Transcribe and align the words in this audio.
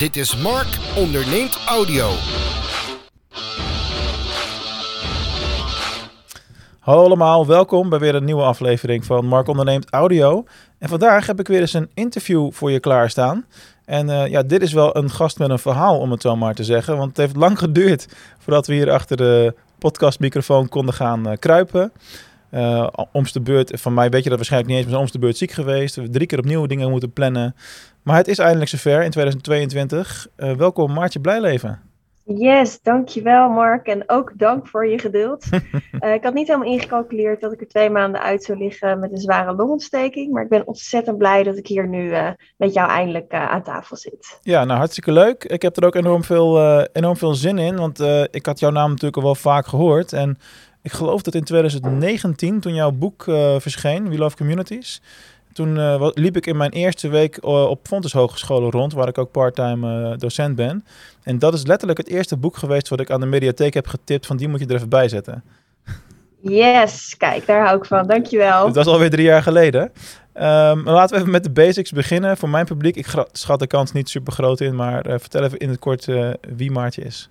Dit 0.00 0.16
is 0.16 0.36
Mark 0.36 0.78
onderneemt 0.96 1.58
audio. 1.66 2.10
Hallo 6.78 7.04
allemaal, 7.04 7.46
welkom 7.46 7.88
bij 7.88 7.98
weer 7.98 8.14
een 8.14 8.24
nieuwe 8.24 8.42
aflevering 8.42 9.04
van 9.04 9.26
Mark 9.26 9.48
onderneemt 9.48 9.90
audio. 9.90 10.44
En 10.78 10.88
vandaag 10.88 11.26
heb 11.26 11.40
ik 11.40 11.48
weer 11.48 11.60
eens 11.60 11.72
een 11.72 11.90
interview 11.94 12.52
voor 12.52 12.70
je 12.70 12.80
klaarstaan. 12.80 13.46
En 13.84 14.10
eh, 14.10 14.26
ja, 14.26 14.42
dit 14.42 14.62
is 14.62 14.72
wel 14.72 14.96
een 14.96 15.10
gast 15.10 15.38
met 15.38 15.50
een 15.50 15.58
verhaal, 15.58 15.98
om 15.98 16.10
het 16.10 16.22
zo 16.22 16.36
maar 16.36 16.54
te 16.54 16.64
zeggen. 16.64 16.96
Want 16.96 17.08
het 17.08 17.16
heeft 17.16 17.36
lang 17.36 17.58
geduurd 17.58 18.06
voordat 18.38 18.66
we 18.66 18.74
hier 18.74 18.90
achter 18.90 19.16
de 19.16 19.54
podcastmicrofoon 19.78 20.68
konden 20.68 20.94
gaan 20.94 21.28
uh, 21.28 21.32
kruipen. 21.38 21.92
Uh, 22.50 22.88
omst 23.12 23.34
de 23.34 23.40
beurt, 23.40 23.80
van 23.80 23.94
mij 23.94 24.08
weet 24.08 24.22
je 24.22 24.28
dat 24.28 24.38
waarschijnlijk 24.38 24.72
niet 24.72 24.82
eens, 24.82 24.92
maar 24.92 25.00
omst 25.00 25.12
de 25.12 25.18
beurt 25.18 25.36
ziek 25.36 25.50
geweest. 25.50 25.96
We 25.96 26.10
drie 26.10 26.26
keer 26.26 26.38
opnieuw 26.38 26.66
dingen 26.66 26.90
moeten 26.90 27.12
plannen. 27.12 27.54
Maar 28.02 28.16
het 28.16 28.28
is 28.28 28.38
eindelijk 28.38 28.70
zover 28.70 29.02
in 29.02 29.10
2022. 29.10 30.28
Uh, 30.36 30.52
welkom 30.52 30.92
Maartje 30.92 31.20
Blijleven. 31.20 31.80
Yes, 32.24 32.82
dankjewel 32.82 33.48
Mark. 33.48 33.86
En 33.86 34.02
ook 34.06 34.32
dank 34.34 34.68
voor 34.68 34.86
je 34.86 34.98
geduld. 34.98 35.46
uh, 36.00 36.14
ik 36.14 36.24
had 36.24 36.34
niet 36.34 36.46
helemaal 36.46 36.72
ingecalculeerd 36.72 37.40
dat 37.40 37.52
ik 37.52 37.60
er 37.60 37.68
twee 37.68 37.90
maanden 37.90 38.20
uit 38.20 38.44
zou 38.44 38.58
liggen 38.58 38.98
met 38.98 39.12
een 39.12 39.18
zware 39.18 39.54
longontsteking. 39.54 40.32
Maar 40.32 40.42
ik 40.42 40.48
ben 40.48 40.66
ontzettend 40.66 41.18
blij 41.18 41.42
dat 41.42 41.56
ik 41.56 41.66
hier 41.66 41.88
nu 41.88 42.10
uh, 42.10 42.28
met 42.56 42.72
jou 42.74 42.90
eindelijk 42.90 43.32
uh, 43.32 43.50
aan 43.50 43.62
tafel 43.62 43.96
zit. 43.96 44.38
Ja, 44.42 44.64
nou 44.64 44.78
hartstikke 44.78 45.12
leuk. 45.12 45.44
Ik 45.44 45.62
heb 45.62 45.76
er 45.76 45.84
ook 45.84 45.94
enorm 45.94 46.24
veel, 46.24 46.82
enorm 46.92 47.16
veel 47.16 47.34
zin 47.34 47.58
in. 47.58 47.76
Want 47.76 48.00
ik 48.30 48.46
had 48.46 48.58
jouw 48.58 48.70
naam 48.70 48.88
natuurlijk 48.88 49.16
al 49.16 49.22
wel 49.22 49.34
vaak 49.34 49.66
gehoord. 49.66 50.12
En 50.12 50.38
ik 50.82 50.92
geloof 50.92 51.22
dat 51.22 51.34
in 51.34 51.44
2019, 51.44 52.60
toen 52.60 52.74
jouw 52.74 52.90
boek 52.90 53.22
verscheen, 53.58 54.08
We 54.08 54.18
Love 54.18 54.36
Communities... 54.36 55.00
Toen 55.52 55.76
uh, 55.76 56.08
liep 56.14 56.36
ik 56.36 56.46
in 56.46 56.56
mijn 56.56 56.70
eerste 56.70 57.08
week 57.08 57.36
uh, 57.36 57.64
op 57.64 57.86
Fontes 57.86 58.12
Hogescholen 58.12 58.70
rond, 58.70 58.92
waar 58.92 59.08
ik 59.08 59.18
ook 59.18 59.30
parttime 59.30 60.16
docent 60.16 60.56
ben. 60.56 60.84
En 61.22 61.38
dat 61.38 61.54
is 61.54 61.66
letterlijk 61.66 61.98
het 61.98 62.08
eerste 62.08 62.36
boek 62.36 62.56
geweest 62.56 62.88
wat 62.88 63.00
ik 63.00 63.10
aan 63.10 63.20
de 63.20 63.26
mediatheek 63.26 63.74
heb 63.74 63.86
getipt 63.86 64.26
van 64.26 64.36
die 64.36 64.48
moet 64.48 64.60
je 64.60 64.66
er 64.66 64.74
even 64.74 64.88
bij 64.88 65.08
zetten. 65.08 65.44
Yes, 66.40 67.16
kijk, 67.16 67.46
daar 67.46 67.64
hou 67.64 67.76
ik 67.76 67.84
van. 67.84 68.06
Dankjewel. 68.06 68.66
Het 68.66 68.74
was 68.74 68.86
alweer 68.86 69.10
drie 69.10 69.24
jaar 69.24 69.42
geleden. 69.42 69.82
Um, 69.82 70.84
laten 70.84 71.14
we 71.14 71.20
even 71.20 71.30
met 71.30 71.44
de 71.44 71.50
basics 71.50 71.90
beginnen. 71.90 72.36
Voor 72.36 72.48
mijn 72.48 72.64
publiek, 72.64 72.96
ik 72.96 73.06
schat 73.32 73.58
de 73.58 73.66
kans 73.66 73.92
niet 73.92 74.08
super 74.08 74.32
groot 74.32 74.60
in, 74.60 74.74
maar 74.74 75.02
vertel 75.02 75.42
even 75.42 75.58
in 75.58 75.68
het 75.68 75.78
kort 75.78 76.08
wie 76.56 76.70
Maartje 76.70 77.02
is. 77.02 77.30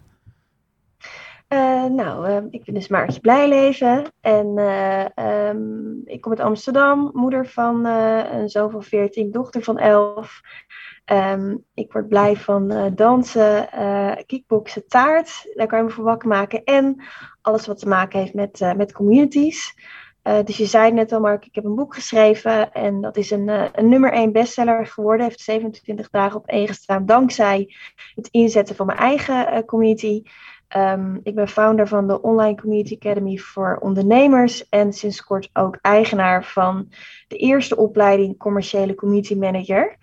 Uh, 1.54 1.86
nou, 1.86 2.30
uh, 2.30 2.38
ik 2.50 2.64
ben 2.64 2.74
dus 2.74 2.88
Maartje 2.88 3.20
Blijleven 3.20 4.12
en 4.22 4.58
uh, 4.58 5.06
um, 5.50 6.02
ik 6.06 6.22
kom 6.22 6.32
uit 6.32 6.42
Amsterdam, 6.42 7.10
moeder 7.14 7.48
van 7.48 7.86
een 7.86 8.50
zoon 8.50 8.72
van 8.72 8.84
14, 8.84 9.32
dochter 9.32 9.64
van 9.64 9.78
11. 9.78 10.42
Um, 11.06 11.66
ik 11.74 11.92
word 11.92 12.08
blij 12.08 12.36
van 12.36 12.94
dansen, 12.96 13.70
kickboksen, 14.26 14.88
taart, 14.88 15.52
daar 15.54 15.68
kan 15.68 15.78
je 15.78 15.84
me 15.84 15.90
voor 15.90 16.04
wakker 16.04 16.28
maken. 16.28 16.64
En 16.64 17.04
alles 17.42 17.68
wat 17.68 17.80
te 17.80 17.88
maken 17.88 18.20
heeft 18.20 18.34
met, 18.34 18.74
met 18.78 18.92
communities. 18.92 19.76
dus 20.44 20.58
je 20.58 20.66
zei 20.66 20.92
net 20.92 21.12
al, 21.12 21.20
Mark, 21.20 21.46
ik 21.46 21.56
heb 21.56 21.64
een 21.64 21.76
boek 21.76 21.96
geschreven 21.96 22.74
en 22.74 23.02
dat 23.02 23.18
is 23.18 23.32
een, 23.32 23.48
een 23.80 23.90
nummer 23.90 24.12
1 24.12 24.32
bestseller 24.32 24.88
geworden. 24.88 25.26
Heeft 25.26 25.42
27 25.42 26.10
dagen 26.10 26.40
op 26.40 26.48
één 26.48 26.68
gestaan 26.68 27.06
dankzij 27.06 27.76
het 28.16 28.28
inzetten 28.32 28.76
van 28.76 28.86
mijn 28.86 29.00
eigen 29.00 29.66
community. 29.66 30.22
Um, 30.78 31.20
ik 31.24 31.36
ben 31.36 31.48
founder 31.48 31.88
van 31.88 32.08
de 32.08 32.22
Online 32.22 32.56
Community 32.62 32.96
Academy 32.96 33.38
voor 33.38 33.78
ondernemers 33.82 34.70
en 34.70 34.94
sinds 34.94 35.24
kort 35.24 35.50
ook 35.54 35.78
eigenaar 35.82 36.44
van 36.44 36.90
de 37.28 37.36
eerste 37.36 37.78
opleiding 37.78 38.38
commerciële 38.38 38.96
community 38.96 39.36
manager. 39.36 39.98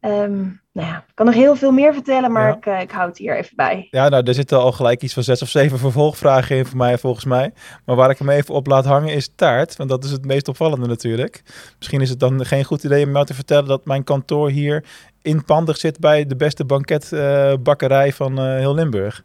Um, 0.00 0.62
nou 0.72 0.88
ja, 0.88 0.96
ik 0.96 1.14
kan 1.14 1.26
nog 1.26 1.34
heel 1.34 1.56
veel 1.56 1.72
meer 1.72 1.92
vertellen, 1.92 2.32
maar 2.32 2.48
ja. 2.48 2.56
ik, 2.56 2.66
uh, 2.66 2.80
ik 2.80 2.90
houd 2.90 3.08
het 3.08 3.18
hier 3.18 3.36
even 3.36 3.56
bij. 3.56 3.88
Ja, 3.90 4.08
nou, 4.08 4.22
er 4.22 4.34
zitten 4.34 4.58
al 4.58 4.72
gelijk 4.72 5.02
iets 5.02 5.14
van 5.14 5.22
zes 5.22 5.42
of 5.42 5.48
zeven 5.48 5.78
vervolgvragen 5.78 6.56
in 6.56 6.66
voor 6.66 6.76
mij, 6.76 6.98
volgens 6.98 7.24
mij. 7.24 7.52
Maar 7.84 7.96
waar 7.96 8.10
ik 8.10 8.18
hem 8.18 8.28
even 8.28 8.54
op 8.54 8.66
laat 8.66 8.84
hangen 8.84 9.14
is 9.14 9.32
taart, 9.34 9.76
want 9.76 9.90
dat 9.90 10.04
is 10.04 10.10
het 10.10 10.24
meest 10.24 10.48
opvallende 10.48 10.86
natuurlijk. 10.86 11.42
Misschien 11.78 12.00
is 12.00 12.10
het 12.10 12.20
dan 12.20 12.44
geen 12.44 12.64
goed 12.64 12.84
idee 12.84 13.06
om 13.06 13.12
jou 13.12 13.26
te 13.26 13.34
vertellen 13.34 13.68
dat 13.68 13.84
mijn 13.84 14.04
kantoor 14.04 14.50
hier 14.50 14.84
inpandig 15.22 15.76
zit 15.76 16.00
bij 16.00 16.26
de 16.26 16.36
beste 16.36 16.64
banketbakkerij 16.64 18.06
uh, 18.06 18.12
van 18.12 18.40
uh, 18.40 18.56
heel 18.56 18.74
Limburg. 18.74 19.24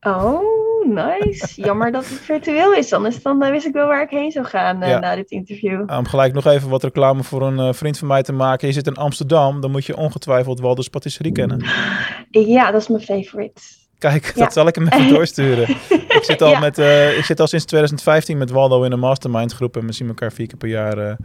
Oh, 0.00 0.86
nice. 0.86 1.62
Jammer 1.62 1.92
dat 1.92 2.08
het 2.08 2.18
virtueel 2.18 2.74
is. 2.74 2.92
Anders 2.92 3.22
dan 3.22 3.44
uh, 3.44 3.50
wist 3.50 3.66
ik 3.66 3.72
wel 3.72 3.86
waar 3.86 4.02
ik 4.02 4.10
heen 4.10 4.30
zou 4.30 4.46
gaan 4.46 4.82
uh, 4.82 4.88
ja. 4.88 4.98
na 4.98 5.14
dit 5.14 5.30
interview. 5.30 5.90
Om 5.90 6.06
gelijk 6.06 6.32
nog 6.32 6.46
even 6.46 6.68
wat 6.68 6.82
reclame 6.82 7.22
voor 7.22 7.42
een 7.42 7.58
uh, 7.58 7.72
vriend 7.72 7.98
van 7.98 8.08
mij 8.08 8.22
te 8.22 8.32
maken. 8.32 8.66
Je 8.66 8.74
zit 8.74 8.86
in 8.86 8.96
Amsterdam, 8.96 9.60
dan 9.60 9.70
moet 9.70 9.84
je 9.84 9.96
ongetwijfeld 9.96 10.60
Walders 10.60 10.88
Patisserie 10.88 11.32
kennen. 11.32 11.64
Ja, 12.30 12.70
dat 12.70 12.80
is 12.80 12.88
mijn 12.88 13.02
favorite. 13.02 13.62
Kijk, 13.98 14.32
ja. 14.34 14.44
dat 14.44 14.52
zal 14.52 14.66
ik 14.66 14.74
hem 14.74 14.88
even 14.88 15.08
doorsturen. 15.14 15.68
ik, 15.88 16.20
zit 16.20 16.42
al 16.42 16.50
ja. 16.50 16.58
met, 16.58 16.78
ik 17.18 17.24
zit 17.24 17.40
al 17.40 17.46
sinds 17.46 17.64
2015 17.64 18.38
met 18.38 18.50
Waldo 18.50 18.82
in 18.82 18.92
een 18.92 18.98
mastermind 18.98 19.52
groep. 19.52 19.76
En 19.76 19.86
we 19.86 19.92
zien 19.92 20.08
elkaar 20.08 20.32
vier 20.32 20.46
keer 20.46 20.56
per 20.56 20.68
jaar 20.68 21.16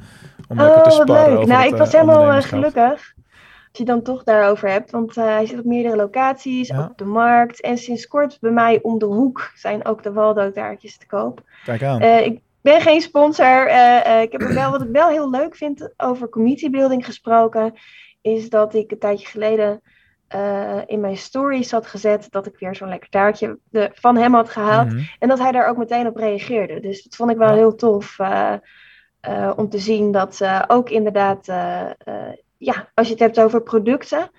om 0.47 0.59
oh, 0.59 0.65
lekker 0.65 0.83
te 0.83 0.89
sparren. 0.89 1.29
Leuk. 1.29 1.37
Over 1.37 1.47
nou, 1.47 1.67
ik 1.67 1.75
was 1.75 1.91
helemaal 1.91 2.41
gelukkig 2.41 3.13
als 3.73 3.81
je 3.81 3.93
dan 3.93 4.01
toch 4.01 4.23
daarover 4.23 4.69
hebt. 4.69 4.91
Want 4.91 5.17
uh, 5.17 5.23
hij 5.23 5.45
zit 5.45 5.59
op 5.59 5.65
meerdere 5.65 5.95
locaties, 5.95 6.67
ja. 6.67 6.87
op 6.89 6.97
de 6.97 7.05
markt. 7.05 7.61
En 7.61 7.77
sinds 7.77 8.07
kort 8.07 8.37
bij 8.41 8.51
mij 8.51 8.79
om 8.81 8.99
de 8.99 9.05
hoek 9.05 9.51
zijn 9.55 9.85
ook 9.85 10.03
de 10.03 10.11
Waldo-taartjes 10.11 10.97
te 10.97 11.05
koop. 11.05 11.41
Kijk 11.63 11.83
aan. 11.83 12.03
Uh, 12.03 12.25
ik 12.25 12.41
ben 12.61 12.81
geen 12.81 13.01
sponsor. 13.01 13.67
Uh, 13.67 14.21
ik 14.21 14.31
heb 14.31 14.41
wel, 14.41 14.71
wat 14.71 14.81
ik 14.81 14.89
wel 14.91 15.09
heel 15.09 15.29
leuk 15.29 15.55
vind 15.55 15.93
over 15.97 16.29
community 16.29 16.69
building 16.69 17.05
gesproken, 17.05 17.73
is 18.21 18.49
dat 18.49 18.73
ik 18.73 18.91
een 18.91 18.99
tijdje 18.99 19.27
geleden 19.27 19.81
in 20.85 20.99
mijn 20.99 21.17
stories 21.17 21.71
had 21.71 21.87
gezet 21.87 22.27
dat 22.29 22.45
ik 22.45 22.59
weer 22.59 22.75
zo'n 22.75 22.89
lekker 22.89 23.09
taartje 23.09 23.57
de, 23.69 23.91
van 23.93 24.17
hem 24.17 24.33
had 24.33 24.49
gehaald. 24.49 24.89
Mm 24.89 24.95
-hmm. 24.95 25.07
En 25.19 25.27
dat 25.27 25.39
hij 25.39 25.51
daar 25.51 25.67
ook 25.67 25.77
meteen 25.77 26.07
op 26.07 26.15
reageerde. 26.15 26.79
Dus 26.79 27.03
dat 27.03 27.15
vond 27.15 27.31
ik 27.31 27.37
wel 27.37 27.49
ja. 27.49 27.55
heel 27.55 27.75
tof 27.75 28.19
om 29.55 29.69
te 29.69 29.77
zien 29.77 30.11
dat 30.11 30.41
ook 30.67 30.89
inderdaad 30.89 31.47
ja, 32.63 32.91
als 32.93 33.07
je 33.07 33.13
het 33.13 33.21
hebt 33.21 33.39
over 33.39 33.61
producten, 33.61 34.31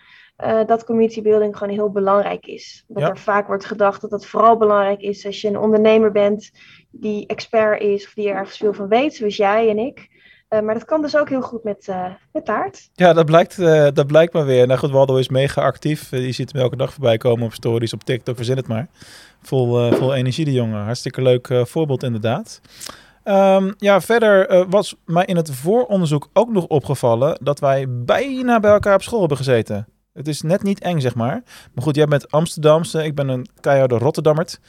uh, 0.44 0.64
dat 0.66 0.84
community 0.84 1.22
building 1.22 1.56
gewoon 1.56 1.72
heel 1.72 1.90
belangrijk 1.90 2.46
is. 2.46 2.84
Dat 2.88 3.02
ja. 3.02 3.08
er 3.08 3.18
vaak 3.18 3.46
wordt 3.46 3.64
gedacht 3.64 4.00
dat 4.00 4.10
het 4.10 4.26
vooral 4.26 4.56
belangrijk 4.56 5.00
is 5.00 5.26
als 5.26 5.40
je 5.40 5.48
een 5.48 5.58
ondernemer 5.58 6.12
bent 6.12 6.50
die 6.90 7.26
expert 7.26 7.80
is 7.80 8.06
of 8.06 8.12
die 8.14 8.28
er 8.28 8.34
ergens 8.34 8.56
veel 8.56 8.72
van 8.72 8.88
weet, 8.88 9.14
zoals 9.14 9.36
jij 9.36 9.68
en 9.68 9.78
ik. 9.78 10.12
Uh, 10.48 10.60
maar 10.60 10.74
dat 10.74 10.84
kan 10.84 11.02
dus 11.02 11.16
ook 11.16 11.28
heel 11.28 11.42
goed 11.42 11.64
met, 11.64 11.86
uh, 11.90 12.06
met 12.32 12.44
taart. 12.44 12.90
Ja, 12.94 13.12
dat 13.12 13.26
blijkt, 13.26 13.56
dat 13.94 14.06
blijkt 14.06 14.32
maar 14.32 14.44
weer. 14.44 14.66
Nou 14.66 14.78
goed, 14.78 14.90
Waldo 14.90 15.16
is 15.16 15.28
mega 15.28 15.62
actief. 15.62 16.10
je 16.10 16.32
ziet 16.32 16.52
hem 16.52 16.62
elke 16.62 16.76
dag 16.76 16.92
voorbij 16.92 17.16
komen 17.16 17.44
op 17.44 17.52
stories, 17.52 17.92
op 17.92 18.04
TikTok, 18.04 18.36
verzin 18.36 18.56
het 18.56 18.68
maar. 18.68 18.88
Vol, 19.42 19.92
vol 19.92 20.14
energie, 20.14 20.44
die 20.44 20.54
jongen. 20.54 20.84
Hartstikke 20.84 21.22
leuk 21.22 21.48
voorbeeld 21.64 22.02
inderdaad. 22.02 22.60
Um, 23.24 23.74
ja, 23.78 24.00
verder 24.00 24.52
uh, 24.52 24.64
was 24.68 24.94
mij 25.04 25.24
in 25.24 25.36
het 25.36 25.54
vooronderzoek 25.54 26.28
ook 26.32 26.52
nog 26.52 26.66
opgevallen 26.66 27.38
dat 27.42 27.58
wij 27.60 27.86
bijna 27.88 28.60
bij 28.60 28.70
elkaar 28.70 28.94
op 28.94 29.02
school 29.02 29.18
hebben 29.18 29.36
gezeten. 29.36 29.86
Het 30.12 30.28
is 30.28 30.42
net 30.42 30.62
niet 30.62 30.80
eng, 30.80 31.00
zeg 31.00 31.14
maar. 31.14 31.42
Maar 31.74 31.84
goed, 31.84 31.96
jij 31.96 32.06
bent 32.06 32.30
Amsterdamse, 32.30 33.04
ik 33.04 33.14
ben 33.14 33.28
een 33.28 33.46
keiharde 33.60 33.98
Rotterdammert. 33.98 34.60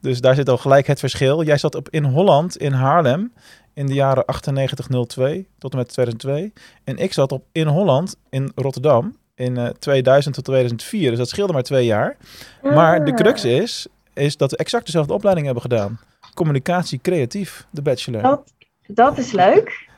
Dus 0.00 0.20
daar 0.20 0.34
zit 0.34 0.48
al 0.48 0.56
gelijk 0.56 0.86
het 0.86 0.98
verschil. 0.98 1.44
Jij 1.44 1.58
zat 1.58 1.74
op 1.74 1.88
in 1.90 2.04
Holland, 2.04 2.56
in 2.56 2.72
Haarlem, 2.72 3.32
in 3.72 3.86
de 3.86 3.94
jaren 3.94 4.24
9802 4.26 5.48
tot 5.58 5.72
en 5.72 5.78
met 5.78 5.88
2002. 5.88 6.52
En 6.84 6.96
ik 6.96 7.12
zat 7.12 7.32
op 7.32 7.44
in 7.52 7.66
Holland, 7.66 8.16
in 8.30 8.52
Rotterdam, 8.54 9.16
in 9.34 9.58
uh, 9.58 9.66
2000 9.66 10.34
tot 10.34 10.44
2004. 10.44 11.08
Dus 11.10 11.18
dat 11.18 11.28
scheelde 11.28 11.52
maar 11.52 11.62
twee 11.62 11.84
jaar. 11.84 12.16
Ah. 12.62 12.74
Maar 12.74 13.04
de 13.04 13.14
crux 13.14 13.44
is, 13.44 13.86
is 14.12 14.36
dat 14.36 14.50
we 14.50 14.56
exact 14.56 14.86
dezelfde 14.86 15.14
opleiding 15.14 15.46
hebben 15.46 15.62
gedaan 15.62 15.98
communicatie 16.34 16.98
creatief, 17.02 17.66
de 17.70 17.82
bachelor. 17.82 18.22
Dat, 18.22 18.52
dat 18.86 19.18
is 19.18 19.32
leuk. 19.32 19.88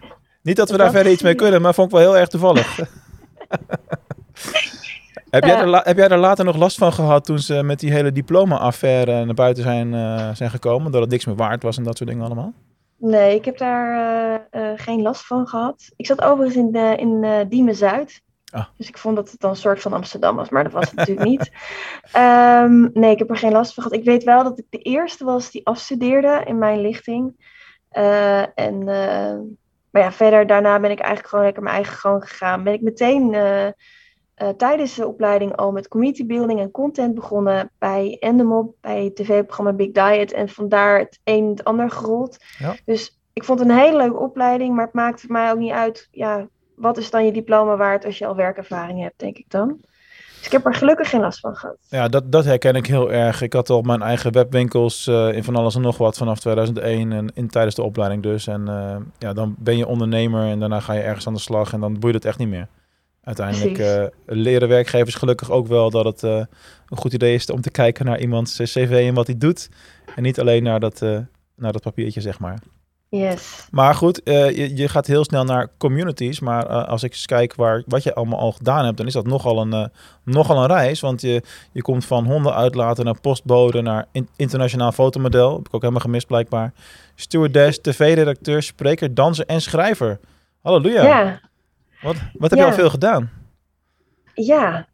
Niet 0.42 0.56
dat 0.56 0.70
we 0.70 0.76
dat 0.76 0.86
daar 0.86 0.94
verder 0.94 1.12
iets 1.12 1.22
mee 1.22 1.34
kunnen, 1.34 1.62
maar 1.62 1.74
vond 1.74 1.92
ik 1.92 1.98
wel 1.98 2.06
heel 2.10 2.19
erg 2.19 2.28
toevallig. 2.28 2.76
heb, 5.30 5.44
jij 5.44 5.56
er, 5.56 5.80
heb 5.84 5.97
jij 5.97 6.08
er 6.08 6.19
later 6.19 6.44
nog 6.44 6.56
last 6.56 6.78
van 6.78 6.92
gehad 6.92 7.24
toen 7.24 7.38
ze 7.38 7.62
met 7.62 7.80
die 7.80 7.92
hele 7.92 8.12
diploma-affaire 8.12 9.24
naar 9.24 9.34
buiten 9.34 9.62
zijn, 9.62 9.92
uh, 9.92 10.34
zijn 10.34 10.50
gekomen? 10.50 10.92
Dat 10.92 11.00
het 11.00 11.10
niks 11.10 11.24
meer 11.24 11.36
waard 11.36 11.62
was 11.62 11.77
en 11.77 11.83
dat 11.83 11.97
soort 11.97 12.10
dingen 12.10 12.24
allemaal? 12.24 12.53
Nee, 12.98 13.34
ik 13.34 13.44
heb 13.44 13.59
daar 13.59 14.41
uh, 14.54 14.62
uh, 14.62 14.71
geen 14.77 15.03
last 15.03 15.27
van 15.27 15.47
gehad. 15.47 15.92
Ik 15.97 16.06
zat 16.06 16.22
overigens 16.22 16.74
in, 16.74 16.98
in 16.98 17.48
Diemen-Zuid. 17.48 18.22
Ah. 18.56 18.66
Dus 18.76 18.88
ik 18.88 18.98
vond 18.98 19.16
dat 19.16 19.30
het 19.30 19.41
dan 19.41 19.50
een 19.50 19.56
soort 19.56 19.80
van 19.80 19.92
Amsterdam 19.92 20.36
was, 20.36 20.48
maar 20.48 20.64
dat 20.64 20.72
was 20.72 20.84
het 20.84 20.94
natuurlijk 20.94 21.28
niet. 21.28 21.50
Um, 22.16 22.91
nee, 23.00 23.10
ik 23.10 23.18
heb 23.18 23.30
er 23.30 23.36
geen 23.36 23.53
last 23.53 23.74
van 23.74 23.82
gehad. 23.82 23.98
Ik 23.98 24.04
weet 24.04 24.24
wel 24.24 24.42
dat 24.42 24.58
ik 24.58 24.64
de 24.70 24.78
eerste 24.78 25.24
was 25.24 25.50
die 25.50 25.66
afstudeerde 25.66 26.42
in 26.44 26.58
mijn 26.58 26.80
lichting. 26.80 27.54
Uh, 27.92 28.58
en, 28.58 28.80
uh, 28.80 29.38
maar 29.91 30.03
ja, 30.03 30.12
verder 30.12 30.47
daarna 30.47 30.80
ben 30.80 30.91
ik 30.91 30.98
eigenlijk 30.98 31.28
gewoon 31.28 31.44
lekker 31.44 31.62
mijn 31.62 31.74
eigen 31.74 31.97
gang 31.97 32.28
gegaan. 32.28 32.62
Ben 32.62 32.72
ik 32.72 32.82
meteen 32.82 33.32
uh, 33.32 34.48
tijdens 34.56 34.94
de 34.94 35.06
opleiding 35.06 35.56
al 35.56 35.72
met 35.72 35.88
community 35.88 36.26
building 36.26 36.60
en 36.60 36.70
content 36.70 37.14
begonnen 37.14 37.70
bij 37.78 38.16
Endemol, 38.20 38.76
bij 38.80 39.04
het 39.04 39.16
tv-programma 39.16 39.72
Big 39.72 39.91
Diet. 39.92 40.32
En 40.32 40.48
vandaar 40.48 40.98
het 40.98 41.20
een 41.24 41.48
het 41.48 41.64
ander 41.64 41.91
gerold. 41.91 42.36
Ja. 42.59 42.74
Dus 42.84 43.20
ik 43.32 43.44
vond 43.44 43.59
het 43.59 43.68
een 43.68 43.76
hele 43.76 43.97
leuke 43.97 44.18
opleiding, 44.18 44.74
maar 44.74 44.84
het 44.84 44.94
maakte 44.94 45.26
voor 45.26 45.32
mij 45.32 45.50
ook 45.52 45.59
niet 45.59 45.72
uit 45.72 46.09
ja, 46.10 46.48
wat 46.76 46.96
is 46.96 47.10
dan 47.10 47.24
je 47.24 47.32
diploma 47.32 47.76
waard 47.76 48.04
als 48.04 48.18
je 48.18 48.26
al 48.26 48.36
werkervaring 48.36 49.00
hebt, 49.02 49.18
denk 49.18 49.38
ik 49.38 49.44
dan. 49.48 49.70
Ik 49.70 49.86
ik 50.46 50.52
heb 50.52 50.66
er 50.66 50.74
gelukkig 50.74 51.10
geen 51.10 51.20
last 51.20 51.40
van 51.40 51.56
gehad. 51.56 51.76
Ja, 51.88 52.08
dat, 52.08 52.32
dat 52.32 52.44
herken 52.44 52.74
ik 52.74 52.86
heel 52.86 53.12
erg. 53.12 53.42
Ik 53.42 53.52
had 53.52 53.70
al 53.70 53.82
mijn 53.82 54.02
eigen 54.02 54.32
webwinkels 54.32 55.06
uh, 55.06 55.32
in 55.32 55.44
van 55.44 55.56
alles 55.56 55.74
en 55.74 55.80
nog 55.80 55.98
wat 55.98 56.16
vanaf 56.16 56.40
2001 56.40 57.12
en 57.12 57.30
in, 57.34 57.48
tijdens 57.48 57.74
de 57.74 57.82
opleiding 57.82 58.22
dus. 58.22 58.46
En 58.46 58.64
uh, 58.68 58.96
ja, 59.18 59.32
dan 59.32 59.54
ben 59.58 59.76
je 59.76 59.86
ondernemer 59.86 60.46
en 60.46 60.60
daarna 60.60 60.80
ga 60.80 60.92
je 60.92 61.00
ergens 61.00 61.26
aan 61.26 61.34
de 61.34 61.40
slag 61.40 61.72
en 61.72 61.80
dan 61.80 61.98
boeit 61.98 62.14
het 62.14 62.24
echt 62.24 62.38
niet 62.38 62.48
meer. 62.48 62.68
Uiteindelijk 63.22 63.78
uh, 63.78 64.06
leren 64.26 64.68
werkgevers 64.68 65.14
gelukkig 65.14 65.50
ook 65.50 65.66
wel 65.66 65.90
dat 65.90 66.04
het 66.04 66.22
een 66.22 66.48
goed 66.96 67.12
idee 67.12 67.34
is 67.34 67.50
om 67.50 67.60
te 67.60 67.70
kijken 67.70 68.04
naar 68.04 68.20
iemands 68.20 68.56
cv 68.56 69.04
en 69.08 69.14
wat 69.14 69.26
hij 69.26 69.38
doet. 69.38 69.68
En 70.16 70.22
niet 70.22 70.40
alleen 70.40 70.62
naar 70.62 70.80
dat, 70.80 71.00
naar 71.54 71.72
dat 71.72 71.82
papiertje, 71.82 72.20
zeg 72.20 72.38
maar. 72.38 72.58
Yes. 73.18 73.66
Maar 73.71 73.95
goed, 73.95 74.21
uh, 74.24 74.57
je, 74.57 74.77
je, 74.77 74.89
gaat 74.89 75.07
heel 75.07 75.24
snel 75.24 75.45
naar 75.45 75.68
communities. 75.78 76.41
Maar 76.41 76.71
uh, 76.71 76.89
als 76.89 77.03
ik 77.03 77.10
eens 77.10 77.27
kijk 77.27 77.54
waar, 77.54 77.83
wat 77.86 78.03
je 78.03 78.15
allemaal 78.15 78.39
al 78.39 78.53
gedaan 78.53 78.84
hebt, 78.84 78.97
dan 78.97 79.07
is 79.07 79.13
dat 79.13 79.27
nogal 79.27 79.60
een, 79.60 79.72
uh, 79.72 79.84
nogal 80.24 80.57
een 80.63 80.66
reis. 80.66 81.01
Want 81.01 81.21
je, 81.21 81.42
je 81.72 81.83
komt 81.83 82.04
van 82.04 82.24
honden 82.24 82.54
uitlaten 82.54 83.04
naar 83.04 83.21
postbode, 83.21 83.83
naar 83.83 84.07
in, 84.13 84.28
internationaal 84.36 84.92
fotomodel. 84.92 85.57
Heb 85.57 85.66
ik 85.66 85.74
ook 85.74 85.80
helemaal 85.80 86.03
gemist 86.03 86.27
blijkbaar. 86.27 86.72
Stewardess, 87.15 87.80
tv-redacteur, 87.80 88.63
spreker, 88.63 89.15
danser 89.15 89.47
en 89.47 89.60
schrijver. 89.60 90.21
Halleluja. 90.62 91.03
Ja. 91.03 91.41
Wat, 92.03 92.16
wat 92.33 92.51
heb 92.51 92.59
ja. 92.59 92.65
je 92.65 92.71
al 92.71 92.77
veel 92.77 92.91
gedaan? 92.91 93.30
Ja, 94.34 94.86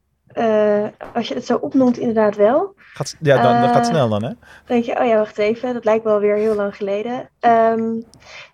als 1.15 1.29
je 1.29 1.35
het 1.35 1.47
zo 1.47 1.57
opnoemt 1.57 1.99
inderdaad 1.99 2.37
wel. 2.37 2.75
Gaat, 2.77 3.17
ja, 3.21 3.43
dan, 3.43 3.61
dat 3.61 3.71
gaat 3.71 3.87
snel 3.87 4.09
dan, 4.09 4.25
hè? 4.25 4.31
denk 4.67 4.85
je, 4.85 5.01
oh 5.01 5.07
ja, 5.07 5.17
wacht 5.17 5.39
even, 5.39 5.75
dat 5.75 5.85
lijkt 5.85 6.05
wel 6.05 6.19
weer 6.19 6.37
heel 6.37 6.55
lang 6.55 6.77
geleden. 6.77 7.29
Um, 7.41 8.05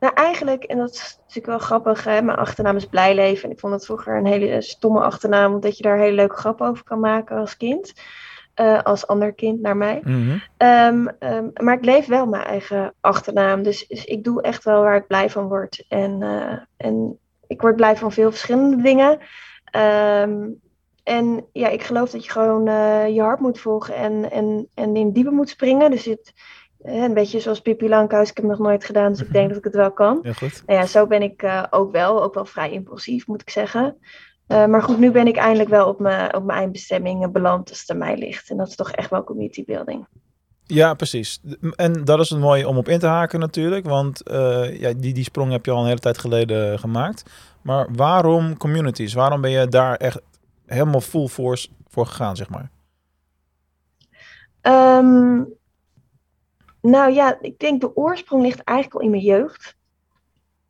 nou, 0.01 0.15
eigenlijk, 0.15 0.65
en 0.65 0.79
dat 0.79 0.91
is 0.91 1.19
natuurlijk 1.21 1.47
wel 1.47 1.59
grappig, 1.59 2.05
hè, 2.05 2.23
mijn 2.23 2.39
achternaam 2.39 2.77
is 2.77 2.87
Blijleven. 2.87 3.45
En 3.45 3.51
ik 3.51 3.61
vond 3.61 3.73
het 3.73 3.85
vroeger 3.85 4.17
een 4.17 4.27
hele 4.27 4.63
stomme 4.63 5.01
achternaam, 5.01 5.55
omdat 5.55 5.77
je 5.77 5.83
daar 5.83 5.99
hele 5.99 6.15
leuke 6.15 6.37
grappen 6.37 6.67
over 6.67 6.85
kan 6.85 7.01
maken 7.01 7.37
als 7.37 7.57
kind. 7.57 7.93
Uh, 8.61 8.83
als 8.83 9.07
ander 9.07 9.33
kind 9.33 9.61
naar 9.61 9.77
mij. 9.77 10.01
Mm 10.05 10.29
-hmm. 10.29 10.69
um, 10.69 11.09
um, 11.19 11.51
maar 11.55 11.75
ik 11.75 11.85
leef 11.85 12.07
wel 12.07 12.27
mijn 12.27 12.45
eigen 12.45 12.95
achternaam. 13.01 13.63
Dus, 13.63 13.87
dus, 13.87 14.05
ik 14.05 14.25
doe 14.25 14.43
echt 14.43 14.65
wel 14.65 14.83
waar 14.83 14.97
ik 14.97 15.07
blij 15.07 15.31
van 15.31 15.49
word. 15.49 15.85
En, 15.89 16.23
en 16.77 17.19
ik 17.47 17.61
word 17.61 17.77
blij 17.77 17.97
van 17.97 18.13
veel 18.13 18.31
verschillende 18.31 18.83
dingen. 18.83 19.19
En 21.09 21.45
ja, 21.53 21.69
ik 21.69 21.83
geloof 21.83 22.11
dat 22.11 22.25
je 22.25 22.31
gewoon 22.31 22.69
uh, 22.69 23.09
je 23.09 23.21
hart 23.21 23.41
moet 23.41 23.61
volgen 23.61 23.95
en, 23.95 24.31
en, 24.31 24.69
en 24.75 24.97
in 24.97 25.13
diepe 25.13 25.31
moet 25.31 25.49
springen. 25.49 25.91
Dus 25.91 26.05
het, 26.05 26.33
een 26.79 27.15
beetje 27.15 27.41
zoals 27.41 27.61
Pippi 27.61 27.89
Langkous, 27.89 28.31
ik 28.31 28.37
heb 28.37 28.49
het 28.49 28.59
nog 28.59 28.67
nooit 28.67 28.85
gedaan, 28.85 29.13
dus 29.13 29.21
ik 29.21 29.33
denk 29.33 29.49
dat 29.49 29.59
ik 29.59 29.65
het 29.65 29.75
wel 29.75 29.93
kan. 29.93 30.19
Ja, 30.23 30.33
goed. 30.33 30.63
Nou 30.67 30.81
ja, 30.81 30.87
zo 30.87 31.07
ben 31.07 31.23
ik 31.23 31.43
uh, 31.43 31.65
ook 31.71 31.93
wel, 31.93 32.23
ook 32.23 32.35
wel 32.35 32.45
vrij 32.45 32.71
impulsief 32.71 33.27
moet 33.27 33.41
ik 33.41 33.51
zeggen. 33.51 33.97
Uh, 34.49 34.67
maar 34.67 34.83
goed, 34.83 34.99
nu 34.99 35.11
ben 35.11 35.27
ik 35.27 35.37
eindelijk 35.37 35.69
wel 35.69 35.89
op 35.89 35.99
mijn, 36.01 36.35
op 36.35 36.45
mijn 36.45 36.59
eindbestemming 36.59 37.33
beland 37.33 37.71
als 37.71 37.81
het 37.81 37.91
aan 37.91 37.99
mij 37.99 38.17
ligt. 38.17 38.51
En 38.51 38.57
dat 38.57 38.69
is 38.69 38.77
toch 38.77 38.91
echt 38.91 39.11
wel 39.11 39.25
community 39.25 39.65
building. 39.65 40.07
Ja, 40.65 40.95
precies. 40.95 41.41
En 41.77 42.05
dat 42.05 42.21
is 42.21 42.31
een 42.31 42.41
mooie 42.41 42.69
om 42.69 42.77
op 42.77 42.89
in 42.89 42.99
te 42.99 43.07
haken 43.07 43.41
natuurlijk, 43.41 43.87
want 43.87 44.21
ja, 44.79 44.93
die, 44.97 45.15
die 45.15 45.25
sprong 45.25 45.53
heb 45.53 45.65
je 45.65 45.71
al 45.71 45.81
een 45.81 45.87
hele 45.87 45.99
tijd 45.99 46.19
geleden 46.19 46.79
gemaakt. 46.79 47.23
Maar 47.63 47.89
waarom 47.93 48.57
communities? 48.57 49.15
Waarom 49.15 49.41
ben 49.41 49.51
je 49.51 49.69
daar 49.69 49.97
echt 49.97 50.21
helemaal 50.69 51.01
full 51.01 51.27
force 51.27 51.69
voor 51.89 52.07
gegaan, 52.07 52.37
zeg 52.37 52.49
maar? 52.49 52.71
Um, 54.63 55.49
nou 56.81 57.13
ja, 57.13 57.39
ik 57.41 57.59
denk 57.59 57.81
de 57.81 57.97
oorsprong 57.97 58.43
ligt 58.43 58.63
eigenlijk 58.65 58.99
al 58.99 59.05
in 59.05 59.11
mijn 59.11 59.23
jeugd. 59.23 59.77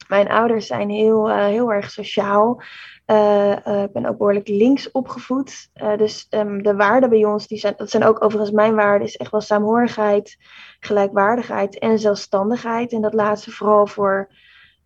Mijn 0.09 0.29
ouders 0.29 0.67
zijn 0.67 0.91
heel, 0.91 1.29
uh, 1.31 1.45
heel 1.45 1.73
erg 1.73 1.91
sociaal. 1.91 2.63
Uh, 3.07 3.57
uh, 3.67 3.83
ik 3.83 3.93
ben 3.93 4.07
ook 4.07 4.19
behoorlijk 4.19 4.49
links 4.49 4.91
opgevoed. 4.91 5.71
dus 5.97 6.27
um, 6.31 6.63
de 6.63 6.75
waarden 6.75 7.11
bij 7.11 7.25
ons, 7.25 7.47
die 7.47 7.59
zijn, 7.59 7.75
dat 7.77 7.91
zijn 7.91 8.05
ook 8.05 8.25
overigens 8.25 8.55
mijn 8.55 8.75
waarden, 8.75 9.07
is 9.07 9.17
echt 9.17 9.31
wel 9.31 9.41
saamhorigheid, 9.41 10.37
gelijkwaardigheid 10.81 11.79
en 11.79 11.99
zelfstandigheid. 11.99 12.93
En 12.93 13.01
dat 13.01 13.15
laatste 13.15 13.51
vooral 13.51 13.87
voor 13.87 14.31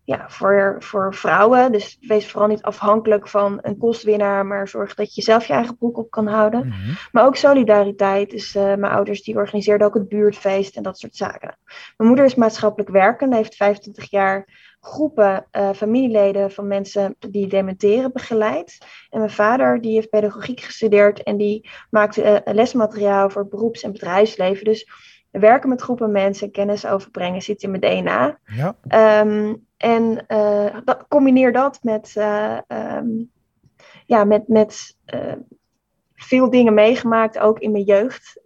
ja, 0.05 0.29
voor, 0.29 0.75
voor 0.79 1.13
vrouwen. 1.15 1.71
Dus 1.71 1.97
wees 2.01 2.31
vooral 2.31 2.49
niet 2.49 2.61
afhankelijk 2.61 3.27
van 3.27 3.59
een 3.61 3.77
kostwinnaar, 3.77 4.45
maar 4.45 4.67
zorg 4.67 4.93
dat 4.93 5.15
je 5.15 5.21
zelf 5.21 5.45
je 5.45 5.53
eigen 5.53 5.77
broek 5.77 5.97
op 5.97 6.09
kan 6.09 6.27
houden. 6.27 6.65
Mm 6.65 6.71
-hmm. 6.71 6.97
Maar 7.11 7.25
ook 7.25 7.35
solidariteit. 7.35 8.29
Dus 8.29 8.55
uh, 8.55 8.63
mijn 8.63 8.93
ouders 8.93 9.23
die 9.23 9.35
organiseerden 9.35 9.87
ook 9.87 9.93
het 9.93 10.09
buurtfeest 10.09 10.75
en 10.75 10.83
dat 10.83 10.99
soort 10.99 11.15
zaken. 11.15 11.57
Mijn 11.97 12.09
moeder 12.09 12.25
is 12.25 12.35
maatschappelijk 12.35 12.89
werkende, 12.89 13.35
heeft 13.35 13.55
25 13.55 14.09
jaar 14.09 14.71
groepen 14.79 15.45
uh, 15.51 15.69
familieleden 15.73 16.51
van 16.51 16.67
mensen 16.67 17.15
die 17.19 17.47
dementeren 17.47 18.13
begeleid. 18.13 18.77
En 19.09 19.19
mijn 19.19 19.31
vader 19.31 19.81
die 19.81 19.93
heeft 19.93 20.09
pedagogiek 20.09 20.59
gestudeerd 20.59 21.23
en 21.23 21.37
die 21.37 21.69
maakte 21.89 22.43
uh, 22.45 22.53
lesmateriaal 22.53 23.29
voor 23.29 23.47
beroeps- 23.47 23.83
en 23.83 23.91
bedrijfsleven. 23.91 24.65
Dus 24.65 24.87
werken 25.39 25.69
met 25.69 25.81
groepen 25.81 26.11
mensen, 26.11 26.51
kennis 26.51 26.85
overbrengen, 26.85 27.41
zit 27.41 27.63
in 27.63 27.71
mijn 27.71 27.81
DNA. 27.81 28.39
Ja. 28.45 28.75
Um, 29.21 29.65
en 29.77 30.25
uh, 30.27 30.77
dat, 30.85 31.05
combineer 31.07 31.51
dat 31.51 31.79
met, 31.81 32.13
uh, 32.17 32.57
um, 32.67 33.31
ja, 34.05 34.23
met, 34.23 34.47
met 34.47 34.97
uh, 35.13 35.33
veel 36.15 36.49
dingen 36.49 36.73
meegemaakt, 36.73 37.39
ook 37.39 37.59
in 37.59 37.71
mijn 37.71 37.83
jeugd. 37.83 38.41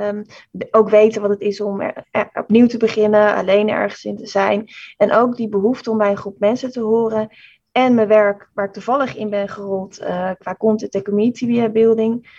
Um, 0.00 0.24
ook 0.70 0.88
weten 0.88 1.20
wat 1.20 1.30
het 1.30 1.40
is 1.40 1.60
om 1.60 1.80
er, 1.80 2.06
er 2.10 2.30
opnieuw 2.34 2.66
te 2.66 2.76
beginnen, 2.76 3.34
alleen 3.34 3.68
ergens 3.68 4.04
in 4.04 4.16
te 4.16 4.26
zijn. 4.26 4.68
En 4.96 5.12
ook 5.12 5.36
die 5.36 5.48
behoefte 5.48 5.90
om 5.90 5.98
bij 5.98 6.10
een 6.10 6.16
groep 6.16 6.38
mensen 6.38 6.70
te 6.70 6.80
horen. 6.80 7.28
En 7.72 7.94
mijn 7.94 8.08
werk, 8.08 8.50
waar 8.54 8.66
ik 8.66 8.72
toevallig 8.72 9.16
in 9.16 9.30
ben 9.30 9.48
gerold, 9.48 9.98
qua 10.38 10.54
content 10.58 10.94
en 10.94 11.02
community 11.02 11.68
building. 11.68 12.30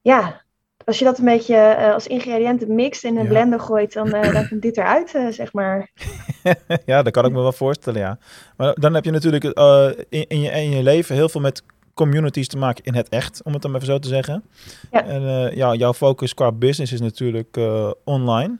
Ja, 0.00 0.44
als 0.90 0.98
je 0.98 1.04
dat 1.04 1.18
een 1.18 1.24
beetje 1.24 1.54
uh, 1.54 1.92
als 1.94 2.06
ingrediënten 2.06 2.74
mixt 2.74 3.04
in 3.04 3.16
een 3.16 3.22
ja. 3.22 3.28
blender 3.28 3.60
gooit, 3.60 3.92
dan, 3.92 4.06
uh, 4.06 4.32
dan 4.32 4.48
komt 4.48 4.62
dit 4.62 4.76
eruit, 4.76 5.14
uh, 5.14 5.28
zeg 5.28 5.52
maar. 5.52 5.90
ja, 6.86 7.02
dat 7.02 7.12
kan 7.12 7.24
ik 7.24 7.32
me 7.32 7.40
wel 7.40 7.52
voorstellen, 7.52 8.00
ja. 8.00 8.18
Maar 8.56 8.74
dan 8.74 8.94
heb 8.94 9.04
je 9.04 9.10
natuurlijk 9.10 9.44
in, 9.44 10.24
in, 10.28 10.40
je, 10.40 10.50
in 10.50 10.70
je 10.70 10.82
leven 10.82 11.14
heel 11.14 11.28
veel 11.28 11.40
met 11.40 11.62
communities 11.94 12.48
te 12.48 12.58
maken 12.58 12.84
in 12.84 12.94
het 12.94 13.08
echt, 13.08 13.42
om 13.42 13.52
het 13.52 13.62
dan 13.62 13.74
even 13.74 13.86
zo 13.86 13.98
te 13.98 14.08
zeggen. 14.08 14.44
Ja. 14.90 15.04
En 15.06 15.56
ja, 15.56 15.74
jouw 15.74 15.92
focus 15.92 16.34
qua 16.34 16.52
business 16.52 16.92
is 16.92 17.00
natuurlijk 17.00 17.58
online. 18.04 18.58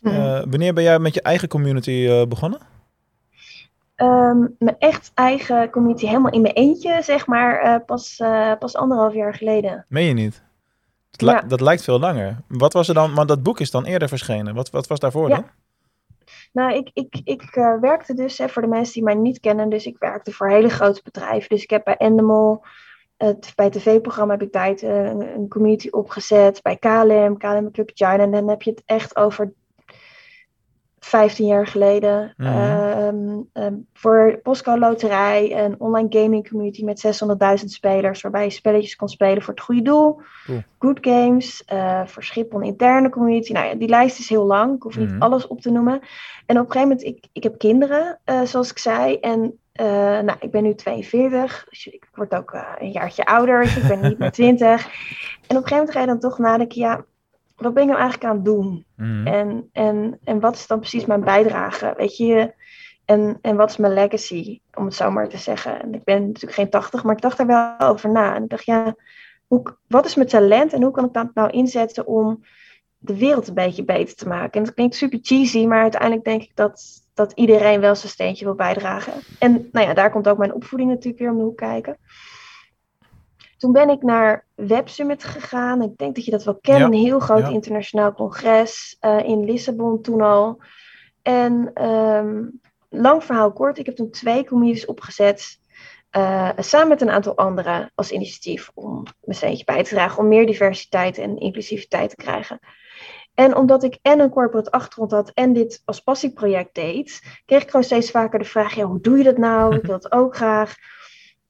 Mm. 0.00 0.50
wanneer 0.50 0.74
ben 0.74 0.82
jij 0.82 0.98
met 0.98 1.14
je 1.14 1.22
eigen 1.22 1.48
community 1.48 2.26
begonnen? 2.26 2.60
Um, 3.96 4.54
mijn 4.58 4.76
echt 4.78 5.10
eigen 5.14 5.70
community 5.70 6.06
helemaal 6.06 6.32
in 6.32 6.40
mijn 6.40 6.54
eentje, 6.54 7.02
zeg 7.02 7.26
maar, 7.26 7.80
pas, 7.84 8.16
pas 8.58 8.76
anderhalf 8.76 9.14
jaar 9.14 9.34
geleden. 9.34 9.84
Meen 9.88 10.06
je 10.06 10.14
niet? 10.14 10.42
Dat, 11.12 11.28
ja. 11.28 11.40
li 11.40 11.48
dat, 11.48 11.60
lijkt 11.60 11.82
veel 11.82 11.98
langer. 11.98 12.36
Wat 12.48 12.72
was 12.72 12.88
er 12.88 12.94
dan? 12.94 13.12
Maar 13.12 13.26
dat 13.26 13.42
boek 13.42 13.60
is 13.60 13.70
dan 13.70 13.84
eerder 13.84 14.08
verschenen. 14.08 14.54
Wat, 14.54 14.70
wat 14.70 14.86
was 14.86 14.98
daarvoor 14.98 15.28
ja. 15.28 15.34
dan? 15.34 15.44
Nou, 16.52 16.74
ik, 16.74 16.90
ik, 16.92 17.20
ik 17.24 17.56
uh, 17.56 17.80
werkte 17.80 18.14
dus, 18.14 18.38
hè, 18.38 18.48
voor 18.48 18.62
de 18.62 18.68
mensen 18.68 18.94
die 18.94 19.02
mij 19.02 19.14
niet 19.14 19.40
kennen, 19.40 19.68
dus 19.68 19.86
ik 19.86 19.96
werkte 19.98 20.32
voor 20.32 20.48
hele 20.48 20.68
grote 20.68 21.00
bedrijven. 21.04 21.48
Dus 21.48 21.62
ik 21.62 21.70
heb 21.70 21.84
bij 21.84 21.96
Endemol, 21.96 22.62
het, 23.16 23.52
bij 23.54 23.64
het 23.64 23.74
tv-programma 23.74 24.36
heb 24.36 24.42
ik 24.42 24.82
uh, 24.82 25.04
een, 25.04 25.20
een, 25.20 25.48
community 25.48 25.88
opgezet. 25.90 26.62
Bij 26.62 26.76
KLM, 26.76 27.36
KLM 27.38 27.70
Club 27.70 27.90
China. 27.94 28.18
En 28.18 28.30
dan 28.30 28.48
heb 28.48 28.62
je 28.62 28.70
het 28.70 28.82
echt 28.84 29.16
over 29.16 29.52
15 31.04 31.46
jaar 31.46 31.66
geleden. 31.66 32.34
Mhm. 32.36 32.98
Um, 32.98 33.48
um, 33.52 33.86
voor 33.92 34.40
Postco 34.42 34.78
Loterij, 34.78 35.64
een 35.64 35.74
online 35.80 36.06
gaming 36.10 36.48
community 36.48 36.84
met 36.84 37.00
600.000 37.60 37.64
spelers, 37.70 38.20
waarbij 38.20 38.44
je 38.44 38.50
spelletjes 38.50 38.96
kon 38.96 39.08
spelen 39.08 39.42
voor 39.42 39.54
het 39.54 39.62
goede 39.62 39.82
doel. 39.82 40.20
Cool. 40.46 40.62
Good 40.78 40.98
Games, 41.00 41.62
uh, 41.72 42.06
voor 42.06 42.22
Schiphol 42.22 42.60
een 42.60 42.66
interne 42.66 43.08
community. 43.08 43.52
Nou 43.52 43.66
ja, 43.66 43.74
die 43.74 43.88
lijst 43.88 44.18
is 44.18 44.28
heel 44.28 44.44
lang, 44.44 44.76
ik 44.76 44.82
hoef 44.82 44.96
niet 44.96 45.10
Mhm. 45.10 45.22
alles 45.22 45.46
op 45.46 45.60
te 45.60 45.70
noemen. 45.70 46.00
En 46.46 46.58
op 46.58 46.64
een 46.66 46.72
gegeven 46.72 46.88
moment, 46.88 47.02
ik, 47.02 47.26
ik 47.32 47.42
heb 47.42 47.58
kinderen, 47.58 48.18
uh, 48.24 48.42
zoals 48.42 48.70
ik 48.70 48.78
zei, 48.78 49.16
en 49.16 49.40
uh, 49.80 49.86
nou, 50.20 50.34
ik 50.40 50.50
ben 50.50 50.62
nu 50.62 50.74
42, 50.74 51.66
dus 51.70 51.86
ik 51.86 52.08
word 52.14 52.34
ook 52.34 52.64
een 52.78 52.90
jaartje 52.90 53.24
ouder, 53.24 53.62
dus 53.62 53.76
ik 53.76 53.88
ben 53.88 54.00
niet 54.00 54.18
meer 54.18 54.30
20. 54.42 54.84
En 54.84 54.88
op 54.88 55.62
een 55.62 55.68
gegeven 55.68 55.76
moment 55.76 55.90
ga 55.92 56.00
je 56.00 56.06
dan 56.06 56.18
toch 56.18 56.38
nadenken, 56.38 56.80
ja, 56.80 57.04
wat 57.62 57.74
ben 57.74 57.82
ik 57.82 57.88
nou 57.88 58.00
eigenlijk 58.00 58.30
aan 58.30 58.36
het 58.36 58.44
doen? 58.44 58.84
Mhm. 58.96 59.26
En, 59.26 59.68
en, 59.72 60.18
en 60.24 60.40
wat 60.40 60.54
is 60.54 60.66
dan 60.66 60.78
precies 60.78 61.04
mijn 61.04 61.24
bijdrage? 61.24 61.94
Weet 61.96 62.16
je, 62.16 62.54
en, 63.04 63.38
en 63.40 63.56
wat 63.56 63.70
is 63.70 63.76
mijn 63.76 63.92
legacy, 63.92 64.60
om 64.74 64.84
het 64.84 64.94
zo 64.94 65.10
maar 65.10 65.28
te 65.28 65.36
zeggen? 65.36 65.82
En 65.82 65.94
ik 65.94 66.04
ben 66.04 66.26
natuurlijk 66.26 66.54
geen 66.54 66.70
80, 66.70 67.02
maar 67.02 67.14
ik 67.14 67.22
dacht 67.22 67.38
er 67.38 67.46
wel 67.46 67.78
over 67.78 68.10
na. 68.10 68.34
En 68.34 68.42
ik 68.42 68.48
dacht, 68.48 68.64
ja, 68.64 68.94
hoe, 69.46 69.76
wat 69.88 70.04
is 70.04 70.14
mijn 70.14 70.28
talent 70.28 70.72
en 70.72 70.82
hoe 70.82 70.92
kan 70.92 71.04
ik 71.04 71.12
dat 71.12 71.34
nou 71.34 71.50
inzetten 71.50 72.06
om 72.06 72.44
de 72.98 73.16
wereld 73.18 73.48
een 73.48 73.54
beetje 73.54 73.84
beter 73.84 74.16
te 74.16 74.28
maken? 74.28 74.52
En 74.52 74.64
dat 74.64 74.74
klinkt 74.74 74.94
super 74.94 75.18
cheesy, 75.22 75.66
maar 75.66 75.82
uiteindelijk 75.82 76.24
denk 76.24 76.42
ik 76.42 76.50
dat, 76.54 77.02
dat 77.14 77.32
iedereen 77.32 77.80
wel 77.80 77.94
zijn 77.94 78.12
steentje 78.12 78.44
wil 78.44 78.54
bijdragen. 78.54 79.12
En 79.38 79.68
nou 79.72 79.86
ja, 79.86 79.94
daar 79.94 80.10
komt 80.10 80.28
ook 80.28 80.38
mijn 80.38 80.54
opvoeding 80.54 80.90
natuurlijk 80.90 81.22
weer 81.22 81.30
om 81.30 81.36
de 81.38 81.42
hoek 81.42 81.56
kijken. 81.56 81.96
Toen 83.62 83.72
ben 83.72 83.88
ik 83.88 84.02
naar 84.02 84.44
Web 84.54 84.88
Summit 84.88 85.24
gegaan. 85.24 85.82
Ik 85.82 85.96
denk 85.96 86.14
dat 86.14 86.24
je 86.24 86.30
dat 86.30 86.44
wel 86.44 86.58
kent. 86.60 86.78
Ja, 86.78 86.84
Een 86.84 86.92
heel 86.92 87.18
groot 87.18 87.46
ja. 87.46 87.48
internationaal 87.48 88.12
congres 88.12 88.96
uh, 89.00 89.18
in 89.24 89.44
Lissabon 89.44 90.02
toen 90.02 90.20
al. 90.20 90.62
En 91.22 91.84
um, 91.88 92.60
lang 92.88 93.24
verhaal 93.24 93.52
kort, 93.52 93.78
ik 93.78 93.86
heb 93.86 93.96
toen 93.96 94.10
twee 94.10 94.44
comedies 94.44 94.86
opgezet. 94.86 95.60
eh, 96.10 96.50
samen 96.56 96.88
met 96.88 97.00
een 97.00 97.10
aantal 97.10 97.36
anderen 97.36 97.92
als 97.94 98.10
initiatief 98.10 98.70
om 98.74 99.04
een 99.24 99.34
steentje 99.34 99.64
bij 99.64 99.84
te 99.84 99.94
dragen 99.94 100.18
om 100.18 100.28
meer 100.28 100.46
diversiteit 100.46 101.18
en 101.18 101.38
inclusiviteit 101.38 102.10
te 102.10 102.16
krijgen. 102.16 102.58
En 103.34 103.56
omdat 103.56 103.82
ik 103.82 103.98
en 104.02 104.20
een 104.20 104.30
corporate 104.30 104.70
achtergrond 104.70 105.10
had 105.10 105.30
en 105.30 105.52
dit 105.52 105.82
als 105.84 106.00
passieproject 106.00 106.74
deed, 106.74 107.40
kreeg 107.46 107.62
ik 107.62 107.70
gewoon 107.70 107.84
steeds 107.84 108.10
vaker 108.10 108.38
de 108.38 108.44
vraag: 108.44 108.74
ja, 108.74 108.84
hoe 108.84 109.00
doe 109.00 109.18
je 109.18 109.24
dat 109.24 109.38
nou? 109.38 109.74
Ik 109.74 109.82
wil 109.82 110.00
dat 110.00 110.12
ook 110.12 110.36
graag. 110.36 110.74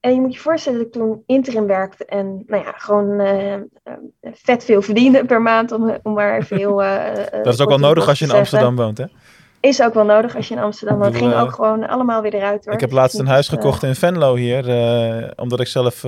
En 0.02 0.14
je 0.14 0.20
moet 0.20 0.34
je 0.34 0.40
voorstellen 0.40 0.78
dat 0.78 0.86
ik 0.86 0.92
toen 0.92 1.22
interim 1.26 1.66
werkte 1.66 2.04
en 2.04 2.42
nou 2.46 2.64
ja, 2.64 2.72
gewoon 2.76 3.20
uh, 3.20 3.54
vet 4.32 4.64
veel 4.64 4.82
verdiende 4.82 5.24
per 5.24 5.42
maand 5.42 5.72
om, 5.72 5.98
om 6.02 6.12
maar 6.12 6.42
veel. 6.42 6.82
Uh, 6.82 7.04
dat 7.42 7.54
is 7.54 7.60
ook 7.60 7.68
wel 7.68 7.78
nodig 7.78 8.08
als 8.08 8.18
je 8.18 8.24
in 8.24 8.30
Amsterdam 8.30 8.76
woont, 8.76 8.98
hè? 8.98 9.04
Is 9.60 9.82
ook 9.82 9.94
wel 9.94 10.04
nodig 10.04 10.36
als 10.36 10.48
je 10.48 10.54
in 10.54 10.60
Amsterdam 10.60 10.98
woont. 10.98 11.14
Het 11.14 11.22
ging 11.22 11.34
ook 11.34 11.52
gewoon 11.52 11.88
allemaal 11.88 12.22
weer 12.22 12.34
eruit. 12.34 12.64
Hoor. 12.64 12.74
Ik 12.74 12.80
heb 12.80 12.92
laatst 12.92 13.18
een 13.18 13.26
huis 13.26 13.48
gekocht 13.48 13.82
in 13.82 13.94
Venlo 13.94 14.34
hier, 14.34 14.64
omdat 15.36 15.60
ik 15.60 15.66
zelf 15.66 16.04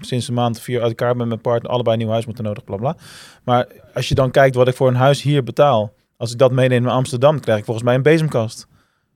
sinds 0.00 0.28
een 0.28 0.34
maand 0.34 0.56
of 0.56 0.62
vier 0.62 0.80
uit 0.80 0.88
elkaar 0.88 1.16
met 1.16 1.26
mijn 1.26 1.40
partner 1.40 1.70
allebei 1.70 1.96
een 1.96 2.02
nieuw 2.02 2.12
huis 2.12 2.26
moeten 2.26 2.44
nodig, 2.44 2.64
bla 2.64 2.76
bla. 2.76 2.96
Maar 3.44 3.66
als 3.94 4.08
je 4.08 4.14
dan 4.14 4.30
kijkt 4.30 4.54
wat 4.54 4.68
ik 4.68 4.74
voor 4.74 4.88
een 4.88 4.94
huis 4.94 5.22
hier 5.22 5.42
betaal, 5.42 5.92
als 6.16 6.32
ik 6.32 6.38
dat 6.38 6.52
meeneem 6.52 6.82
naar 6.82 6.92
Amsterdam, 6.92 7.40
krijg 7.40 7.58
ik 7.58 7.64
volgens 7.64 7.86
mij 7.86 7.94
een 7.94 8.02
bezemkast. 8.02 8.66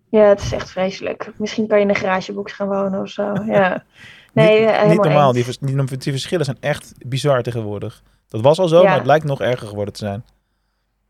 Ja, 0.08 0.23
het 0.28 0.40
is 0.40 0.52
echt 0.52 0.70
vreselijk. 0.70 1.32
Misschien 1.37 1.66
kan 1.66 1.78
je 1.78 1.84
in 1.84 1.90
een 1.90 1.96
garagebox 1.96 2.52
gaan 2.52 2.68
wonen 2.68 3.00
of 3.00 3.08
zo. 3.08 3.32
Ja. 3.46 3.84
Nee, 4.32 4.61
niet, 4.61 4.70
helemaal 4.70 4.88
niet 4.88 5.02
normaal. 5.02 5.32
Die, 5.32 5.44
die, 5.61 5.84
die 5.99 6.12
verschillen 6.12 6.44
zijn 6.44 6.56
echt 6.61 6.92
bizar 7.06 7.42
tegenwoordig. 7.42 8.02
Dat 8.28 8.40
was 8.40 8.58
al 8.58 8.68
zo, 8.68 8.76
Ja. 8.82 8.88
maar 8.88 8.96
het 8.96 9.06
lijkt 9.06 9.25
nog 9.25 9.40
erger 9.40 9.68
geworden 9.68 9.94
te 9.94 10.00
zijn. 10.00 10.25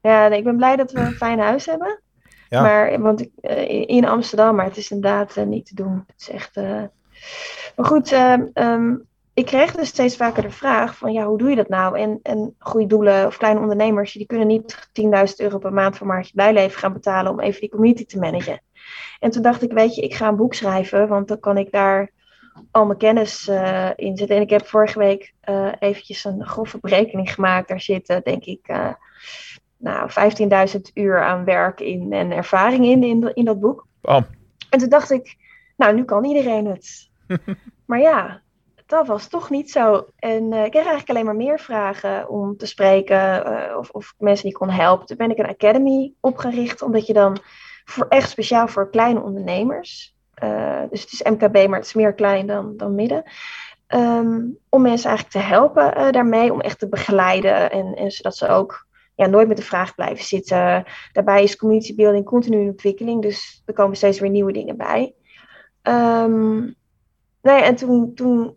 Ja, 0.01 0.29
nee, 0.29 0.39
ik 0.39 0.45
ben 0.45 0.57
blij 0.57 0.77
dat 0.77 0.93
we 0.93 1.01
een 1.01 1.13
fijn 1.13 1.39
huis 1.39 1.67
hebben. 1.67 2.01
Ja. 2.49 2.63
Maar, 2.63 3.01
want 3.01 3.21
ik, 3.21 3.31
eh, 3.41 3.89
in 3.89 4.05
Amsterdam, 4.07 4.55
maar 4.57 4.65
het 4.65 4.77
is 4.77 4.91
inderdaad 4.91 5.37
eh, 5.37 5.45
niet 5.45 5.67
te 5.67 5.75
doen. 5.75 6.05
Het 6.07 6.21
is 6.21 6.29
echt. 6.31 6.57
eh, 6.57 6.83
Maar 7.77 7.87
goed, 7.87 8.13
ehm, 8.13 8.95
ik 9.35 9.47
kreeg 9.47 9.75
dus 9.75 9.89
steeds 9.89 10.17
vaker 10.17 10.43
de 10.43 10.51
vraag 10.51 10.97
van 10.97 11.13
ja, 11.13 11.25
hoe 11.25 11.39
doe 11.39 11.51
je 11.51 11.57
dat 11.57 11.69
nou? 11.69 11.99
En, 11.99 12.21
en 12.23 12.55
goede 12.59 12.87
doelen 12.87 13.27
of 13.27 13.37
kleine 13.37 13.61
ondernemers, 13.61 14.13
die 14.13 14.27
kunnen 14.27 14.47
niet 14.47 14.89
10.000 15.03 15.09
euro 15.37 15.59
per 15.59 15.73
maand 15.73 15.97
voor 15.97 16.07
Maartje 16.07 16.35
Blijleven 16.35 16.79
gaan 16.79 16.93
betalen 16.93 17.33
om 17.33 17.41
even 17.41 17.61
die 17.61 17.71
community 17.71 18.05
te 18.05 18.19
managen. 18.19 18.61
En 19.21 19.31
toen 19.31 19.43
dacht 19.43 19.63
ik, 19.63 19.73
weet 19.73 19.95
je, 19.95 20.03
ik 20.03 20.15
ga 20.15 20.29
een 20.29 20.37
boek 20.37 20.55
schrijven, 20.55 21.09
want 21.09 21.29
dan 21.29 21.41
kan 21.41 21.59
ik 21.59 21.73
daar 21.73 22.11
al 22.71 22.87
mijn 22.87 22.99
kennis 22.99 23.49
eh, 23.49 23.91
in 23.97 24.17
zetten. 24.17 24.37
En 24.37 24.43
ik 24.43 24.51
heb 24.51 24.67
vorige 24.67 24.99
week 24.99 25.35
eh, 25.41 25.73
eventjes 25.79 26.25
een 26.25 26.47
grove 26.47 26.79
berekening 26.81 27.33
gemaakt. 27.35 27.69
Daar 27.69 27.81
zitten, 27.81 28.23
denk 28.23 28.45
ik, 28.45 28.69
eh, 28.69 28.93
nou, 29.77 30.11
15.000 30.11 30.81
uur 30.95 31.23
aan 31.23 31.45
werk 31.45 31.81
in 31.81 32.13
en 32.13 32.33
ervaring 32.33 32.85
in, 32.85 33.03
in, 33.03 33.35
in 33.35 33.45
dat 33.45 33.61
boek. 33.61 33.87
Bam. 34.01 34.27
En 34.71 34.79
toen 34.79 34.89
dacht 34.89 35.11
ik, 35.11 35.37
nou, 35.77 35.95
nu 35.95 36.05
kan 36.05 36.25
iedereen 36.25 36.67
het. 36.67 37.11
maar 37.87 38.01
ja, 38.01 38.43
dat 38.87 39.07
was 39.07 39.29
toch 39.29 39.51
niet 39.51 39.71
zo. 39.71 40.07
En 40.17 40.53
eh, 40.53 40.65
ik 40.65 40.71
kreeg 40.71 40.85
eigenlijk 40.85 41.11
alleen 41.11 41.25
maar 41.25 41.37
meer 41.37 41.61
vragen 41.61 42.29
om 42.29 42.57
te 42.57 42.67
spreken 42.67 43.45
eh, 43.45 43.77
of, 43.77 43.91
of 43.91 44.15
mensen 44.19 44.45
die 44.45 44.59
kon 44.59 44.71
helpen. 44.71 45.07
Toen 45.07 45.17
ben 45.17 45.31
ik 45.31 45.39
een 45.39 45.49
academy 45.49 46.13
opgericht, 46.21 46.83
omdat 46.83 47.07
je 47.07 47.13
dan 47.13 47.39
voor 47.85 48.07
echt 48.09 48.31
speciaal 48.31 48.69
voor 48.69 48.91
kleine 48.91 49.21
ondernemers, 49.23 50.17
eh, 50.35 50.83
dus 50.91 51.01
het 51.01 51.13
is 51.13 51.23
MKB, 51.23 51.69
maar 51.69 51.79
het 51.79 51.87
is 51.87 51.95
meer 51.95 52.15
klein 52.15 52.47
dan, 52.47 52.77
dan 52.77 52.95
midden, 52.95 53.23
ehm, 53.87 54.41
om 54.69 54.83
mensen 54.83 55.09
eigenlijk 55.09 55.31
te 55.31 55.53
helpen 55.53 56.13
daarmee, 56.13 56.53
om 56.53 56.61
echt 56.61 56.79
te 56.79 56.89
begeleiden 56.89 57.71
en, 57.71 57.95
en 57.95 58.11
zodat 58.11 58.37
ze 58.37 58.49
ook 58.49 58.87
ja, 59.15 59.27
nooit 59.27 59.49
met 59.49 59.57
de 59.57 59.63
vraag 59.63 59.95
blijven 59.95 60.25
zitten. 60.25 60.85
Daarbij 61.13 61.43
is 61.43 61.57
community 61.57 61.95
building 61.95 62.25
continu 62.25 62.61
in 62.61 62.69
ontwikkeling, 62.69 63.23
dus 63.23 63.63
er 63.65 63.75
komen 63.75 63.97
steeds 63.97 64.19
weer 64.19 64.31
nieuwe 64.31 64.53
dingen 64.53 64.77
bij. 64.77 65.15
Ehm, 65.83 66.61
nou 67.43 67.63
en 67.63 67.75
toen, 67.75 68.15
toen 68.15 68.57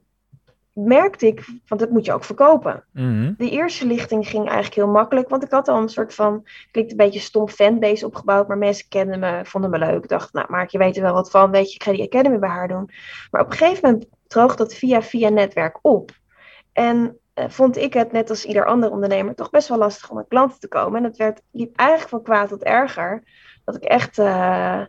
merkte 0.77 1.27
ik, 1.27 1.45
want 1.67 1.81
dat 1.81 1.89
moet 1.89 2.05
je 2.05 2.13
ook 2.13 2.23
verkopen. 2.23 2.83
Mhm. 2.91 3.33
De 3.37 3.49
eerste 3.49 3.85
lichting 3.85 4.27
ging 4.27 4.45
eigenlijk 4.45 4.75
heel 4.75 4.87
makkelijk, 4.87 5.29
want 5.29 5.43
ik 5.43 5.51
had 5.51 5.67
al 5.67 5.81
een 5.81 5.89
soort 5.89 6.13
van, 6.13 6.45
klinkt 6.71 6.91
een 6.91 6.97
beetje 6.97 7.19
stom 7.19 7.49
fanbase 7.49 8.05
opgebouwd, 8.05 8.47
maar 8.47 8.57
mensen 8.57 8.87
kenden 8.89 9.19
me, 9.19 9.41
vonden 9.43 9.69
me 9.69 9.77
leuk. 9.77 10.03
Ik 10.03 10.09
dacht, 10.09 10.33
nou, 10.33 10.45
Mark, 10.49 10.69
je 10.69 10.77
weet 10.77 10.95
er 10.95 11.01
wel 11.01 11.13
wat 11.13 11.29
van, 11.29 11.51
weet 11.51 11.69
je, 11.69 11.75
ik 11.75 11.83
ga 11.83 11.91
die 11.91 12.03
academy 12.05 12.39
bij 12.39 12.49
haar 12.49 12.67
doen. 12.67 12.89
Maar 13.31 13.41
op 13.41 13.51
een 13.51 13.57
gegeven 13.57 13.89
moment 13.91 14.09
droog 14.27 14.55
dat 14.55 14.73
via 14.73 15.01
via 15.01 15.29
netwerk 15.29 15.79
op. 15.81 16.11
En 16.73 17.17
eh, 17.33 17.45
vond 17.49 17.77
ik 17.77 17.93
het, 17.93 18.11
net 18.11 18.29
als 18.29 18.45
ieder 18.45 18.65
ander 18.65 18.91
ondernemer, 18.91 19.35
toch 19.35 19.49
best 19.49 19.67
wel 19.67 19.77
lastig 19.77 20.09
om 20.09 20.17
aan 20.17 20.27
klanten 20.27 20.59
te 20.59 20.67
komen. 20.67 20.97
En 20.97 21.03
het 21.03 21.17
werd, 21.17 21.41
liep 21.51 21.75
eigenlijk 21.75 22.09
van 22.09 22.23
kwaad 22.23 22.49
tot 22.49 22.63
erger, 22.63 23.23
dat 23.65 23.75
ik 23.75 23.83
echt 23.83 24.19
eh, 24.19 24.81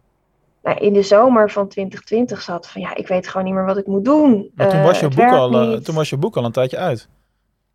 nou, 0.63 0.79
in 0.79 0.93
de 0.93 1.03
zomer 1.03 1.51
van 1.51 1.69
2020 1.69 2.43
zat 2.43 2.69
van, 2.69 2.81
ja, 2.81 2.95
ik 2.95 3.09
weet 3.09 3.29
gewoon 3.29 3.47
niet 3.47 3.55
meer 3.55 3.65
wat 3.65 3.77
ik 3.79 3.87
moet 3.87 4.05
doen. 4.05 4.51
Maar 4.55 4.69
toen 4.69 4.79
Eh, 4.79 4.85
was, 4.85 5.01
je 5.01 5.09
boek 5.09 5.31
al, 5.31 5.61
eh, 5.61 5.79
toen 5.79 5.95
was 5.95 6.11
je 6.11 6.17
boek 6.17 6.37
al 6.37 6.45
een 6.45 6.53
tijdje 6.53 6.77
uit. 6.77 7.09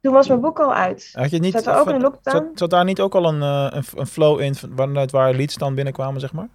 Toen 0.01 0.13
was 0.13 0.27
mijn 0.27 0.41
boek 0.41 0.59
al 0.59 0.73
uit. 0.73 1.09
Had 1.13 1.29
je 1.29 1.39
niet, 1.39 1.53
Zat 1.53 1.67
er 1.67 1.79
ook 1.79 1.87
een 1.87 2.01
lockdown? 2.01 2.37
Zat, 2.37 2.45
zat 2.55 2.69
daar 2.69 2.83
niet 2.83 2.99
ook 3.01 3.15
al 3.15 3.25
een, 3.25 3.41
eh, 3.41 3.67
een, 3.77 3.83
een 3.95 4.07
flow 4.07 4.39
in 4.39 4.55
van- 4.55 4.71
vanuit 4.75 5.11
waar 5.11 5.33
leads 5.33 5.55
dan 5.57 5.75
binnenkwamen, 5.75 6.19
zeg 6.19 6.33
maar? 6.33 6.47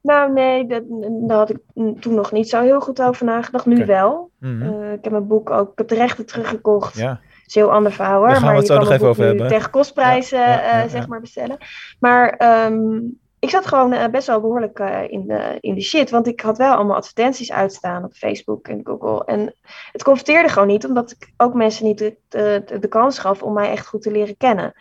Nou, 0.00 0.32
nee, 0.32 0.66
dat, 0.66 0.82
daar 1.28 1.38
had 1.38 1.50
ik 1.50 1.58
toen 2.00 2.14
nog 2.14 2.32
niet 2.32 2.48
zo 2.48 2.62
heel 2.62 2.80
goed 2.80 3.02
over 3.02 3.24
nagedacht. 3.26 3.66
Nu 3.66 3.86
wel. 3.86 4.30
Mhm. 4.38 4.62
Ik 4.92 4.98
heb 5.04 5.12
mijn 5.12 5.26
boek 5.26 5.50
ook, 5.50 5.72
ik 5.72 5.78
heb 5.78 5.88
de 5.88 5.94
rechten 5.94 6.26
teruggekocht. 6.26 6.96
ja. 6.96 7.08
Dat 7.08 7.18
is 7.46 7.54
een 7.54 7.62
heel 7.62 7.72
ander 7.72 7.92
verhaal 7.92 8.18
hoor. 8.18 8.28
Daar 8.28 8.36
gaan 8.36 8.50
we 8.50 8.56
het 8.56 8.66
zo 8.66 8.78
nog 8.78 8.90
even 8.90 9.08
over 9.08 9.24
hebben. 9.24 9.48
tegen 9.48 9.70
kostprijzen 9.70 10.38
Ja, 10.38 10.48
ja, 10.62 10.78
ja, 10.78 10.88
zeg 10.88 11.06
maar 11.08 11.20
bestellen. 11.20 11.56
Maar 12.00 12.28
ehm, 12.28 13.00
ik 13.44 13.50
zat 13.50 13.66
gewoon 13.66 13.92
eh, 13.92 14.08
best 14.10 14.26
wel 14.26 14.40
behoorlijk 14.40 14.78
eh, 14.78 15.10
in, 15.10 15.26
de, 15.26 15.56
in 15.60 15.74
de 15.74 15.80
shit. 15.80 16.10
Want 16.10 16.26
ik 16.26 16.40
had 16.40 16.58
wel 16.58 16.74
allemaal 16.74 16.96
advertenties 16.96 17.52
uitstaan 17.52 18.04
op 18.04 18.12
Facebook 18.12 18.68
en 18.68 18.80
Google. 18.84 19.24
En 19.24 19.54
het 19.92 20.02
converteerde 20.02 20.48
gewoon 20.48 20.68
niet, 20.68 20.86
omdat 20.86 21.10
ik 21.10 21.32
ook 21.36 21.54
mensen 21.54 21.84
niet 21.84 21.98
de, 21.98 22.16
de, 22.28 22.78
de 22.80 22.88
kans 22.88 23.18
gaf 23.18 23.42
om 23.42 23.52
mij 23.52 23.70
echt 23.70 23.86
goed 23.86 24.02
te 24.02 24.10
leren 24.10 24.36
kennen. 24.36 24.74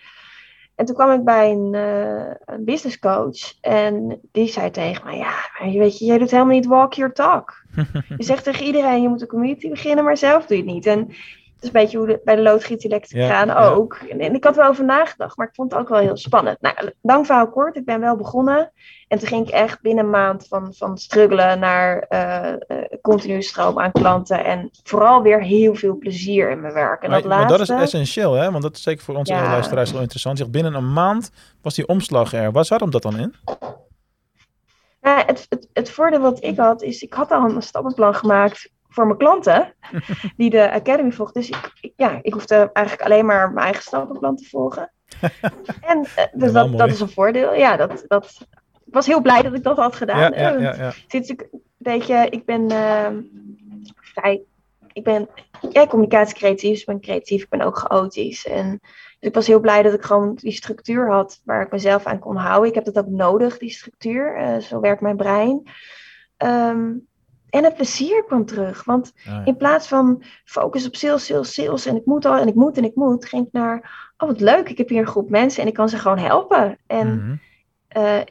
En 0.76 0.86
toen 0.86 0.96
kwam 0.96 1.12
ik 1.12 1.24
bij 1.24 1.52
een, 1.52 1.74
eh, 1.74 2.56
een 2.56 2.66
business 2.66 3.00
coach 3.00 3.62
en 3.62 4.20
die 4.32 4.48
zei 4.48 4.70
tegen 4.72 5.06
mij, 5.06 5.18
ja, 5.18 5.34
maar 5.60 5.70
je 5.70 5.80
weet 5.80 5.98
je, 5.98 6.06
jij 6.06 6.18
doet 6.18 6.32
helemaal 6.32 6.54
niet 6.54 6.66
walk 6.66 6.94
your 6.94 7.14
talk. 7.14 7.64
je 8.18 8.24
zegt 8.24 8.44
tegen 8.44 8.66
iedereen, 8.66 9.02
je 9.02 9.10
moet 9.10 9.22
een 9.22 9.28
community 9.28 9.70
beginnen, 9.70 10.04
maar 10.04 10.18
zelf 10.18 10.46
doe 10.46 10.58
je 10.58 10.64
het 10.64 10.74
niet. 10.74 10.86
En 10.86 11.10
is 11.64 11.68
een 11.68 11.82
beetje 11.82 11.98
hoe 11.98 12.08
de, 12.08 12.22
bij 12.24 12.36
de 12.36 12.42
loodgietelectric 12.42 13.22
Ja, 13.22 13.28
gaan 13.28 13.48
ja. 13.48 13.68
ook. 13.70 13.94
En, 14.10 14.20
en 14.20 14.34
ik 14.36 14.44
had 14.44 14.56
wel 14.56 14.68
over 14.68 14.86
nagedacht, 14.86 15.38
maar 15.38 15.48
ik 15.48 15.56
vond 15.56 15.72
het 15.72 15.80
ook 15.82 15.90
wel 15.90 16.00
heel 16.00 16.18
spannend. 16.18 16.62
Nou, 16.62 16.76
lang 17.02 17.26
verhaal 17.26 17.50
kort, 17.50 17.76
ik 17.76 17.86
ben 17.86 18.00
wel 18.00 18.16
begonnen. 18.16 18.72
En 19.08 19.20
toen 19.20 19.28
ging 19.28 19.48
ik 19.48 19.54
echt 19.54 19.82
binnen 19.82 20.04
een 20.04 20.10
maand 20.10 20.48
van, 20.48 20.74
van 20.74 20.98
struggelen 20.98 21.60
naar 21.60 22.00
eh 22.10 22.54
eh, 22.54 22.78
continu 23.02 23.42
stroom 23.42 23.80
aan 23.80 23.92
klanten. 23.92 24.46
En 24.46 24.70
vooral 24.84 25.22
weer 25.22 25.42
heel 25.42 25.76
veel 25.76 25.98
plezier 25.98 26.50
in 26.50 26.62
mijn 26.62 26.74
werk. 26.74 27.04
En 27.04 27.10
Maar, 27.10 27.22
dat 27.22 27.30
maar 27.30 27.40
laatste... 27.40 27.58
dat 27.74 27.78
is 27.78 27.84
essentieel, 27.84 28.34
hè? 28.34 28.52
Want 28.52 28.64
dat 28.64 28.76
is 28.76 28.84
zeker 28.84 29.04
voor 29.04 29.16
onze 29.16 29.34
Ja. 29.34 29.50
luisteraars 29.52 29.92
wel 29.92 30.02
interessant. 30.02 30.38
Je 30.38 30.44
zegt, 30.44 30.56
binnen 30.56 30.74
een 30.74 30.94
maand 30.94 31.32
was 31.62 31.76
die 31.76 31.88
omslag 31.88 32.34
er. 32.34 32.52
Waar 32.52 32.66
zat 32.66 32.80
hem 32.80 32.90
dat 32.92 33.02
dan 33.02 33.18
in? 33.20 33.36
Het, 35.00 35.46
het, 35.50 35.70
het 35.74 35.90
voordeel 35.92 36.20
wat 36.20 36.44
ik 36.44 36.58
had, 36.58 36.82
is 36.82 37.02
ik 37.02 37.14
had 37.14 37.32
al 37.32 37.50
een 37.50 37.62
stappenplan 37.62 38.16
gemaakt 38.16 38.70
voor 38.94 39.06
mijn 39.06 39.18
klanten, 39.18 39.74
die 40.38 40.50
de 40.50 40.72
Academy 40.72 41.12
volgden. 41.12 41.42
Dus 41.42 41.50
ik, 41.50 41.72
ik- 41.82 41.94
ja, 41.96 42.20
ik 42.22 42.34
hoefde 42.34 42.70
eigenlijk 42.74 43.08
alleen 43.08 43.26
maar 43.26 43.52
mijn 43.52 43.66
eigen 43.66 43.84
stappenplan 43.84 44.36
te 44.36 44.46
volgen. 44.50 44.92
en 45.92 46.06
eh, 46.16 46.26
dus 46.34 46.52
dat, 46.52 46.78
dat 46.78 46.90
is 46.90 47.00
een 47.00 47.10
voordeel. 47.10 47.54
Ja, 47.54 47.76
dat, 47.76 48.04
dat, 48.08 48.38
ik 48.86 48.94
was 48.94 49.06
heel 49.08 49.22
blij 49.22 49.42
dat 49.42 49.54
ik 49.54 49.64
dat 49.64 49.78
had 49.78 49.96
gedaan. 49.96 50.20
Ja, 50.20 50.32
ja, 50.40 50.54
Eh, 50.56 50.62
ja, 50.62 50.76
ja. 50.76 50.92
Sinds 51.08 51.30
ik, 51.30 51.48
weet 51.78 52.08
je, 52.08 52.28
ik 52.30 52.46
ben 52.46 52.70
ehm, 52.72 53.22
vrij, 53.96 54.42
ik 54.94 55.04
ben 55.04 55.30
ja, 55.70 55.88
communicatiecreatief, 55.88 56.70
dus 56.72 56.80
ik 56.80 56.86
ben 56.86 57.00
creatief, 57.02 57.44
ik 57.44 57.50
ben 57.50 57.62
ook 57.62 57.78
chaotisch. 57.78 58.48
En 58.48 58.80
dus 59.20 59.30
ik 59.30 59.34
was 59.34 59.48
heel 59.48 59.60
blij 59.60 59.82
dat 59.84 59.94
ik 59.94 60.04
gewoon 60.04 60.36
die 60.36 60.52
structuur 60.52 61.12
had 61.12 61.42
waar 61.46 61.62
ik 61.62 61.72
mezelf 61.72 62.06
aan 62.06 62.20
kon 62.20 62.36
houden. 62.36 62.70
Ik 62.70 62.76
heb 62.76 62.86
dat 62.86 62.98
ook 62.98 63.08
nodig, 63.08 63.58
die 63.58 63.70
structuur. 63.70 64.36
Eh, 64.38 64.58
zo 64.58 64.80
werkt 64.80 65.02
mijn 65.02 65.18
brein. 65.18 65.64
Ehm, 66.38 66.92
en 67.54 67.64
het 67.64 67.76
plezier 67.76 68.24
kwam 68.24 68.46
terug. 68.46 68.84
Want 68.84 69.14
Ah, 69.18 69.24
ja. 69.34 69.42
in 69.46 69.58
plaats 69.58 69.88
van 69.88 70.24
focus 70.46 70.88
op 70.88 70.96
sales, 70.96 71.26
sales, 71.26 71.54
sales 71.54 71.86
en 71.86 71.96
ik 71.96 72.06
moet 72.06 72.26
al 72.26 72.38
en 72.38 72.48
ik 72.48 72.56
moet 72.56 72.78
en 72.78 72.84
ik 72.84 72.96
moet, 72.96 73.26
ging 73.26 73.46
ik 73.46 73.52
naar, 73.52 74.12
oh 74.18 74.28
wat 74.28 74.40
leuk, 74.40 74.70
ik 74.70 74.78
heb 74.78 74.90
hier 74.90 75.00
een 75.00 75.08
groep 75.08 75.30
mensen 75.30 75.62
en 75.62 75.68
ik 75.68 75.74
kan 75.74 75.90
ze 75.90 75.98
gewoon 75.98 76.18
helpen. 76.18 76.78
En 76.88 77.08
Mhm. 77.16 77.36
eh, 77.88 78.22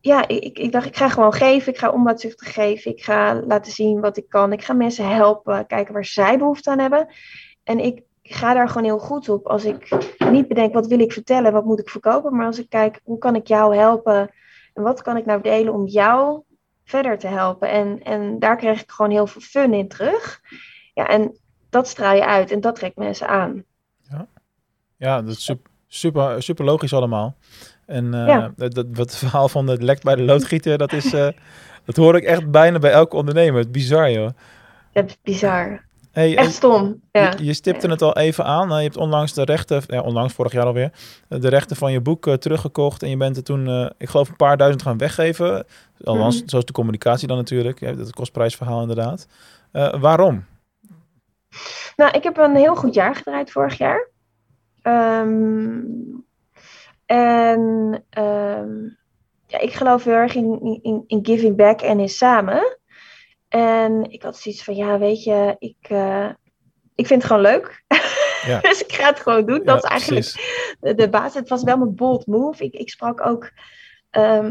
ja, 0.00 0.28
ik, 0.28 0.42
ik- 0.44 0.58
ik 0.58 0.72
dacht, 0.72 0.86
ik 0.86 0.96
ga 0.96 1.08
gewoon 1.08 1.32
geven. 1.32 1.72
Ik 1.72 1.78
ga 1.78 1.90
onbaatzuchtig 1.90 2.52
geven. 2.52 2.90
Ik 2.90 3.02
ga 3.02 3.40
laten 3.46 3.72
zien 3.72 4.00
wat 4.00 4.16
ik 4.16 4.28
kan. 4.28 4.52
Ik 4.52 4.64
ga 4.64 4.72
mensen 4.72 5.08
helpen, 5.14 5.66
kijken 5.66 5.94
waar 5.94 6.04
zij 6.04 6.38
behoefte 6.38 6.70
aan 6.70 6.78
hebben. 6.78 7.06
En 7.64 7.78
ik 7.78 8.02
ga 8.22 8.54
daar 8.54 8.68
gewoon 8.68 8.84
heel 8.84 8.98
goed 8.98 9.28
op. 9.28 9.46
Als 9.46 9.64
ik 9.64 9.88
niet 10.30 10.48
bedenk, 10.48 10.74
wat 10.74 10.86
wil 10.86 11.00
ik 11.00 11.12
vertellen, 11.12 11.52
wat 11.52 11.64
moet 11.64 11.80
ik 11.80 11.88
verkopen. 11.88 12.36
Maar 12.36 12.46
als 12.46 12.58
ik 12.58 12.68
kijk, 12.68 13.00
hoe 13.04 13.18
kan 13.18 13.34
ik 13.34 13.46
jou 13.46 13.76
helpen? 13.76 14.30
En 14.74 14.82
wat 14.82 15.02
kan 15.02 15.16
ik 15.16 15.24
nou 15.26 15.42
delen 15.42 15.72
om 15.72 15.86
jou 15.86 16.42
verder 16.84 17.18
te 17.18 17.26
helpen? 17.26 17.68
En, 17.70 18.02
en 18.02 18.38
daar 18.38 18.56
kreeg 18.56 18.82
ik 18.82 18.90
gewoon 18.90 19.10
heel 19.10 19.26
veel 19.26 19.40
fun 19.40 19.74
in 19.74 19.88
terug. 19.88 20.40
Ja, 20.94 21.08
en 21.08 21.36
dat 21.70 21.88
straal 21.88 22.14
je 22.14 22.26
uit 22.26 22.50
en 22.50 22.60
dat 22.60 22.74
trekt 22.74 22.96
mensen 22.96 23.28
aan. 23.28 23.64
Ja, 24.96 25.22
dat 25.22 25.34
is 25.34 25.44
sup- 25.44 25.68
super, 25.86 26.42
super 26.42 26.64
logisch 26.64 26.92
allemaal. 26.92 27.36
En 27.86 28.14
eh, 28.14 28.26
Ja. 28.26 28.52
dat, 28.56 28.74
dat, 28.74 28.86
wat 28.90 29.10
het 29.10 29.16
verhaal 29.16 29.48
van 29.48 29.66
het 29.66 29.82
lek 29.82 30.02
bij 30.02 30.14
de 30.14 30.22
loodgieter, 30.22 30.78
dat 30.78 30.92
is... 30.92 31.12
eh, 31.12 31.28
dat 31.84 31.96
hoor 31.96 32.16
ik 32.16 32.24
echt 32.24 32.50
bijna 32.50 32.78
bij 32.78 32.90
elke 32.90 33.16
ondernemer. 33.16 33.56
Het 33.58 33.66
is 33.66 33.72
bizar, 33.72 34.10
joh. 34.10 34.30
Dat 34.92 35.04
is 35.06 35.18
bizar. 35.22 35.84
Hey, 36.12 36.36
Echt 36.36 36.52
stom. 36.52 37.00
Ja. 37.12 37.30
Je, 37.36 37.44
je 37.44 37.52
stipte 37.52 37.88
het 37.88 38.02
al 38.02 38.16
even 38.16 38.44
aan. 38.44 38.66
Nou, 38.68 38.78
Je 38.78 38.84
hebt 38.84 38.96
onlangs 38.96 39.32
de 39.34 39.44
rechten, 39.44 39.82
ja, 39.86 40.00
onlangs 40.00 40.34
vorig 40.34 40.52
jaar 40.52 40.64
alweer, 40.66 40.92
de 41.28 41.48
rechten 41.48 41.76
van 41.76 41.92
je 41.92 42.00
boek 42.00 42.26
eh, 42.26 42.34
teruggekocht. 42.34 43.02
En 43.02 43.08
je 43.10 43.16
bent 43.16 43.36
er 43.36 43.42
toen, 43.42 43.68
eh, 43.68 43.86
ik 43.98 44.08
geloof, 44.08 44.28
een 44.28 44.36
paar 44.36 44.56
duizend 44.56 44.82
gaan 44.82 44.98
weggeven. 44.98 45.64
Althans, 46.04 46.38
Mhm. 46.40 46.48
zo 46.48 46.58
is 46.58 46.64
de 46.64 46.72
communicatie 46.72 47.28
dan 47.28 47.36
natuurlijk. 47.36 47.80
Ja, 47.80 47.92
dat 47.92 48.12
kostprijsverhaal 48.12 48.80
inderdaad. 48.80 49.26
Eh, 49.72 50.00
waarom? 50.00 50.44
Nou, 51.96 52.10
ik 52.16 52.22
heb 52.22 52.36
een 52.36 52.56
heel 52.56 52.74
goed 52.76 52.94
jaar 52.94 53.14
gedraaid 53.14 53.50
vorig 53.50 53.78
jaar. 53.78 54.08
Ehm, 54.82 55.80
en 57.06 58.04
ehm, 58.10 58.72
ja, 59.46 59.58
ik 59.60 59.72
geloof 59.72 60.04
heel 60.04 60.14
erg 60.14 60.34
in, 60.34 60.78
in, 60.82 61.04
in 61.06 61.20
giving 61.26 61.56
back 61.56 61.80
en 61.80 62.00
in 62.00 62.08
samen. 62.08 62.78
En 63.52 64.10
ik 64.10 64.22
had 64.22 64.36
zoiets 64.36 64.64
van, 64.64 64.74
ja, 64.74 64.98
weet 64.98 65.24
je, 65.24 65.56
ik, 65.58 65.76
eh, 65.80 66.28
ik 66.94 67.06
vind 67.06 67.22
het 67.22 67.24
gewoon 67.30 67.42
leuk. 67.42 67.82
Ja. 68.46 68.60
dus 68.60 68.82
ik 68.84 68.92
ga 68.92 69.06
het 69.08 69.20
gewoon 69.20 69.46
doen. 69.46 69.58
Ja, 69.58 69.64
dat 69.64 69.84
is 69.84 69.90
eigenlijk 69.90 70.24
de, 70.80 70.94
de 70.94 71.08
basis. 71.08 71.34
Het 71.34 71.48
was 71.48 71.62
wel 71.62 71.76
mijn 71.76 71.94
bold 71.94 72.26
move. 72.26 72.64
Ik, 72.64 72.72
ik 72.74 72.90
sprak 72.90 73.26
ook 73.26 73.50
eh, 74.10 74.48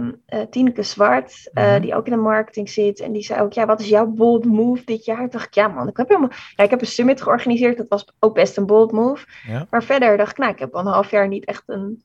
Tineke 0.49 0.83
Zwart, 0.83 1.49
eh, 1.53 1.63
Mhm. 1.71 1.81
die 1.81 1.95
ook 1.95 2.05
in 2.05 2.11
de 2.11 2.17
marketing 2.17 2.69
zit. 2.69 2.99
En 2.99 3.11
die 3.11 3.23
zei 3.23 3.41
ook, 3.41 3.53
ja, 3.53 3.65
wat 3.65 3.79
is 3.79 3.89
jouw 3.89 4.05
bold 4.05 4.45
move 4.45 4.81
dit 4.85 5.05
jaar? 5.05 5.17
Toen 5.17 5.29
dacht 5.29 5.45
ik, 5.45 5.53
ja 5.53 5.67
man, 5.67 5.87
ik 5.87 5.97
heb, 5.97 6.07
helemaal, 6.07 6.29
ja, 6.55 6.63
ik 6.63 6.69
heb 6.69 6.81
een 6.81 6.87
summit 6.87 7.21
georganiseerd. 7.21 7.77
Dat 7.77 7.85
was 7.89 8.05
ook 8.19 8.33
best 8.33 8.57
een 8.57 8.65
bold 8.65 8.91
move. 8.91 9.25
Ja. 9.47 9.67
Maar 9.69 9.83
verder 9.83 10.17
dacht 10.17 10.31
ik, 10.31 10.37
nou, 10.37 10.51
ik 10.51 10.59
heb 10.59 10.73
al 10.75 10.81
een 10.81 10.93
half 10.93 11.11
jaar 11.11 11.27
niet 11.27 11.45
echt 11.45 11.63
een, 11.65 12.03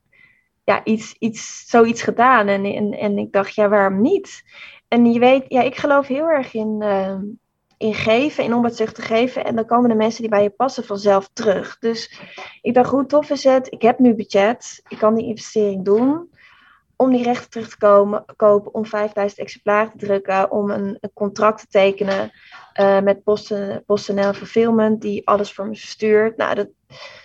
ja, 0.64 0.84
iets, 0.84 1.14
iets, 1.18 1.64
zoiets 1.66 2.02
gedaan. 2.02 2.46
En, 2.48 2.64
en, 2.64 2.92
en 2.92 3.18
ik 3.18 3.32
dacht, 3.32 3.54
ja, 3.54 3.68
waarom 3.68 4.00
niet? 4.00 4.42
En 4.88 5.12
je 5.12 5.18
weet, 5.18 5.44
ja, 5.48 5.62
ik 5.62 5.76
geloof 5.76 6.06
heel 6.06 6.28
erg 6.28 6.54
in, 6.54 6.82
ehm, 6.82 7.22
in 7.78 7.94
geven, 7.94 8.44
in 8.44 8.54
onbaatzucht 8.54 8.94
te 8.94 9.02
geven. 9.02 9.44
En 9.44 9.54
dan 9.56 9.66
komen 9.66 9.88
de 9.88 9.94
mensen 9.96 10.20
die 10.20 10.30
bij 10.30 10.42
je 10.42 10.50
passen 10.50 10.84
vanzelf 10.84 11.30
terug. 11.32 11.78
Dus 11.78 12.20
ik 12.62 12.74
dacht, 12.74 12.90
hoe 12.90 13.06
tof 13.06 13.30
is 13.30 13.44
het? 13.44 13.72
Ik 13.72 13.82
heb 13.82 13.98
nu 13.98 14.14
budget. 14.14 14.80
Ik 14.88 14.98
kan 14.98 15.14
die 15.14 15.26
investering 15.26 15.84
doen. 15.84 16.30
Om 16.96 17.10
die 17.10 17.22
rechten 17.22 17.50
terug 17.50 17.68
te 17.68 17.76
komen, 17.78 18.24
kopen, 18.36 18.74
om 18.74 18.86
5000 18.86 19.40
exemplaren 19.40 19.90
te 19.96 20.06
drukken, 20.06 20.50
om 20.50 20.70
een, 20.70 20.96
een 21.00 21.10
contract 21.14 21.60
te 21.60 21.66
tekenen 21.66 22.30
eh, 22.72 23.00
met 23.00 23.22
PostNL 23.22 23.80
PostNL 23.86 24.32
Fulfillment, 24.32 25.00
die 25.00 25.26
alles 25.28 25.52
voor 25.52 25.66
me 25.66 25.74
verstuurt. 25.74 26.36
Nou, 26.36 26.54
dat, 26.54 26.68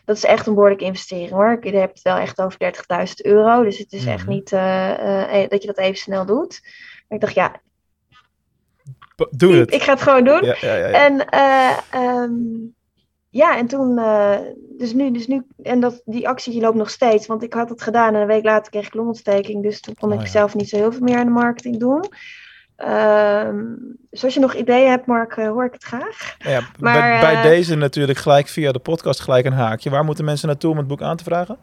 dat 0.06 0.16
is 0.16 0.24
echt 0.24 0.48
een 0.48 0.54
behoorlijke 0.54 0.84
investering 0.86 1.30
hoor. 1.30 1.52
Ik 1.62 1.74
heb 1.74 1.90
het 1.90 2.02
wel 2.02 2.18
echt 2.18 2.42
over 2.42 2.60
30.000 3.08 3.14
euro, 3.16 3.64
dus 3.64 3.78
het 3.78 3.94
is 3.94 4.06
echt 4.06 4.24
Mhm. 4.26 4.30
niet 4.34 4.52
eh, 4.52 5.44
eh, 5.44 5.50
dat 5.50 5.62
je 5.62 5.68
dat 5.68 5.78
even 5.78 5.98
snel 5.98 6.26
doet. 6.26 6.62
Ik 7.12 7.20
dacht, 7.20 7.34
ja, 7.34 7.62
Doe 9.30 9.56
het. 9.56 9.74
ik 9.74 9.82
ga 9.82 9.92
het 9.92 10.02
gewoon 10.02 10.24
doen. 10.24 10.44
Ja, 10.44 10.56
ja, 10.62 10.76
ja. 10.76 10.88
En 10.88 11.30
eh, 11.30 11.78
ehm, 11.92 12.34
ja, 13.30 13.58
en 13.58 13.68
toen, 13.68 13.98
eh, 13.98 14.38
dus 14.78 14.94
nu, 14.94 15.12
dus 15.12 15.28
nu, 15.28 15.46
en 15.64 15.80
dat, 15.80 16.02
die 16.06 16.28
actie 16.28 16.52
die 16.52 16.62
loopt 16.62 16.78
nog 16.78 16.90
steeds, 16.90 17.28
want 17.28 17.44
ik 17.44 17.54
had 17.54 17.70
het 17.70 17.82
gedaan 17.82 18.16
en 18.16 18.22
een 18.22 18.28
week 18.28 18.44
later 18.44 18.72
kreeg 18.72 18.86
ik 18.86 18.94
longontsteking, 18.94 19.64
dus 19.64 19.82
toen 19.82 19.96
kon 19.96 20.14
Oh, 20.14 20.22
ik 20.22 20.28
zelf 20.28 20.56
niet 20.56 20.70
zo 20.70 20.78
heel 20.78 20.92
veel 20.92 21.02
meer 21.02 21.18
aan 21.18 21.26
de 21.26 21.32
marketing 21.32 21.80
doen. 21.80 22.06
Ehm, 22.76 23.66
dus 24.10 24.24
als 24.24 24.34
je 24.34 24.40
nog 24.40 24.54
ideeën 24.54 24.90
hebt, 24.90 25.06
Mark, 25.06 25.38
eh, 25.38 25.48
hoor 25.48 25.66
ik 25.66 25.74
het 25.74 25.84
graag. 25.84 26.36
Ja, 26.40 26.62
Maar, 26.80 27.20
bij, 27.22 27.34
bij 27.34 27.42
deze 27.42 27.76
natuurlijk 27.76 28.20
gelijk 28.20 28.48
via 28.48 28.72
de 28.72 28.80
podcast 28.80 29.20
gelijk 29.20 29.46
een 29.46 29.54
haakje. 29.54 29.90
Waar 29.90 30.04
moeten 30.04 30.26
mensen 30.26 30.48
naartoe 30.48 30.72
om 30.72 30.78
het 30.78 30.88
boek 30.88 31.02
aan 31.02 31.18
te 31.18 31.24
vragen? 31.24 31.58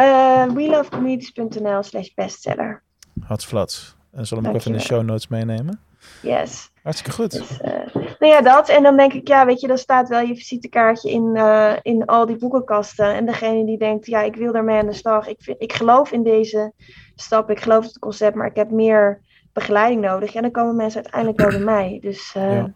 Uh, 0.00 0.50
WeLoveCommunities.nl 0.50 1.82
slash 1.82 2.08
bestseller. 2.14 2.82
Hatsflats. 3.20 3.97
En 4.12 4.26
zal 4.26 4.38
hem 4.38 4.46
ook 4.46 4.54
even 4.54 4.70
in 4.70 4.76
de 4.76 4.84
show 4.84 5.02
notes 5.02 5.28
meenemen. 5.28 5.80
Yes. 6.22 6.70
Hartstikke 6.82 7.22
goed. 7.22 7.30
Dus, 7.30 7.60
eh, 7.60 7.94
nou 7.94 8.32
ja, 8.32 8.40
dat. 8.40 8.68
En 8.68 8.82
dan 8.82 8.96
denk 8.96 9.12
ik, 9.12 9.28
ja, 9.28 9.46
weet 9.46 9.60
je, 9.60 9.66
dan 9.66 9.78
staat 9.78 10.08
wel 10.08 10.20
je 10.20 10.36
visitekaartje 10.36 11.10
in, 11.10 11.36
eh, 11.36 11.72
in 11.82 12.04
al 12.04 12.26
die 12.26 12.36
boekenkasten. 12.36 13.14
En 13.14 13.26
degene 13.26 13.64
die 13.64 13.78
denkt, 13.78 14.06
ja, 14.06 14.22
ik 14.22 14.36
wil 14.36 14.52
daarmee 14.52 14.78
aan 14.78 14.86
de 14.86 14.92
slag. 14.92 15.26
Ik, 15.26 15.36
vind, 15.42 15.62
ik 15.62 15.72
geloof 15.72 16.12
in 16.12 16.22
deze 16.22 16.72
stap, 17.14 17.50
ik 17.50 17.60
geloof 17.60 17.82
in 17.82 17.88
het 17.88 17.98
concept, 17.98 18.34
maar 18.34 18.46
ik 18.46 18.56
heb 18.56 18.70
meer 18.70 19.20
begeleiding 19.52 20.00
nodig. 20.00 20.32
Ja, 20.32 20.40
dan 20.40 20.50
komen 20.50 20.76
mensen 20.76 21.02
uiteindelijk 21.02 21.40
wel 21.40 21.50
bij 21.50 21.74
mij. 21.74 21.98
Dus 22.00 22.32
Ja. 22.32 22.72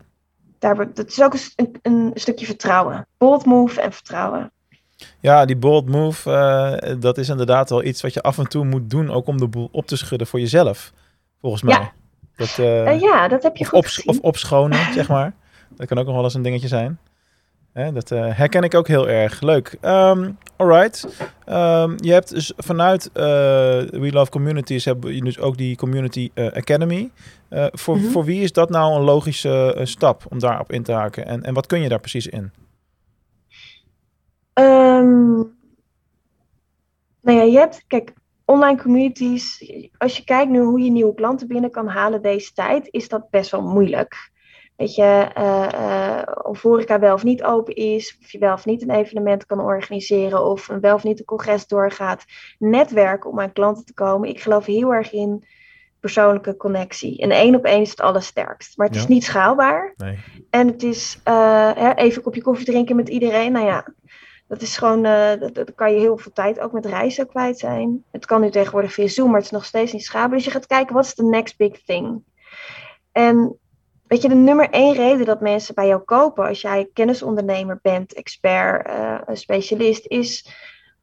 daar, 0.59 0.95
dat 0.95 1.09
is 1.09 1.23
ook 1.23 1.35
een, 1.57 1.79
een, 1.83 2.11
stukje 2.15 2.47
vertrouwen. 2.47 3.07
Bold 3.19 3.45
move 3.45 3.81
en 3.81 3.93
vertrouwen. 3.93 4.53
Ja, 5.21 5.45
die 5.45 5.57
bold 5.57 5.89
move, 5.89 6.97
dat 7.01 7.19
is 7.19 7.29
inderdaad 7.29 7.71
wel 7.71 7.85
iets 7.85 8.03
wat 8.03 8.15
je 8.15 8.23
af 8.23 8.39
en 8.39 8.49
toe 8.49 8.65
moet 8.65 8.91
doen, 8.91 9.11
ook 9.11 9.27
om 9.27 9.39
de 9.39 9.49
boel 9.49 9.69
op 9.73 9.87
te 9.87 9.97
schudden 9.97 10.27
voor 10.27 10.41
jezelf, 10.41 10.93
volgens 11.43 11.63
mij. 11.63 11.75
Ja. 11.75 11.93
Dat, 12.37 12.59
eh, 12.59 12.87
Eh, 12.93 13.01
ja, 13.01 13.29
dat 13.29 13.43
heb 13.43 13.57
je 13.57 13.63
of, 13.65 13.69
goed 13.71 13.79
op, 13.79 13.85
gezien. 13.85 14.09
of 14.09 14.19
opschonen, 14.21 14.93
zeg 14.95 15.09
maar. 15.09 15.35
Dat 15.77 15.87
kan 15.87 15.99
ook 15.99 16.07
nog 16.07 16.15
wel 16.15 16.25
eens 16.25 16.35
een 16.35 16.43
dingetje 16.43 16.69
zijn. 16.69 16.99
Hè, 17.73 17.93
dat 17.93 18.11
eh, 18.11 18.37
herken 18.37 18.63
ik 18.63 18.75
ook 18.75 18.89
heel 18.89 19.09
erg. 19.09 19.41
Leuk. 19.41 19.77
Ehm 19.81 20.31
alright. 20.57 21.07
Ehm, 21.45 21.95
je 21.97 22.13
hebt 22.13 22.31
dus 22.31 22.53
vanuit 22.57 23.11
We 23.13 24.09
Love 24.13 24.31
Communities 24.31 24.85
hebben 24.85 25.15
je 25.15 25.21
dus 25.25 25.39
ook 25.39 25.57
die 25.57 25.77
Community 25.77 26.31
Academy. 26.35 27.11
Voor, 27.73 27.97
Mhm. 27.97 28.07
voor 28.11 28.25
wie 28.25 28.43
is 28.43 28.53
dat 28.53 28.71
nou 28.71 28.95
een 28.97 29.03
logische 29.05 29.81
stap 29.83 30.25
om 30.29 30.39
daarop 30.39 30.73
in 30.73 30.83
te 30.83 30.93
haken? 30.93 31.27
En, 31.27 31.43
en 31.43 31.55
wat 31.55 31.67
kun 31.67 31.81
je 31.81 31.89
daar 31.89 32.01
precies 32.01 32.27
in? 32.27 32.51
Ehm, 34.53 35.35
nou 37.21 37.39
ja, 37.39 37.43
je 37.43 37.59
hebt, 37.59 37.85
kijk, 37.87 38.13
online 38.53 38.83
communities. 38.83 39.73
Als 39.99 40.17
je 40.17 40.25
kijkt 40.25 40.51
nu 40.51 40.61
hoe 40.61 40.81
je 40.81 40.91
nieuwe 40.91 41.15
klanten 41.15 41.49
binnen 41.49 41.71
kan 41.71 41.87
halen 41.87 42.23
deze 42.23 42.53
tijd, 42.53 42.89
is 42.91 43.09
dat 43.09 43.31
best 43.31 43.51
wel 43.51 43.63
moeilijk. 43.63 44.31
Weet 44.77 44.95
je, 44.95 45.31
eh, 45.35 46.19
eh, 46.19 46.27
of 46.43 46.63
horeca 46.63 46.99
wel 46.99 47.15
of 47.15 47.25
niet 47.25 47.43
open 47.43 47.75
is, 47.75 48.19
of 48.23 48.31
je 48.31 48.39
wel 48.39 48.53
of 48.53 48.65
niet 48.65 48.83
een 48.83 48.91
evenement 48.91 49.47
kan 49.47 49.61
organiseren, 49.61 50.45
of 50.45 50.69
een 50.69 50.81
wel 50.81 50.95
of 50.95 51.05
niet 51.05 51.19
een 51.19 51.25
congres 51.25 51.67
doorgaat. 51.67 52.25
Netwerken 52.59 53.31
om 53.31 53.41
aan 53.41 53.53
klanten 53.53 53.85
te 53.85 53.95
komen. 53.95 54.29
Ik 54.29 54.41
geloof 54.41 54.67
heel 54.67 54.95
erg 54.95 55.13
in 55.13 55.45
persoonlijke 56.01 56.57
connectie. 56.57 57.19
En 57.19 57.31
één 57.31 57.55
op 57.55 57.65
één 57.65 57.81
is 57.81 57.91
het 57.91 58.01
allersterkst. 58.01 58.77
Maar 58.77 58.87
het 58.87 58.97
is 58.97 59.07
niet 59.07 59.25
schaalbaar. 59.25 59.93
Nee. 59.97 60.19
En 60.51 60.67
het 60.67 60.83
is 60.83 61.21
eh, 61.25 61.93
even 61.95 62.17
een 62.17 62.23
kopje 62.23 62.43
koffie 62.43 62.67
drinken 62.67 62.97
met 62.97 63.09
iedereen. 63.09 63.53
Nou 63.53 63.67
ja, 63.67 63.87
dat 64.53 64.63
is 64.63 64.77
gewoon, 64.77 65.05
eh 65.05 65.41
dat, 65.41 65.55
dat 65.55 65.75
kan 65.75 65.93
je 65.93 65.99
heel 65.99 66.19
veel 66.19 66.33
tijd 66.33 66.61
ook 66.61 66.73
met 66.73 66.87
reizen 66.87 67.29
kwijt 67.29 67.59
zijn. 67.59 68.05
Het 68.11 68.27
kan 68.27 68.41
nu 68.41 68.51
tegenwoordig 68.51 68.93
via 68.93 69.07
Zoom, 69.09 69.27
maar 69.27 69.37
het 69.37 69.45
is 69.45 69.51
nog 69.51 69.65
steeds 69.65 69.93
niet 69.93 70.05
schaalbaar. 70.05 70.37
Dus 70.37 70.45
je 70.45 70.51
gaat 70.51 70.67
kijken, 70.67 70.95
wat 70.95 71.05
is 71.05 71.15
de 71.15 71.25
next 71.25 71.57
big 71.57 71.83
thing? 71.83 72.23
En 73.13 73.59
weet 74.07 74.23
je, 74.23 74.29
de 74.29 74.35
nummer 74.35 74.71
één 74.71 74.95
reden 74.95 75.27
dat 75.27 75.41
mensen 75.41 75.75
bij 75.75 75.87
jou 75.87 76.01
kopen, 76.03 76.47
als 76.47 76.61
jij 76.61 76.89
kennisondernemer 76.93 77.79
bent, 77.83 78.15
expert, 78.15 78.89
een 79.27 79.37
specialist, 79.37 80.07
is 80.07 80.49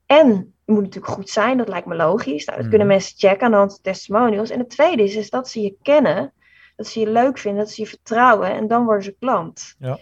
en 0.06 0.28
je 0.66 0.72
moet 0.74 0.84
natuurlijk 0.84 1.14
goed 1.14 1.30
zijn, 1.30 1.58
dat 1.58 1.68
lijkt 1.68 1.88
me 1.88 1.96
logisch. 1.96 2.46
Nou, 2.46 2.58
dat 2.58 2.60
Mhm. 2.60 2.70
kunnen 2.70 2.88
mensen 2.88 3.18
checken 3.18 3.46
aan 3.46 3.52
de 3.52 3.58
hand 3.58 3.72
van 3.72 3.82
testimonials. 3.82 4.50
En 4.50 4.60
het 4.60 4.70
tweede 4.70 5.04
is, 5.04 5.16
is 5.16 5.30
dat 5.30 5.50
ze 5.50 5.62
je 5.62 5.76
kennen, 5.82 6.34
dat 6.76 6.88
ze 6.88 7.00
je 7.00 7.10
leuk 7.10 7.38
vinden, 7.38 7.64
dat 7.64 7.74
ze 7.74 7.82
je 7.82 7.88
vertrouwen 7.88 8.52
en 8.52 8.68
dan 8.68 8.86
worden 8.86 9.04
ze 9.04 9.16
klant. 9.20 9.76
Ja. 9.80 10.00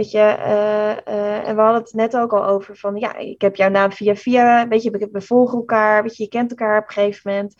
Weet 0.00 0.10
je, 0.10 0.18
eh, 0.18 0.90
eh, 0.90 1.48
en 1.48 1.56
we 1.56 1.60
hadden 1.62 1.82
het 1.82 1.92
net 1.92 2.16
ook 2.16 2.32
al 2.32 2.44
over 2.44 2.76
van, 2.76 2.96
ja, 2.96 3.16
ik 3.16 3.40
heb 3.40 3.56
jouw 3.56 3.68
naam 3.68 3.92
via 3.92 4.16
via, 4.16 4.68
weet 4.68 4.82
je, 4.82 5.08
we- 5.12 5.20
volgen 5.20 5.58
elkaar, 5.58 6.02
weet 6.02 6.16
je, 6.16 6.22
je 6.22 6.28
kent 6.28 6.50
elkaar 6.50 6.78
op 6.78 6.86
een 6.88 6.92
gegeven 6.92 7.30
moment. 7.30 7.54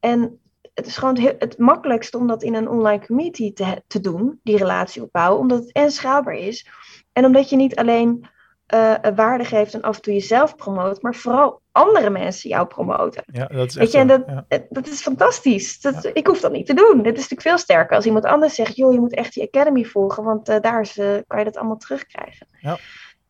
En 0.00 0.40
het 0.74 0.86
is 0.86 0.96
gewoon 0.96 1.18
het, 1.18 1.36
het 1.38 1.58
makkelijkste 1.58 2.18
om 2.18 2.26
dat 2.26 2.42
in 2.42 2.54
een 2.54 2.68
online 2.68 3.06
community 3.06 3.52
te, 3.52 3.82
te 3.86 4.00
doen, 4.00 4.40
die 4.42 4.56
relatie 4.56 5.02
opbouwen, 5.02 5.40
omdat 5.40 5.58
het 5.58 5.72
en 5.72 5.90
schaalbaar 5.90 6.34
is. 6.34 6.68
En 7.12 7.24
omdat 7.24 7.48
je 7.50 7.56
niet 7.56 7.76
alleen 7.76 8.26
eh, 8.70 8.94
waarde 9.14 9.44
geeft 9.44 9.74
en 9.74 9.82
af 9.82 9.96
en 9.96 10.02
toe 10.02 10.12
jezelf 10.12 10.56
promoot, 10.56 11.02
maar 11.02 11.14
vooral 11.14 11.60
andere 11.72 12.10
mensen 12.10 12.48
jou 12.50 12.66
promoten. 12.66 13.22
Ja, 13.32 13.46
dat 13.46 13.66
is 13.68 13.74
Weet 13.74 13.92
je, 13.92 13.98
en 13.98 14.06
dat, 14.06 14.22
Ja. 14.26 14.44
eh, 14.48 14.58
dat 14.68 14.86
is 14.86 15.00
fantastisch. 15.02 15.80
Dat, 15.80 16.10
Ik 16.12 16.26
hoef 16.26 16.40
dat 16.40 16.52
niet 16.52 16.66
te 16.66 16.74
doen. 16.74 16.96
Dit 16.96 17.12
is 17.12 17.20
natuurlijk 17.20 17.42
veel 17.42 17.58
sterker 17.58 17.96
als 17.96 18.06
iemand 18.06 18.24
anders 18.24 18.54
zegt, 18.54 18.76
joh, 18.76 18.92
je 18.92 19.00
moet 19.00 19.14
echt 19.14 19.34
die 19.34 19.42
academy 19.52 19.84
volgen, 19.84 20.24
want 20.24 20.48
eh, 20.48 20.60
daar 20.60 20.80
is, 20.80 20.94
kan 21.26 21.38
je 21.38 21.44
dat 21.44 21.56
allemaal 21.56 21.76
terugkrijgen. 21.76 22.46
Ja. 22.60 22.78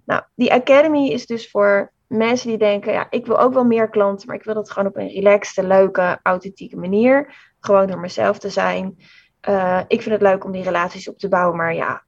Nou, 0.04 0.22
die 0.34 0.52
academy 0.52 1.08
is 1.08 1.26
dus 1.26 1.50
voor 1.50 1.92
mensen 2.06 2.48
die 2.48 2.58
denken, 2.58 2.92
ja, 2.92 3.06
ik 3.10 3.26
wil 3.26 3.38
ook 3.40 3.52
wel 3.54 3.64
meer 3.64 3.88
klanten, 3.88 4.26
maar 4.26 4.36
ik 4.36 4.44
wil 4.44 4.54
dat 4.54 4.70
gewoon 4.70 4.88
op 4.88 4.96
een 4.96 5.08
relaxte, 5.08 5.66
leuke, 5.66 6.18
authentieke 6.22 6.76
manier. 6.76 7.34
Gewoon 7.60 7.86
door 7.86 8.00
mezelf 8.00 8.38
te 8.38 8.50
zijn. 8.50 8.96
Eh, 9.40 9.80
ik 9.88 10.02
vind 10.02 10.14
het 10.14 10.22
leuk 10.22 10.44
om 10.44 10.52
die 10.52 10.62
relaties 10.62 11.08
op 11.08 11.18
te 11.18 11.28
bouwen, 11.28 11.56
maar 11.56 11.74
ja, 11.74 12.02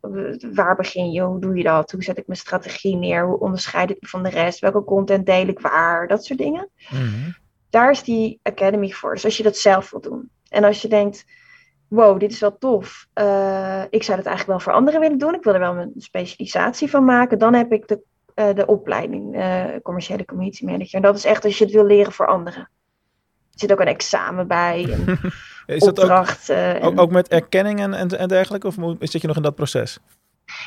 waar 0.54 0.76
begin 0.76 1.10
je? 1.10 1.20
Hoe 1.22 1.40
doe 1.40 1.56
je 1.56 1.62
dat? 1.62 1.90
Hoe 1.90 2.02
zet 2.02 2.18
ik 2.18 2.26
mijn 2.26 2.38
strategie 2.38 2.96
neer? 2.96 3.26
Hoe 3.26 3.38
onderscheid 3.38 3.90
ik 3.90 3.96
me 4.00 4.08
van 4.08 4.22
de 4.22 4.28
rest? 4.28 4.58
Welke 4.60 4.84
content 4.84 5.26
deel 5.26 5.46
ik 5.46 5.60
waar? 5.60 6.08
Dat 6.08 6.24
soort 6.24 6.38
dingen 6.38 6.68
Mhm. 6.90 7.30
daar 7.70 7.90
is 7.90 8.02
die 8.02 8.40
academy 8.42 8.90
voor. 8.90 9.14
Dus 9.14 9.24
als 9.24 9.36
je 9.36 9.42
dat 9.42 9.56
zelf 9.56 9.90
wil 9.90 10.00
doen. 10.00 10.30
En 10.48 10.64
als 10.64 10.82
je 10.82 10.88
denkt, 10.88 11.24
wow, 11.88 12.20
dit 12.20 12.32
is 12.32 12.40
wel 12.40 12.58
tof. 12.58 13.06
eh, 13.12 13.82
ik 13.90 14.02
zou 14.02 14.16
dat 14.16 14.26
eigenlijk 14.26 14.46
wel 14.46 14.60
voor 14.60 14.72
anderen 14.72 15.00
willen 15.00 15.18
doen. 15.18 15.34
Ik 15.34 15.42
wil 15.44 15.54
er 15.54 15.60
wel 15.60 15.76
een 15.76 15.92
specialisatie 15.96 16.90
van 16.90 17.04
maken. 17.04 17.38
Dan 17.38 17.54
heb 17.54 17.72
ik 17.72 17.88
de, 17.88 18.00
eh, 18.34 18.54
de 18.54 18.66
opleiding 18.66 19.36
commerciële 19.82 20.24
community 20.24 20.64
manager. 20.64 20.94
En 20.94 21.02
dat 21.02 21.16
is 21.16 21.24
echt 21.24 21.44
als 21.44 21.58
je 21.58 21.64
het 21.64 21.72
wil 21.72 21.84
leren 21.84 22.12
voor 22.12 22.26
anderen. 22.26 22.70
Er 23.62 23.68
zit 23.68 23.72
ook 23.78 23.86
een 23.86 23.94
examen 23.94 24.46
bij, 24.46 24.84
een 25.06 25.18
Is 25.76 25.80
dat 25.84 25.88
ook, 25.98 26.04
opdracht. 26.04 26.48
en- 26.48 26.82
ook, 26.82 27.00
ook 27.00 27.10
met 27.10 27.28
erkenning 27.28 27.80
en, 27.80 27.94
en, 27.94 28.18
en 28.18 28.28
dergelijke? 28.28 28.66
Of 28.66 28.74
zit 28.98 29.20
je 29.20 29.26
nog 29.26 29.36
in 29.36 29.42
dat 29.42 29.54
proces? 29.54 29.98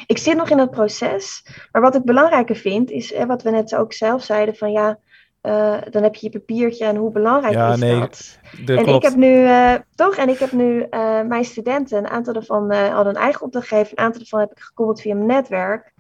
Ik 0.06 0.18
zit 0.18 0.38
nog 0.38 0.50
in 0.50 0.58
het 0.60 0.72
proces. 0.72 1.46
Maar 1.72 1.82
wat 1.82 1.96
ik 1.96 2.04
belangrijker 2.04 2.56
vind, 2.56 2.92
is 2.92 3.14
eh, 3.14 3.26
wat 3.26 3.42
we 3.44 3.50
net 3.50 3.76
ook 3.76 3.94
zelf 3.94 4.24
zeiden: 4.24 4.56
van 4.56 4.72
ja, 4.72 5.00
eh, 5.42 5.76
dan 5.90 6.04
heb 6.04 6.16
je 6.16 6.30
je 6.32 6.40
papiertje 6.40 6.86
en 6.86 6.96
hoe 6.96 7.12
belangrijk 7.12 7.54
Ja, 7.54 7.74
is 7.74 7.80
nee, 7.80 8.00
dat? 8.00 8.40
Dat 8.66 8.78
En 8.78 8.84
klopt. 8.84 9.04
ik 9.04 9.10
heb 9.10 9.20
nu, 9.20 9.46
eh, 9.46 9.74
toch? 9.96 10.16
En 10.16 10.30
ik 10.30 10.40
heb 10.40 10.52
nu 10.52 10.82
eh, 10.90 11.22
mijn 11.22 11.46
studenten, 11.46 11.98
een 11.98 12.08
aantal 12.08 12.34
daarvan 12.34 12.72
hadden 12.74 13.16
een 13.16 13.22
eigen 13.22 13.42
opdracht 13.42 13.68
gegeven, 13.68 13.92
een 13.92 14.04
aantal 14.04 14.20
daarvan 14.20 14.40
heb 14.40 14.52
ik 14.52 14.60
gekoppeld 14.60 15.02
via 15.02 15.14
mijn 15.16 15.28
netwerk. 15.28 15.94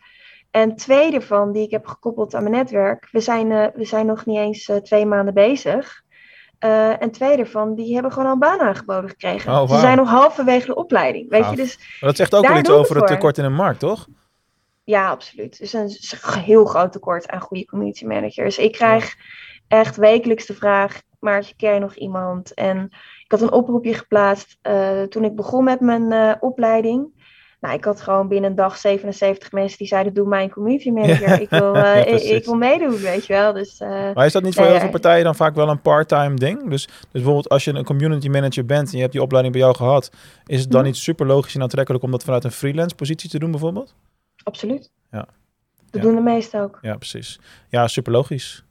En 0.51 0.75
twee 0.75 1.11
daarvan 1.11 1.51
die 1.51 1.63
ik 1.63 1.71
heb 1.71 1.85
gekoppeld 1.87 2.35
aan 2.35 2.43
mijn 2.43 2.55
netwerk, 2.55 3.07
we 3.11 3.19
zijn, 3.19 3.47
we 3.75 3.85
zijn 3.85 4.05
nog 4.05 4.25
niet 4.25 4.37
eens 4.37 4.71
twee 4.83 5.05
maanden 5.05 5.33
bezig. 5.33 6.03
Eh, 6.59 7.01
en 7.01 7.11
twee 7.11 7.37
daarvan, 7.37 7.75
die 7.75 7.93
hebben 7.93 8.11
gewoon 8.11 8.27
al 8.27 8.33
een 8.33 8.39
baan 8.39 8.59
aangeboden 8.59 9.09
gekregen. 9.09 9.53
Oh, 9.53 9.69
Ze 9.69 9.79
zijn 9.79 9.97
nog 9.97 10.09
halverwege 10.09 10.65
de 10.65 10.75
opleiding. 10.75 11.29
Weet 11.29 11.49
je, 11.49 11.55
dus 11.55 11.77
Maar 11.77 12.09
dat 12.09 12.15
zegt 12.15 12.35
ook 12.35 12.47
wel 12.47 12.57
iets 12.57 12.69
over 12.69 12.95
het 12.95 13.07
tekort 13.07 13.37
in 13.37 13.43
de 13.43 13.49
markt, 13.49 13.79
toch? 13.79 14.07
ja, 14.85 15.09
absoluut. 15.09 15.57
Dus 15.59 15.73
een 15.73 15.89
heel 16.41 16.65
groot 16.65 16.91
tekort 16.91 17.27
aan 17.27 17.41
goede 17.41 17.65
community 17.65 18.05
managers. 18.05 18.57
Ik 18.57 18.71
krijg 18.71 19.15
echt 19.67 19.95
wekelijks 19.95 20.45
de 20.45 20.53
vraag, 20.53 21.01
maar 21.19 21.53
ken 21.57 21.73
je 21.73 21.79
nog 21.79 21.95
iemand? 21.95 22.53
En 22.53 22.85
ik 23.23 23.31
had 23.31 23.41
een 23.41 23.51
oproepje 23.51 23.93
geplaatst 23.93 24.57
eh, 24.61 25.01
toen 25.01 25.23
ik 25.23 25.35
begon 25.35 25.63
met 25.63 25.79
mijn 25.79 26.11
eh, 26.11 26.35
opleiding. 26.39 27.24
Nou, 27.65 27.77
ik 27.77 27.85
had 27.85 28.01
gewoon 28.01 28.27
binnen 28.27 28.49
een 28.49 28.55
dag 28.55 28.77
77 28.77 29.51
mensen 29.51 29.77
die 29.77 29.87
zeiden, 29.87 30.13
doe 30.13 30.27
mij 30.27 30.43
een 30.43 30.49
community 30.51 30.89
manager. 30.89 31.29
Ja. 31.29 31.39
Ik, 31.39 31.49
wil, 31.49 31.75
eh, 31.75 31.81
Ja, 31.83 32.35
ik, 32.35 32.45
wil 32.45 32.55
meedoen, 32.55 32.97
weet 32.97 33.25
je 33.25 33.33
wel. 33.33 33.53
Dus 33.53 33.79
eh, 33.79 33.89
Maar 34.13 34.25
is 34.25 34.31
dat 34.33 34.43
niet 34.43 34.53
voor 34.53 34.63
Nee, 34.63 34.71
heel 34.71 34.81
veel 34.81 34.89
partijen 34.89 35.23
dan 35.23 35.35
vaak 35.35 35.55
wel 35.55 35.69
een 35.69 35.81
part-time 35.81 36.35
ding? 36.35 36.69
Dus, 36.69 36.85
dus 36.85 36.97
bijvoorbeeld 37.11 37.49
als 37.49 37.63
je 37.63 37.73
een 37.73 37.83
community 37.83 38.27
manager 38.27 38.65
bent 38.65 38.87
en 38.87 38.93
je 38.95 38.99
hebt 38.99 39.11
die 39.11 39.21
opleiding 39.21 39.53
bij 39.55 39.63
jou 39.63 39.75
gehad, 39.75 40.09
is 40.45 40.59
het 40.61 40.71
dan 40.71 40.79
Mhm. 40.79 40.89
niet 40.89 40.97
super 40.99 41.25
logisch 41.25 41.55
en 41.55 41.61
aantrekkelijk 41.61 42.03
om 42.03 42.11
dat 42.11 42.23
vanuit 42.23 42.43
een 42.43 42.51
freelance 42.51 42.95
positie 42.95 43.29
te 43.29 43.39
doen 43.39 43.51
bijvoorbeeld? 43.51 43.95
absoluut. 44.43 44.91
Ja. 45.11 45.17
Dat 45.17 45.27
Ja. 45.91 46.01
doen 46.01 46.15
de 46.15 46.21
meesten 46.21 46.61
ook. 46.61 46.79
Ja, 46.81 46.95
precies. 46.95 47.39
Ja, 47.69 47.87
super 47.87 48.11
logisch. 48.11 48.64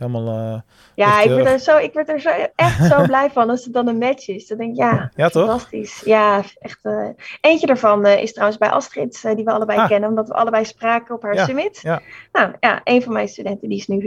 Helemaal, 0.00 0.54
eh, 0.54 0.60
Ja, 0.94 1.20
ik 1.22 1.30
word, 1.30 1.44
eh, 1.46 1.52
er 1.52 1.58
zo, 1.58 1.76
ik 1.78 1.92
word 1.92 2.08
er 2.08 2.20
zo, 2.20 2.30
echt 2.54 2.84
zo 2.86 3.02
blij 3.06 3.30
van 3.30 3.50
als 3.50 3.64
het 3.64 3.72
dan 3.72 3.86
een 3.88 3.98
match 3.98 4.28
is. 4.28 4.46
Dan 4.46 4.58
denk 4.58 4.70
ik, 4.70 4.76
ja, 4.76 5.10
ja 5.16 5.28
toch? 5.28 5.46
Fantastisch. 5.48 6.02
Ja, 6.04 6.42
echt. 6.58 6.78
eh, 6.82 7.08
eentje 7.40 7.66
daarvan 7.66 8.06
is 8.06 8.32
trouwens 8.32 8.58
bij 8.58 8.70
Astrid, 8.70 9.22
die 9.34 9.44
we 9.44 9.50
allebei 9.50 9.78
Ah. 9.78 9.88
kennen, 9.88 10.08
omdat 10.08 10.28
we 10.28 10.34
allebei 10.34 10.64
spraken 10.64 11.14
op 11.14 11.22
haar 11.22 11.34
Ja, 11.34 11.44
summit. 11.44 11.78
ja. 11.82 12.00
Nou 12.32 12.52
ja, 12.60 12.80
een 12.84 13.02
van 13.02 13.12
mijn 13.12 13.28
studenten 13.28 13.68
die 13.68 13.78
is 13.78 13.86
nu 13.86 13.98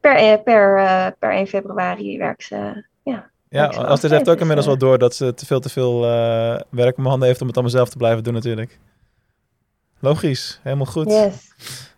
per, 0.00 0.38
per, 0.42 0.74
per 1.18 1.30
1 1.32 1.46
februari 1.46 2.18
werkt 2.18 2.42
ze. 2.44 2.84
Ja, 3.02 3.30
Ja, 3.48 3.68
dit 3.96 4.10
heeft 4.10 4.30
ook 4.30 4.38
inmiddels 4.40 4.66
wel 4.66 4.78
door 4.78 4.98
dat 4.98 5.14
ze 5.14 5.34
te 5.34 5.46
veel 5.46 5.60
te 5.60 5.68
veel 5.68 6.04
eh, 6.04 6.60
werk 6.70 6.96
mijn 6.96 7.08
handen 7.08 7.28
heeft 7.28 7.40
om 7.40 7.46
het 7.46 7.56
allemaal 7.56 7.74
zelf 7.74 7.88
te 7.88 7.96
blijven 7.96 8.24
doen 8.24 8.34
natuurlijk. 8.34 8.78
Logisch, 10.00 10.60
helemaal 10.62 10.86
goed. 10.86 11.10
yes. 11.10 11.52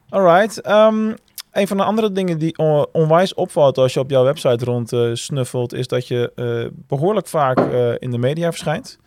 Alright. 0.09 0.61
ehm, 0.61 1.12
een 1.54 1.66
van 1.68 1.76
de 1.76 1.84
andere 1.84 2.12
dingen 2.12 2.38
die 2.38 2.58
on- 2.58 2.86
onwijs 2.92 3.34
opvalt 3.34 3.78
als 3.78 3.94
je 3.94 4.00
op 4.00 4.10
jouw 4.10 4.24
website 4.24 4.64
rond 4.64 4.92
eh, 4.92 5.10
snuffelt, 5.12 5.72
is 5.74 5.88
dat 5.88 6.08
je 6.08 6.32
eh, 6.34 6.70
behoorlijk 6.86 7.26
vaak 7.26 7.58
eh, 7.58 7.92
in 7.98 8.10
de 8.10 8.18
media 8.18 8.50
verschijnt. 8.50 8.98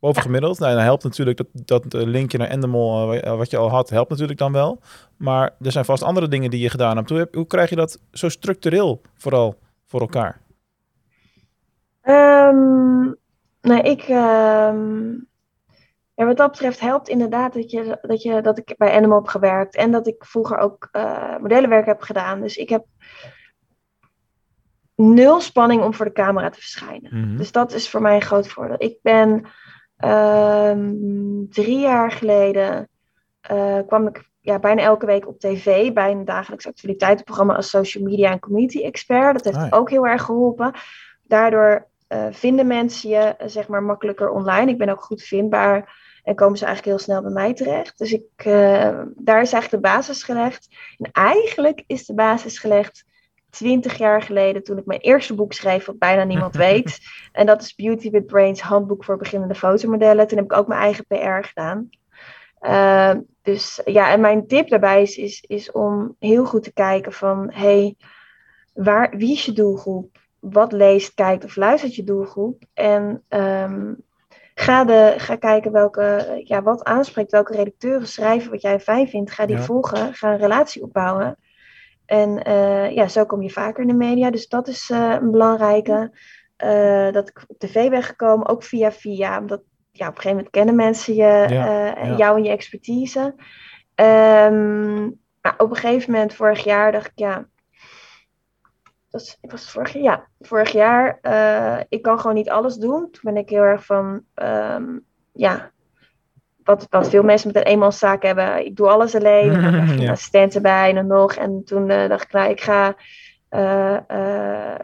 Bovengemiddeld. 0.00 0.58
Nou, 0.58 0.74
dan 0.74 0.82
helpt 0.82 1.04
natuurlijk 1.04 1.36
dat, 1.36 1.46
dat 1.52 1.92
linkje 1.92 2.38
naar 2.38 2.48
Endemol, 2.48 3.06
wa- 3.06 3.36
wat 3.36 3.50
je 3.50 3.56
al 3.56 3.68
had, 3.70 3.90
helpt 3.90 4.10
natuurlijk 4.10 4.38
dan 4.38 4.52
wel. 4.52 4.80
Maar 5.16 5.54
er 5.60 5.72
zijn 5.72 5.84
vast 5.84 6.02
andere 6.02 6.28
dingen 6.28 6.50
die 6.50 6.60
je 6.60 6.70
gedaan 6.70 6.96
hebt. 6.96 7.10
Hoe, 7.32 7.46
krijg 7.46 7.70
je 7.70 7.76
dat 7.76 7.98
zo 8.12 8.28
structureel 8.28 9.00
vooral 9.14 9.54
voor 9.86 10.00
elkaar? 10.00 10.40
Ehm, 12.02 13.12
nee, 13.60 13.82
ik. 13.82 14.02
ehm, 14.02 15.10
ja, 16.22 16.28
wat 16.28 16.36
dat 16.36 16.50
betreft 16.50 16.80
helpt 16.80 17.08
inderdaad 17.08 17.52
dat, 17.52 17.70
je, 17.70 17.98
dat, 18.02 18.22
je, 18.22 18.40
dat 18.40 18.58
ik 18.58 18.74
bij 18.76 18.96
Animal 18.96 19.18
heb 19.18 19.28
gewerkt 19.28 19.76
en 19.76 19.90
dat 19.90 20.06
ik 20.06 20.24
vroeger 20.24 20.58
ook 20.58 20.88
eh, 20.92 21.36
modellenwerk 21.38 21.86
heb 21.86 22.02
gedaan. 22.02 22.40
Dus 22.40 22.56
ik 22.56 22.68
heb 22.68 22.84
nul 24.94 25.40
spanning 25.40 25.82
om 25.82 25.94
voor 25.94 26.04
de 26.04 26.12
camera 26.12 26.50
te 26.50 26.58
verschijnen. 26.58 27.20
Mhm. 27.20 27.36
Dus 27.36 27.52
dat 27.52 27.72
is 27.72 27.90
voor 27.90 28.02
mij 28.02 28.14
een 28.14 28.22
groot 28.22 28.48
voordeel. 28.48 28.76
Ik 28.78 28.98
ben 29.02 29.46
ehm, 29.96 30.94
drie 31.48 31.78
jaar 31.78 32.10
geleden 32.10 32.88
eh, 33.40 33.78
kwam 33.86 34.06
ik 34.06 34.30
ja, 34.40 34.58
bijna 34.58 34.82
elke 34.82 35.06
week 35.06 35.28
op 35.28 35.38
tv 35.38 35.92
bij 35.92 36.10
een 36.10 36.24
dagelijks 36.24 36.66
actualiteitenprogramma 36.66 37.54
als 37.54 37.70
social 37.70 38.04
media 38.04 38.30
en 38.30 38.38
community 38.38 38.82
expert. 38.82 39.34
Dat 39.34 39.44
heeft 39.44 39.72
Ah, 39.72 39.78
ook 39.78 39.90
heel 39.90 40.06
erg 40.06 40.22
geholpen. 40.22 40.72
Daardoor 41.22 41.88
eh, 42.06 42.26
vinden 42.30 42.66
mensen 42.66 43.10
je 43.10 43.34
zeg 43.46 43.68
maar 43.68 43.82
makkelijker 43.82 44.30
online. 44.30 44.70
Ik 44.70 44.78
ben 44.78 44.88
ook 44.88 45.02
goed 45.02 45.22
vindbaar 45.22 46.01
en 46.22 46.34
komen 46.34 46.58
ze 46.58 46.64
eigenlijk 46.64 46.96
heel 46.96 47.06
snel 47.06 47.22
bij 47.22 47.32
mij 47.32 47.54
terecht. 47.54 47.98
Dus 47.98 48.12
ik, 48.12 48.24
eh, 48.36 49.00
daar 49.16 49.42
is 49.42 49.52
eigenlijk 49.52 49.70
de 49.70 49.90
basis 49.90 50.22
gelegd. 50.22 50.68
En 50.98 51.10
eigenlijk 51.12 51.84
is 51.86 52.06
de 52.06 52.14
basis 52.14 52.58
gelegd 52.58 53.04
twintig 53.50 53.98
jaar 53.98 54.22
geleden 54.22 54.62
toen 54.62 54.78
ik 54.78 54.86
mijn 54.86 55.00
eerste 55.00 55.34
boek 55.34 55.52
schreef, 55.52 55.84
wat 55.84 55.98
bijna 55.98 56.24
niemand 56.24 56.56
weet. 56.66 56.98
En 57.32 57.46
dat 57.46 57.62
is 57.62 57.74
Beauty 57.74 58.10
with 58.10 58.26
Brains, 58.26 58.60
handboek 58.60 59.04
voor 59.04 59.16
beginnende 59.16 59.54
fotomodellen. 59.54 60.26
Toen 60.26 60.38
heb 60.38 60.46
ik 60.46 60.56
ook 60.56 60.66
mijn 60.66 60.80
eigen 60.80 61.06
PR 61.06 61.46
gedaan. 61.46 61.90
Ehm, 62.58 63.20
dus 63.42 63.80
ja, 63.84 64.10
en 64.10 64.20
mijn 64.20 64.46
tip 64.46 64.68
daarbij 64.68 65.02
is, 65.02 65.16
is, 65.16 65.44
is 65.46 65.70
om 65.70 66.16
heel 66.18 66.44
goed 66.44 66.62
te 66.62 66.72
kijken 66.72 67.12
van, 67.12 67.50
hey, 67.52 67.96
waar, 68.72 69.16
wie 69.16 69.32
is 69.32 69.44
je 69.44 69.52
doelgroep? 69.52 70.18
Wat 70.38 70.72
leest, 70.72 71.14
kijkt 71.14 71.44
of 71.44 71.56
luistert 71.56 71.94
je 71.94 72.04
doelgroep? 72.04 72.62
En 72.74 73.22
ehm, 73.28 73.92
ga, 74.62 74.84
de, 74.84 75.14
ga 75.16 75.36
kijken 75.36 75.72
welke, 75.72 76.40
ja, 76.44 76.62
wat 76.62 76.84
aanspreekt, 76.84 77.30
welke 77.30 77.56
redacteuren 77.56 78.06
schrijven 78.06 78.50
wat 78.50 78.62
jij 78.62 78.80
fijn 78.80 79.08
vindt. 79.08 79.30
Ga 79.30 79.46
die 79.46 79.56
Ja. 79.56 79.62
volgen, 79.62 80.14
ga 80.14 80.32
een 80.32 80.38
relatie 80.38 80.82
opbouwen. 80.82 81.36
En 82.06 82.42
eh, 82.42 82.90
ja, 82.90 83.08
zo 83.08 83.24
kom 83.24 83.42
je 83.42 83.50
vaker 83.50 83.82
in 83.82 83.88
de 83.88 83.94
media. 83.94 84.30
Dus 84.30 84.48
dat 84.48 84.68
is 84.68 84.90
eh, 84.90 85.16
een 85.20 85.30
belangrijke. 85.30 86.18
Eh, 86.56 87.12
dat 87.12 87.28
ik 87.28 87.44
op 87.46 87.58
tv 87.58 87.90
ben 87.90 88.02
gekomen, 88.02 88.48
ook 88.48 88.62
via 88.62 88.92
via. 88.92 89.38
Omdat 89.38 89.62
ja, 89.90 90.08
op 90.08 90.14
een 90.14 90.20
gegeven 90.20 90.36
moment 90.36 90.50
kennen 90.50 90.74
mensen 90.74 91.14
je, 91.14 91.46
Ja, 91.48 92.16
jou 92.16 92.36
en 92.36 92.44
je 92.44 92.50
expertise. 92.50 93.34
Ehm, 93.94 95.02
maar 95.40 95.54
op 95.56 95.70
een 95.70 95.76
gegeven 95.76 96.12
moment, 96.12 96.34
vorig 96.34 96.64
jaar, 96.64 96.92
dacht 96.92 97.06
ik, 97.06 97.18
ja. 97.18 97.48
Dat 99.12 99.38
was 99.40 99.70
vorig 99.70 99.92
jaar? 99.92 100.02
Ja, 100.02 100.26
vorig 100.40 100.70
jaar. 100.70 101.18
eh, 101.22 101.80
ik 101.88 102.02
kan 102.02 102.20
gewoon 102.20 102.36
niet 102.36 102.50
alles 102.50 102.76
doen. 102.76 103.10
Toen 103.10 103.20
ben 103.22 103.36
ik 103.36 103.48
heel 103.48 103.62
erg 103.62 103.84
van, 103.84 104.24
ehm, 104.34 104.98
ja, 105.32 105.70
wat, 106.64 106.86
wat 106.90 107.08
veel 107.08 107.22
mensen 107.22 107.46
met 107.52 107.56
een 107.56 107.72
eenmanszaak 107.72 108.22
hebben. 108.22 108.66
Ik 108.66 108.76
doe 108.76 108.88
alles 108.88 109.14
alleen. 109.14 109.52
En 109.54 109.62
dan 109.62 109.70
krijg 109.72 109.88
je 109.88 109.94
een 109.96 110.00
Ja. 110.02 110.10
assistent 110.10 110.54
erbij 110.54 110.88
en 110.88 110.94
dan 110.94 111.06
nog. 111.06 111.34
En 111.34 111.64
toen 111.64 111.90
eh, 111.90 112.08
dacht 112.08 112.24
ik, 112.24 112.32
nou, 112.32 112.50
ik 112.50 112.60
ga 112.60 112.96
eh, 113.48 113.96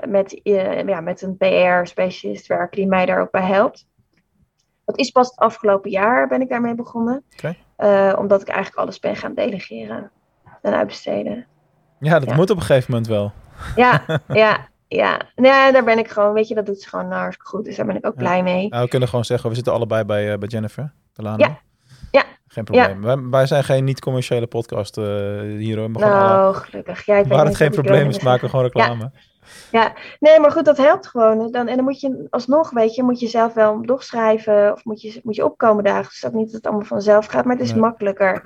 met, 0.08 0.40
ja, 0.42 1.00
met 1.00 1.22
een 1.22 1.36
PR-specialist 1.36 2.46
werken 2.46 2.76
die 2.76 2.86
mij 2.86 3.06
daar 3.06 3.20
ook 3.20 3.30
bij 3.30 3.42
helpt. 3.46 3.86
Dat 4.84 4.98
is 4.98 5.10
pas 5.10 5.28
het 5.30 5.38
afgelopen 5.38 5.90
jaar 5.90 6.28
ben 6.28 6.40
ik 6.40 6.48
daarmee 6.48 6.74
begonnen. 6.74 7.24
Omdat 8.16 8.40
ik 8.40 8.48
eigenlijk 8.48 8.76
alles 8.78 8.98
ben 8.98 9.16
gaan 9.16 9.34
delegeren 9.34 10.10
en 10.62 10.74
uitbesteden. 10.74 11.46
Ja, 12.00 12.18
dat 12.18 12.28
Ja. 12.28 12.34
moet 12.34 12.50
op 12.50 12.56
een 12.56 12.62
gegeven 12.62 12.90
moment 12.90 13.08
wel. 13.10 13.32
Ja, 13.76 14.02
ja, 14.44 14.68
ja. 14.88 15.20
Nee, 15.36 15.72
daar 15.72 15.84
ben 15.84 15.98
ik 15.98 16.08
gewoon, 16.08 16.32
weet 16.32 16.48
je, 16.48 16.54
dat 16.54 16.66
doet 16.66 16.82
ze 16.82 16.88
gewoon 16.88 17.08
nou, 17.08 17.20
hartstikke 17.20 17.50
goed. 17.56 17.64
Dus 17.64 17.76
daar 17.76 17.86
ben 17.86 17.96
ik 17.96 18.06
ook 18.06 18.12
Ja. 18.14 18.18
blij 18.20 18.42
mee. 18.42 18.68
Nou, 18.68 18.82
we 18.82 18.88
kunnen 18.88 19.08
gewoon 19.08 19.24
zeggen, 19.24 19.48
we 19.48 19.54
zitten 19.54 19.72
allebei 19.72 20.04
bij, 20.04 20.32
eh, 20.32 20.38
bij 20.38 20.48
Jennifer 20.48 20.92
Delano. 21.12 21.44
Ja. 21.44 21.58
Ja. 22.10 22.24
Geen 22.48 22.64
probleem. 22.64 23.02
Wij, 23.02 23.16
wij 23.30 23.46
zijn 23.46 23.64
geen 23.64 23.84
niet-commerciële 23.84 24.46
podcast 24.46 24.96
eh, 24.98 25.04
hier. 25.40 25.76
We 25.92 25.98
gaan 25.98 26.12
alle- 26.12 26.28
Nou, 26.28 26.54
gelukkig. 26.54 27.06
Ja, 27.06 27.16
ik 27.16 27.26
waar 27.26 27.44
het 27.46 27.56
geen 27.56 27.70
probleem 27.70 28.08
is, 28.08 28.20
maken 28.20 28.40
we 28.44 28.48
gewoon 28.48 28.64
reclame. 28.64 29.10
Nee, 30.20 30.40
maar 30.40 30.50
goed, 30.50 30.64
dat 30.64 30.76
helpt 30.76 31.06
gewoon. 31.06 31.50
Dan, 31.52 31.68
en 31.68 31.76
dan 31.76 31.84
moet 31.84 32.00
je 32.00 32.26
alsnog, 32.30 32.70
weet 32.70 32.94
je, 32.94 33.02
moet 33.02 33.20
je 33.20 33.26
zelf 33.26 33.54
wel 33.54 33.74
een 33.74 33.80
blog 33.80 34.02
schrijven 34.02 34.72
of 34.72 34.84
moet 34.84 35.00
je, 35.02 35.20
moet 35.22 35.34
je 35.36 35.44
opkomen 35.44 35.84
dagen. 35.84 36.08
Dus 36.10 36.20
dat 36.20 36.32
niet 36.32 36.44
dat 36.46 36.54
het 36.54 36.66
allemaal 36.66 36.84
vanzelf 36.86 37.26
gaat, 37.26 37.44
maar 37.44 37.56
het 37.56 37.64
is 37.64 37.70
Nee. 37.72 37.80
makkelijker 37.80 38.42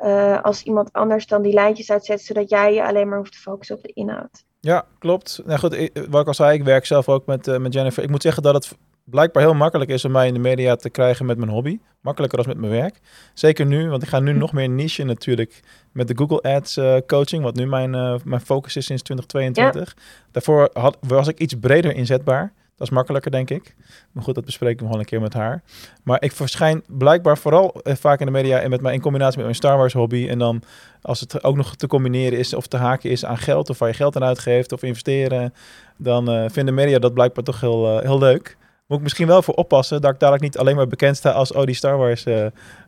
eh, 0.00 0.42
als 0.42 0.62
iemand 0.62 0.92
anders 0.92 1.26
dan 1.26 1.42
die 1.42 1.52
lijntjes 1.52 1.90
uitzet, 1.90 2.20
zodat 2.22 2.48
jij 2.50 2.74
je 2.74 2.86
alleen 2.86 3.08
maar 3.08 3.18
hoeft 3.18 3.32
te 3.32 3.38
focussen 3.38 3.76
op 3.76 3.82
de 3.82 3.90
inhoud. 3.94 4.44
Ja, 4.60 4.84
klopt. 4.98 5.40
Nou 5.44 5.58
goed, 5.58 5.74
ik- 5.74 6.06
wat 6.10 6.20
ik 6.20 6.26
al 6.26 6.34
zei, 6.34 6.58
ik 6.58 6.64
werk 6.64 6.86
zelf 6.86 7.08
ook 7.08 7.26
met, 7.26 7.48
eh, 7.48 7.58
met 7.58 7.72
Jennifer. 7.72 8.02
Ik 8.02 8.10
moet 8.10 8.22
zeggen 8.22 8.42
dat 8.42 8.54
het 8.54 8.76
blijkbaar 9.04 9.42
heel 9.42 9.54
makkelijk 9.54 9.90
is 9.90 10.04
om 10.04 10.10
mij 10.12 10.26
in 10.26 10.34
de 10.34 10.40
media 10.40 10.76
te 10.76 10.90
krijgen 10.90 11.26
met 11.26 11.38
mijn 11.38 11.50
hobby. 11.50 11.78
Makkelijker 12.00 12.38
als 12.38 12.46
met 12.46 12.56
mijn 12.58 12.72
werk. 12.72 13.00
Zeker 13.34 13.66
nu, 13.66 13.88
want 13.90 14.02
ik 14.02 14.08
ga 14.08 14.20
nu 14.20 14.32
nog 14.32 14.52
meer 14.52 14.68
niche 14.68 15.04
natuurlijk 15.04 15.60
met 15.92 16.08
de 16.08 16.16
Google 16.16 16.42
Ads 16.42 16.76
eh, 16.76 16.96
coaching, 17.06 17.42
wat 17.42 17.54
nu 17.54 17.66
mijn, 17.66 17.90
mijn 18.24 18.40
focus 18.40 18.76
is 18.76 18.86
sinds 18.86 19.02
2022. 19.02 19.96
Daarvoor 20.30 20.70
had, 20.72 20.96
was 21.00 21.28
ik 21.28 21.38
iets 21.40 21.54
breder 21.60 21.94
inzetbaar. 21.94 22.52
Dat 22.76 22.86
is 22.86 22.94
makkelijker, 22.94 23.30
denk 23.30 23.50
ik. 23.50 23.74
Maar 24.12 24.22
goed, 24.22 24.34
dat 24.34 24.44
bespreken 24.44 24.78
we 24.78 24.84
gewoon 24.84 24.98
een 24.98 25.06
keer 25.06 25.20
met 25.20 25.32
haar. 25.32 25.62
Maar 26.02 26.22
ik 26.22 26.32
verschijn 26.32 26.82
blijkbaar 26.86 27.38
vooral 27.38 27.80
eh, 27.82 27.94
vaak 27.94 28.20
in 28.20 28.26
de 28.26 28.32
media 28.32 28.60
en 28.60 28.70
met 28.70 28.80
mijn, 28.80 28.94
in 28.94 29.00
combinatie 29.00 29.36
met 29.36 29.44
mijn 29.44 29.56
Star 29.56 29.76
Wars 29.76 29.92
hobby. 29.92 30.28
En 30.28 30.38
dan 30.38 30.62
als 31.02 31.20
het 31.20 31.44
ook 31.44 31.56
nog 31.56 31.76
te 31.76 31.86
combineren 31.86 32.38
is 32.38 32.54
of 32.54 32.66
te 32.66 32.76
haken 32.76 33.10
is 33.10 33.24
aan 33.24 33.38
geld 33.38 33.70
of 33.70 33.78
waar 33.78 33.88
je 33.88 33.94
geld 33.94 34.16
aan 34.16 34.24
uitgeeft 34.24 34.72
of 34.72 34.82
investeren, 34.82 35.54
dan 35.96 36.30
eh, 36.30 36.44
vinden 36.48 36.74
media 36.74 36.98
dat 36.98 37.14
blijkbaar 37.14 37.44
toch 37.44 37.60
heel, 37.60 37.98
eh, 37.98 38.04
heel 38.04 38.18
leuk. 38.18 38.56
Moet 38.86 38.98
ik 38.98 39.04
misschien 39.04 39.26
wel 39.26 39.42
voor 39.42 39.54
oppassen 39.54 40.00
dat 40.00 40.12
ik 40.12 40.18
dadelijk 40.18 40.44
niet 40.44 40.58
alleen 40.58 40.76
maar 40.76 40.86
bekend 40.86 41.16
sta 41.16 41.30
als 41.30 41.52
oh 41.52 41.64
die 41.64 41.74
Star 41.74 41.96
Wars 41.96 42.24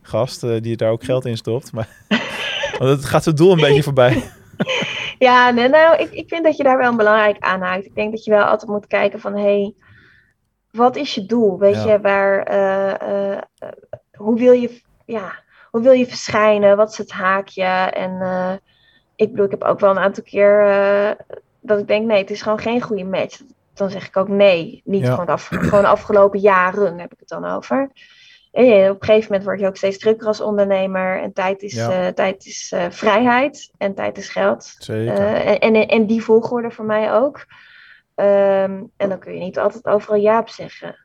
gast 0.01 0.41
die 0.63 0.77
daar 0.77 0.91
ook 0.91 1.03
geld 1.03 1.25
in 1.25 1.37
stopt. 1.37 1.71
Maar 1.71 1.87
want 2.79 2.91
het 2.91 3.05
gaat 3.05 3.23
zijn 3.23 3.35
doel 3.35 3.51
een 3.51 3.59
beetje 3.59 3.83
voorbij. 3.83 4.23
Ja, 5.19 5.49
nee, 5.49 5.67
nou, 5.69 5.97
ik, 5.97 6.11
ik 6.11 6.29
vind 6.29 6.43
dat 6.43 6.57
je 6.57 6.63
daar 6.63 6.77
wel 6.77 6.89
een 6.89 6.97
belangrijk 6.97 7.39
aan 7.39 7.61
haakt. 7.61 7.85
Ik 7.85 7.95
denk 7.95 8.11
dat 8.11 8.23
je 8.23 8.31
wel 8.31 8.43
altijd 8.43 8.71
moet 8.71 8.87
kijken 8.87 9.19
van, 9.19 9.33
hé, 9.35 9.41
hey, 9.41 9.73
wat 10.71 10.95
is 10.95 11.15
je 11.15 11.25
doel? 11.25 11.59
Weet 11.59 11.83
Ja. 11.83 11.91
je, 11.91 12.01
waar, 12.01 12.43
eh, 12.43 13.33
eh, 13.33 13.41
hoe 14.17 14.39
wil 14.39 14.51
je, 14.51 14.81
ja, 15.05 15.43
hoe 15.71 15.81
wil 15.81 15.91
je 15.91 16.05
verschijnen? 16.07 16.77
Wat 16.77 16.91
is 16.91 16.97
het 16.97 17.11
haakje? 17.11 17.63
En 17.91 18.21
eh, 18.21 18.53
ik 19.15 19.29
bedoel, 19.29 19.45
ik 19.45 19.51
heb 19.51 19.63
ook 19.63 19.79
wel 19.79 19.89
een 19.89 19.99
aantal 19.99 20.23
keer 20.23 20.67
dat 21.59 21.79
ik 21.79 21.87
denk, 21.87 22.05
nee, 22.05 22.17
het 22.21 22.29
is 22.31 22.41
gewoon 22.41 22.59
geen 22.59 22.81
goede 22.81 23.03
match. 23.03 23.41
Dan 23.73 23.89
zeg 23.89 24.07
ik 24.07 24.17
ook 24.17 24.27
nee. 24.27 24.81
Niet 24.85 25.05
Ja. 25.05 25.11
gewoon, 25.11 25.27
af, 25.27 25.47
gewoon 25.47 25.85
afgelopen 25.85 26.39
jaren 26.39 26.99
heb 26.99 27.13
ik 27.13 27.19
het 27.19 27.29
dan 27.29 27.45
over. 27.45 27.91
En 28.51 28.89
op 28.89 29.01
een 29.01 29.07
gegeven 29.07 29.27
moment 29.27 29.43
word 29.43 29.59
je 29.59 29.67
ook 29.67 29.77
steeds 29.77 29.97
drukker 29.97 30.27
als 30.27 30.41
ondernemer. 30.41 31.21
En 31.21 31.33
tijd 31.33 31.61
is, 31.61 31.73
Ja. 31.73 32.07
eh, 32.07 32.13
tijd 32.13 32.45
is 32.45 32.71
eh, 32.75 32.85
vrijheid 32.89 33.71
en 33.77 33.95
tijd 33.95 34.17
is 34.17 34.29
geld. 34.29 34.75
Zeker. 34.77 35.13
Eh, 35.17 35.47
en, 35.49 35.59
en, 35.59 35.87
en 35.87 36.05
die 36.05 36.23
volgorde 36.23 36.71
voor 36.71 36.85
mij 36.85 37.13
ook. 37.13 37.45
Ehm, 38.15 38.83
en 38.97 39.09
dan 39.09 39.19
kun 39.19 39.33
je 39.33 39.39
niet 39.39 39.59
altijd 39.59 39.85
overal 39.85 40.19
ja 40.19 40.39
op 40.39 40.49
zeggen. 40.49 40.95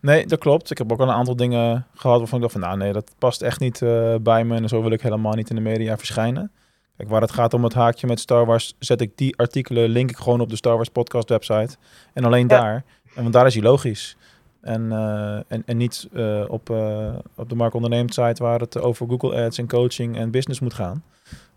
Nee, 0.00 0.26
dat 0.26 0.38
klopt. 0.38 0.70
Ik 0.70 0.78
heb 0.78 0.92
ook 0.92 1.00
al 1.00 1.08
een 1.08 1.14
aantal 1.14 1.36
dingen 1.36 1.86
gehad 1.94 2.18
waarvan 2.18 2.36
ik 2.36 2.42
dacht 2.44 2.52
van, 2.58 2.62
nou 2.68 2.76
nee, 2.76 2.92
dat 2.92 3.14
past 3.18 3.42
echt 3.42 3.60
niet 3.60 3.78
bij 4.22 4.44
me 4.44 4.56
en 4.56 4.68
zo 4.68 4.82
wil 4.82 4.90
ik 4.92 5.02
helemaal 5.02 5.32
niet 5.34 5.50
in 5.50 5.56
de 5.56 5.62
media 5.62 5.96
verschijnen. 5.98 6.52
Kijk, 6.96 7.08
waar 7.08 7.20
het 7.20 7.32
gaat 7.32 7.54
om 7.54 7.64
het 7.64 7.74
haakje 7.74 8.06
met 8.06 8.20
Star 8.20 8.46
Wars, 8.46 8.74
zet 8.78 9.00
ik 9.00 9.16
die 9.16 9.36
artikelen, 9.36 9.88
link 9.88 10.10
ik 10.10 10.16
gewoon 10.16 10.40
op 10.40 10.48
de 10.50 10.56
Star 10.56 10.74
Wars 10.76 10.88
podcast 10.88 11.28
website. 11.28 11.76
En 12.12 12.24
alleen 12.24 12.48
Ja. 12.48 12.60
daar. 12.60 12.84
En 13.14 13.22
want 13.22 13.32
daar 13.32 13.46
is 13.46 13.54
hij 13.54 13.62
logisch. 13.62 14.16
En, 14.64 14.92
eh, 14.92 15.36
en, 15.48 15.62
en 15.66 15.76
niet 15.76 16.08
eh, 16.12 16.44
op, 16.48 16.70
eh, 16.70 17.14
op 17.36 17.48
de 17.48 17.54
Mark 17.54 17.74
Onderneemt 17.74 18.14
site 18.14 18.42
waar 18.42 18.60
het 18.60 18.80
over 18.80 19.08
Google 19.08 19.44
Ads 19.44 19.58
en 19.58 19.68
coaching 19.68 20.16
en 20.16 20.30
business 20.30 20.60
moet 20.60 20.74
gaan. 20.74 21.04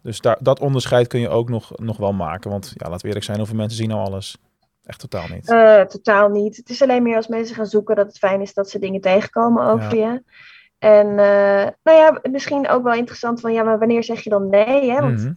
Dus 0.02 0.22
daar, 0.22 0.38
dat 0.40 0.60
onderscheid 0.60 1.08
kun 1.08 1.20
je 1.20 1.30
ook 1.30 1.50
nog, 1.50 1.78
nog 1.78 1.98
wel 1.98 2.14
maken. 2.14 2.52
Want 2.52 2.74
ja, 2.76 2.86
laten 2.86 3.02
we 3.02 3.08
eerlijk 3.08 3.26
zijn, 3.26 3.38
hoeveel 3.38 3.56
mensen 3.56 3.78
zien 3.78 3.90
nou 3.90 4.06
alles? 4.06 4.38
Echt 4.84 5.00
totaal 5.00 5.28
niet. 5.28 5.46
Totaal 5.90 6.30
niet. 6.30 6.58
Het 6.58 6.70
is 6.70 6.82
alleen 6.82 7.04
meer 7.04 7.16
als 7.16 7.28
mensen 7.28 7.56
gaan 7.56 7.66
zoeken 7.66 7.96
dat 7.96 8.08
het 8.08 8.18
fijn 8.18 8.42
is 8.42 8.54
dat 8.54 8.70
ze 8.70 8.80
dingen 8.80 9.02
tegenkomen 9.02 9.64
over 9.64 9.96
je. 9.96 10.24
En 10.80 11.08
eh, 11.08 11.68
nou 11.84 11.98
ja, 11.98 12.20
misschien 12.32 12.70
ook 12.70 12.84
wel 12.84 12.94
interessant 12.94 13.40
van 13.40 13.54
ja, 13.54 13.64
maar 13.64 13.80
wanneer 13.80 14.04
zeg 14.04 14.22
je 14.22 14.30
dan 14.30 14.50
nee? 14.50 14.92
Hè? 14.92 15.02
Want 15.02 15.34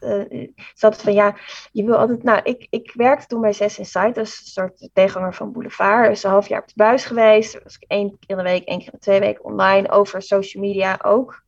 altijd 0.81 1.03
van 1.03 1.13
ja, 1.13 1.37
je 1.73 1.85
wil 1.85 1.97
altijd. 1.97 2.23
Nou, 2.23 2.41
ik, 2.43 2.67
ik 2.71 2.93
werkte 2.95 3.27
toen 3.27 3.41
bij 3.41 3.53
Zes 3.53 3.79
Insight, 3.79 4.15
dat 4.15 4.27
is 4.27 4.41
een 4.41 4.47
soort 4.47 4.89
tegenhanger 4.93 5.35
van 5.35 5.53
Boulevard. 5.53 6.09
Dus 6.09 6.23
een 6.23 6.31
half 6.31 6.49
jaar 6.49 6.61
op 6.61 6.67
de 6.69 6.73
buis 6.77 7.05
geweest. 7.05 7.63
Was 7.63 7.77
ik 7.77 7.85
één 7.89 8.09
keer 8.09 8.19
in 8.27 8.37
de 8.37 8.43
week, 8.43 8.65
één 8.65 8.79
keer 8.79 8.87
in 8.87 8.93
de 8.93 8.99
twee 8.99 9.21
weken 9.21 9.45
online 9.45 9.91
over 9.91 10.23
social 10.23 10.63
media 10.63 10.99
ook. 11.03 11.43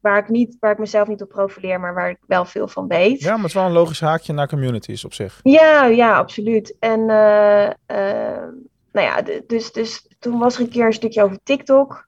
Waar 0.00 0.18
ik, 0.18 0.28
niet, 0.28 0.56
waar 0.60 0.72
ik 0.72 0.78
mezelf 0.78 1.08
niet 1.08 1.22
op 1.22 1.28
profileer, 1.28 1.80
maar 1.80 1.94
waar 1.94 2.10
ik 2.10 2.18
wel 2.26 2.44
veel 2.44 2.68
van 2.68 2.86
weet. 2.86 3.20
Ja, 3.20 3.28
maar 3.28 3.38
het 3.38 3.46
is 3.46 3.54
wel 3.54 3.64
een 3.64 3.72
logisch 3.72 4.00
haakje 4.00 4.32
naar 4.32 4.48
communities 4.48 5.04
op 5.04 5.14
zich. 5.14 5.40
Ja, 5.42 5.84
ja, 5.84 6.16
absoluut. 6.16 6.76
En 6.78 7.00
eh, 7.00 7.70
nou 8.92 9.06
ja, 9.06 9.22
dus, 9.46 9.72
dus 9.72 10.08
toen 10.18 10.38
was 10.38 10.54
er 10.54 10.60
een 10.60 10.68
keer 10.68 10.86
een 10.86 10.92
stukje 10.92 11.22
over 11.22 11.38
TikTok. 11.42 12.06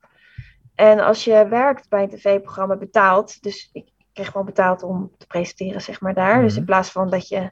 En 0.78 1.00
als 1.00 1.24
je 1.24 1.46
werkt 1.48 1.88
bij 1.88 2.02
een 2.02 2.08
tv-programma 2.08 2.76
betaald, 2.76 3.42
dus 3.42 3.70
ik 3.72 3.88
kreeg 4.12 4.26
gewoon 4.30 4.46
betaald 4.46 4.82
om 4.82 5.10
te 5.18 5.26
presenteren, 5.26 5.80
zeg 5.80 6.00
maar 6.00 6.14
daar. 6.14 6.40
Dus 6.42 6.50
Mhm. 6.50 6.60
in 6.60 6.66
plaats 6.66 6.90
van 6.90 7.10
dat 7.10 7.28
je 7.28 7.50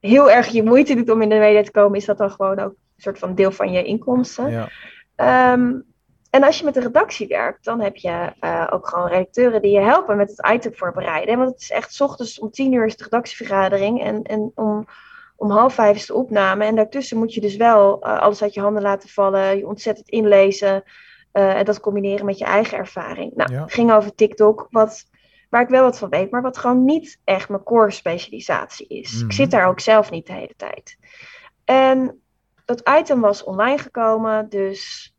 heel 0.00 0.30
erg 0.30 0.46
je 0.46 0.62
moeite 0.62 0.94
doet 0.94 1.10
om 1.10 1.22
in 1.22 1.28
de 1.28 1.38
media 1.38 1.62
te 1.62 1.70
komen, 1.70 1.98
is 1.98 2.04
dat 2.04 2.18
dan 2.18 2.30
gewoon 2.30 2.58
ook 2.58 2.70
een 2.70 3.02
soort 3.02 3.18
van 3.18 3.34
deel 3.34 3.50
van 3.52 3.72
je 3.72 3.84
inkomsten. 3.84 4.50
Ja. 4.50 4.68
Ehm, 5.14 5.74
en 6.30 6.42
als 6.42 6.58
je 6.58 6.64
met 6.64 6.74
de 6.74 6.80
redactie 6.80 7.26
werkt, 7.26 7.64
dan 7.64 7.80
heb 7.80 7.96
je 7.96 8.32
eh, 8.40 8.66
ook 8.70 8.88
gewoon 8.88 9.08
redacteuren 9.08 9.62
die 9.62 9.72
je 9.72 9.80
helpen 9.80 10.16
met 10.16 10.28
het 10.36 10.50
item 10.52 10.74
voorbereiden. 10.74 11.38
Want 11.38 11.50
het 11.50 11.60
is 11.60 11.70
echt, 11.70 11.94
's 11.94 12.00
ochtends 12.00 12.38
om 12.38 12.50
tien 12.50 12.72
uur 12.72 12.86
is 12.86 12.96
de 12.96 13.04
redactievergadering 13.04 14.02
en, 14.02 14.22
en 14.22 14.52
om, 14.54 14.86
om 15.36 15.50
half 15.50 15.74
vijf 15.74 15.96
is 15.96 16.06
de 16.06 16.14
opname. 16.14 16.64
En 16.64 16.76
daartussen 16.76 17.18
moet 17.18 17.34
je 17.34 17.40
dus 17.40 17.56
wel 17.56 18.02
eh, 18.02 18.20
alles 18.20 18.42
uit 18.42 18.54
je 18.54 18.60
handen 18.60 18.82
laten 18.82 19.08
vallen, 19.08 19.56
je 19.56 19.66
ontzettend 19.66 20.08
inlezen 20.08 20.82
en 21.38 21.64
dat 21.64 21.80
combineren 21.80 22.24
met 22.26 22.38
je 22.38 22.44
eigen 22.44 22.78
ervaring. 22.78 23.32
Nou, 23.34 23.52
Ja. 23.52 23.66
ging 23.66 23.92
over 23.92 24.14
TikTok, 24.14 24.66
wat, 24.70 25.04
waar 25.50 25.62
ik 25.62 25.68
wel 25.68 25.82
wat 25.82 25.98
van 25.98 26.08
weet, 26.08 26.30
maar 26.30 26.42
wat 26.42 26.58
gewoon 26.58 26.84
niet 26.84 27.20
echt 27.24 27.48
mijn 27.48 27.62
core 27.62 27.90
specialisatie 27.90 28.86
is. 28.86 29.14
Mhm. 29.14 29.24
Ik 29.24 29.32
zit 29.32 29.50
daar 29.50 29.66
ook 29.66 29.80
zelf 29.80 30.10
niet 30.10 30.26
de 30.26 30.32
hele 30.32 30.54
tijd. 30.56 30.98
En 31.64 32.20
dat 32.64 32.90
item 32.98 33.20
was 33.20 33.44
online 33.44 33.78
gekomen, 33.78 34.48
dus 34.48 35.12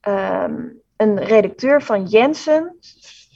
ehm, 0.00 0.66
een 0.96 1.18
redacteur 1.24 1.82
van 1.82 2.04
Jensen 2.04 2.76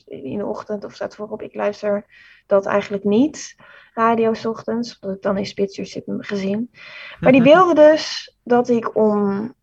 in 0.06 0.38
de 0.38 0.46
ochtend 0.46 0.84
of 0.84 0.94
staat 0.94 1.14
voorop, 1.14 1.42
ik 1.42 1.54
luister 1.54 2.06
dat 2.46 2.66
eigenlijk 2.66 3.04
niet, 3.04 3.56
radio 3.94 4.34
's 4.34 4.44
ochtends, 4.44 4.98
omdat 4.98 5.16
ik 5.16 5.22
dan 5.22 5.36
in 5.36 5.46
Spitsuur 5.46 5.86
zit 5.86 6.04
gezin. 6.06 6.70
Maar 7.20 7.32
die 7.32 7.42
wilde 7.42 7.74
dus 7.74 8.36
dat 8.44 8.68
ik 8.68 8.96
om 8.96 9.54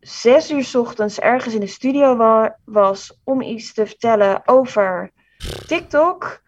zes 0.00 0.50
uur 0.50 0.64
's 0.64 0.74
ochtends 0.74 1.20
ergens 1.20 1.54
in 1.54 1.60
de 1.60 1.66
studio 1.66 2.16
wa- 2.16 2.56
was 2.64 3.20
om 3.24 3.40
iets 3.42 3.74
te 3.74 3.86
vertellen 3.86 4.42
over 4.44 5.10
TikTok, 5.66 6.42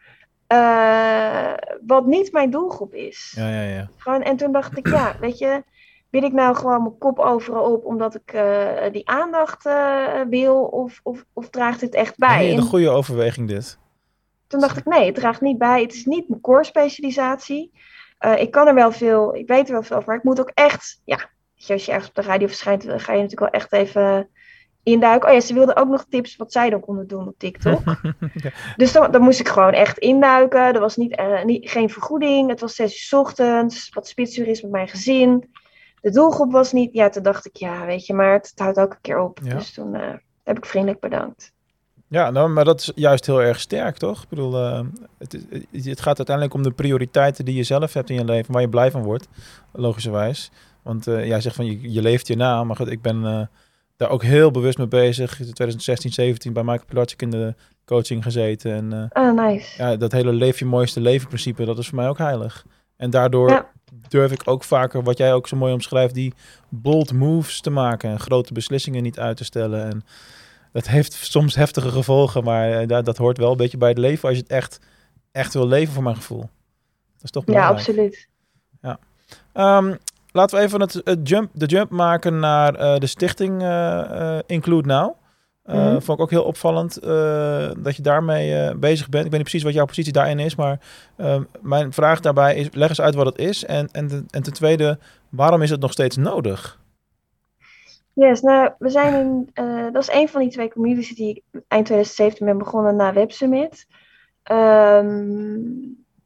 eh, 0.47 1.53
wat 1.87 2.07
niet 2.07 2.33
mijn 2.33 2.51
doelgroep 2.51 2.95
is. 2.95 3.33
Ja, 3.37 3.49
ja, 3.49 3.63
ja. 3.63 3.89
Gewoon, 3.97 4.23
en 4.23 4.37
toen 4.37 4.53
dacht 4.53 4.77
ik, 4.79 4.89
ja, 4.91 5.17
weet 5.21 5.39
je, 5.39 5.63
wil 6.11 6.23
ik 6.23 6.33
nou 6.33 6.57
gewoon 6.57 6.83
mijn 6.83 6.99
kop 6.99 7.19
overal 7.19 7.73
op 7.73 7.85
omdat 7.85 8.15
ik 8.15 8.33
eh, 8.33 8.93
die 8.93 9.09
aandacht 9.09 9.67
eh, 9.67 10.21
wil 10.29 10.63
of, 10.65 11.01
of, 11.03 11.25
of 11.33 11.51
draagt 11.51 11.81
het 11.81 11.95
echt 11.95 12.17
bij? 12.19 12.39
Nee, 12.39 12.51
En 12.51 12.57
een 12.57 12.63
goede 12.63 12.91
overweging 12.91 13.49
dit. 13.49 13.79
toen 14.47 14.61
dacht 14.61 14.77
ik, 14.77 14.85
nee, 14.85 15.07
het 15.07 15.15
draagt 15.15 15.41
niet 15.41 15.59
bij. 15.59 15.83
Het 15.83 15.93
is 15.95 16.05
niet 16.05 16.29
mijn 16.29 16.41
core 16.41 16.65
specialisatie. 16.65 17.73
Ik 18.37 18.51
kan 18.51 18.67
er 18.67 18.75
wel 18.75 18.93
veel, 18.93 19.35
ik 19.35 19.47
weet 19.49 19.67
er 19.67 19.73
wel 19.73 19.83
veel 19.83 19.97
over, 19.97 20.09
maar 20.09 20.19
ik 20.19 20.25
moet 20.25 20.41
ook 20.41 20.51
echt, 20.55 21.01
ja, 21.05 21.31
je, 21.67 21.73
als 21.73 21.85
je 21.85 21.93
ergens 21.93 22.09
op 22.09 22.15
de 22.15 22.23
radio 22.23 22.47
verschijnt, 22.47 22.83
ga 22.83 23.13
je 23.13 23.23
natuurlijk 23.23 23.41
wel 23.41 23.61
echt 23.61 23.73
even 23.73 24.29
induiken. 24.83 25.29
Oh 25.29 25.35
ja, 25.35 25.41
ze 25.41 25.55
wilden 25.55 25.77
ook 25.77 25.89
nog 25.89 26.07
tips 26.09 26.37
wat 26.37 26.53
zij 26.53 26.71
dan 26.71 26.81
konden 26.81 27.07
doen 27.07 27.29
op 27.29 27.39
TikTok. 27.39 27.81
Ja. 28.35 28.51
Dus 28.77 28.93
dan, 28.93 29.11
dan 29.11 29.23
moest 29.23 29.41
ik 29.41 29.49
gewoon 29.49 29.73
echt 29.73 29.99
induiken. 29.99 30.75
Er 30.75 30.81
was 30.81 30.97
niet, 30.97 31.17
eh, 31.17 31.45
niet, 31.45 31.71
geen 31.71 31.91
vergoeding. 31.91 32.51
Het 32.51 32.61
was 32.61 32.75
zes 32.75 32.93
uur 32.93 32.99
's 32.99 33.13
ochtends. 33.13 33.89
Wat 33.89 34.09
spitsuur 34.09 34.47
is 34.47 34.63
met 34.63 34.71
mijn 34.71 34.89
gezin. 34.89 35.51
De 36.01 36.11
doelgroep 36.11 36.53
was 36.53 36.73
niet. 36.73 36.93
Ja, 36.93 37.09
toen 37.09 37.23
dacht 37.23 37.47
ik, 37.47 37.57
ja, 37.57 37.87
weet 37.87 38.07
je, 38.07 38.15
maar 38.15 38.33
het, 38.33 38.49
het 38.51 38.59
houdt 38.59 38.79
ook 38.79 38.93
een 38.93 39.01
keer 39.01 39.19
op. 39.19 39.39
Ja. 39.43 39.55
Dus 39.55 39.73
toen 39.73 39.95
eh, 39.95 40.15
heb 40.43 40.57
ik 40.57 40.67
vriendelijk 40.67 41.01
bedankt. 41.01 41.53
Ja, 42.09 42.31
nou, 42.31 42.49
maar 42.49 42.65
dat 42.65 42.81
is 42.81 42.93
juist 42.95 43.27
heel 43.27 43.43
erg 43.43 43.61
sterk, 43.61 43.97
toch? 43.97 44.23
Ik 44.23 44.29
bedoel, 44.29 44.57
eh, 44.57 44.81
het, 45.19 45.33
het 45.73 46.01
gaat 46.01 46.17
uiteindelijk 46.17 46.55
om 46.55 46.63
de 46.63 46.71
prioriteiten 46.71 47.45
die 47.45 47.55
je 47.55 47.63
zelf 47.63 47.93
hebt 47.93 48.11
in 48.11 48.17
je 48.17 48.25
leven, 48.25 48.53
waar 48.53 48.63
je 48.63 48.69
blij 48.69 48.91
van 48.91 49.03
wordt, 49.03 49.29
logischerwijs. 49.73 50.51
Want 50.83 51.07
eh, 51.07 51.27
jij 51.27 51.41
zegt 51.41 51.57
van 51.57 51.67
je, 51.67 51.93
je 51.93 52.03
leeft 52.03 52.27
je 52.27 52.37
na, 52.37 52.65
maar 52.65 52.77
goed, 52.77 52.91
ik 52.91 53.03
ben 53.03 53.25
eh, 53.27 53.41
daar 53.97 54.11
ook 54.11 54.23
heel 54.23 54.51
bewust 54.51 54.79
mee 54.79 54.87
bezig. 54.89 55.31
In 55.31 55.45
2016, 55.45 56.13
17 56.13 56.53
bij 56.53 56.63
Michael 56.63 56.85
Pilatschik 56.87 57.23
in 57.23 57.31
de 57.31 57.55
coaching 57.85 58.23
gezeten. 58.23 58.73
En 58.93 59.09
Ah, 59.13 59.35
nice. 59.35 59.83
ja, 59.83 59.97
dat 59.97 60.13
hele 60.13 60.33
leef 60.33 60.59
je 60.59 60.65
mooiste 60.65 61.01
leven 61.01 61.29
principe, 61.29 61.65
dat 61.65 61.79
is 61.79 61.89
voor 61.89 61.97
mij 61.99 62.09
ook 62.09 62.19
heilig. 62.19 62.65
En 62.97 63.11
daardoor 63.11 63.51
Ja. 63.51 63.71
durf 64.09 64.33
ik 64.33 64.43
ook 64.45 64.65
vaker, 64.65 65.03
wat 65.03 65.19
jij 65.19 65.33
ook 65.35 65.49
zo 65.49 65.57
mooi 65.57 65.73
omschrijft, 65.73 66.15
die 66.15 66.35
bold 66.69 67.13
moves 67.13 67.61
te 67.61 67.71
maken 67.71 68.11
en 68.11 68.21
grote 68.21 68.53
beslissingen 68.53 69.03
niet 69.03 69.19
uit 69.19 69.37
te 69.37 69.45
stellen. 69.45 69.85
En 69.91 70.05
dat 70.73 70.89
heeft 70.89 71.13
soms 71.13 71.55
heftige 71.55 71.91
gevolgen, 71.91 72.45
maar 72.45 72.87
dat, 72.87 73.05
dat 73.05 73.17
hoort 73.17 73.39
wel 73.39 73.51
een 73.51 73.57
beetje 73.57 73.77
bij 73.79 73.89
het 73.89 73.99
leven 73.99 74.29
als 74.29 74.37
je 74.37 74.43
het 74.43 74.53
echt, 74.53 74.81
echt 75.33 75.53
wil 75.55 75.67
leven, 75.69 75.95
voor 75.95 76.03
mijn 76.03 76.17
gevoel. 76.17 76.41
Dat 77.15 77.23
is 77.23 77.31
toch 77.31 77.45
Ja, 77.47 77.53
belangrijk. 77.53 77.79
absoluut. 77.79 78.29
Ehm, 79.53 79.95
laten 80.33 80.59
we 80.59 80.65
even 80.65 80.81
het, 80.81 81.01
het 81.05 81.29
jump, 81.29 81.51
de 81.53 81.67
jump 81.67 81.91
maken 81.91 82.39
naar 82.39 82.75
eh, 82.75 82.97
de 82.99 83.07
stichting 83.07 83.63
eh, 83.63 84.39
Include 84.47 84.89
Now. 84.89 85.15
Mhm. 85.65 86.01
Vond 86.01 86.19
ik 86.19 86.25
ook 86.25 86.31
heel 86.31 86.45
opvallend 86.45 87.03
dat 87.85 87.97
je 87.97 88.03
daarmee 88.03 88.75
bezig 88.77 89.09
bent. 89.09 89.25
Ik 89.25 89.31
weet 89.31 89.41
niet 89.41 89.49
precies 89.49 89.63
wat 89.63 89.73
jouw 89.73 89.85
positie 89.85 90.13
daarin 90.13 90.39
is, 90.39 90.55
maar 90.55 90.81
mijn 91.61 91.93
vraag 91.93 92.21
daarbij 92.21 92.55
is: 92.55 92.69
leg 92.73 92.89
eens 92.89 93.01
uit 93.01 93.15
wat 93.15 93.27
het 93.27 93.39
is. 93.39 93.65
En, 93.65 93.89
en, 93.93 94.07
ten- 94.07 94.27
en 94.31 94.43
ten 94.43 94.53
tweede, 94.53 94.99
waarom 95.29 95.63
is 95.63 95.71
het 95.71 95.81
nog 95.81 95.93
steeds 95.93 96.17
nodig? 96.17 96.81
Yes, 98.13 98.41
nou, 98.41 98.71
we 98.79 98.89
zijn 98.89 99.15
in, 99.15 99.49
dat 99.93 100.03
is 100.03 100.15
een 100.15 100.29
van 100.29 100.41
die 100.41 100.51
twee 100.51 100.73
communities 100.73 101.17
die 101.17 101.29
ik 101.31 101.43
eind 101.69 101.87
2017 101.87 102.47
ben 102.47 102.59
begonnen 102.59 102.97
na 102.97 103.13
Web 103.13 103.33
Summit. 103.33 103.87
Ehm, 104.43 105.61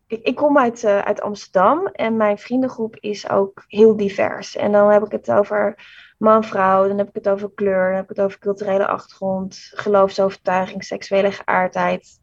ik, 0.06 0.20
ik 0.22 0.34
kom 0.34 0.58
uit, 0.58 0.84
eh, 0.84 0.98
uit 0.98 1.20
Amsterdam 1.20 1.86
en 1.86 2.16
mijn 2.16 2.38
vriendengroep 2.38 2.96
is 3.00 3.30
ook 3.30 3.64
heel 3.66 3.96
divers. 3.96 4.56
En 4.56 4.72
dan 4.72 4.90
heb 4.90 5.04
ik 5.04 5.12
het 5.12 5.30
over 5.30 5.74
man, 6.18 6.44
vrouw, 6.44 6.88
dan 6.88 6.98
heb 6.98 7.08
ik 7.08 7.14
het 7.14 7.28
over 7.28 7.50
kleur, 7.54 7.86
dan 7.86 7.94
heb 7.94 8.10
ik 8.10 8.16
het 8.16 8.24
over 8.24 8.38
culturele 8.38 8.86
achtergrond, 8.86 9.70
geloofsovertuiging, 9.74 10.84
seksuele 10.84 11.32
geaardheid, 11.32 12.20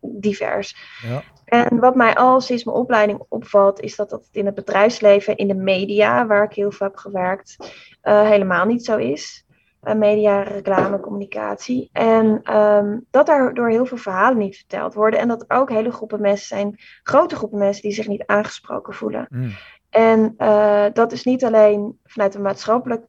divers. 0.00 0.76
Ja. 1.02 1.22
En 1.44 1.78
wat 1.78 1.94
mij 1.94 2.14
al 2.14 2.40
sinds 2.40 2.64
mijn 2.64 2.76
opleiding 2.76 3.24
opvalt, 3.28 3.80
is 3.80 3.96
dat 3.96 4.10
dat 4.10 4.28
in 4.32 4.46
het 4.46 4.54
bedrijfsleven, 4.54 5.36
in 5.36 5.48
de 5.48 5.54
media, 5.54 6.26
waar 6.26 6.44
ik 6.44 6.52
heel 6.52 6.72
veel 6.72 6.86
heb 6.86 6.96
gewerkt, 6.96 7.56
eh, 8.00 8.28
helemaal 8.28 8.64
niet 8.64 8.84
zo 8.84 8.96
is. 8.96 9.45
Uh, 9.82 9.94
media, 9.94 10.42
reclame, 10.42 11.00
communicatie. 11.00 11.90
En 11.92 12.56
um, 12.56 13.06
dat 13.10 13.26
daardoor 13.26 13.68
heel 13.68 13.86
veel 13.86 13.96
verhalen 13.96 14.38
niet 14.38 14.56
verteld 14.56 14.94
worden. 14.94 15.20
En 15.20 15.28
dat 15.28 15.50
ook 15.50 15.70
hele 15.70 15.90
groepen 15.90 16.20
mensen 16.20 16.46
zijn, 16.46 16.78
grote 17.02 17.36
groepen 17.36 17.58
mensen, 17.58 17.82
die 17.82 17.92
zich 17.92 18.06
niet 18.06 18.26
aangesproken 18.26 18.94
voelen. 18.94 19.26
Mm. 19.30 19.50
En 19.90 20.34
uh, 20.38 20.84
dat 20.92 21.12
is 21.12 21.24
niet 21.24 21.44
alleen 21.44 21.98
vanuit 22.04 22.34
een 22.34 22.42
maatschappelijk 22.42 23.04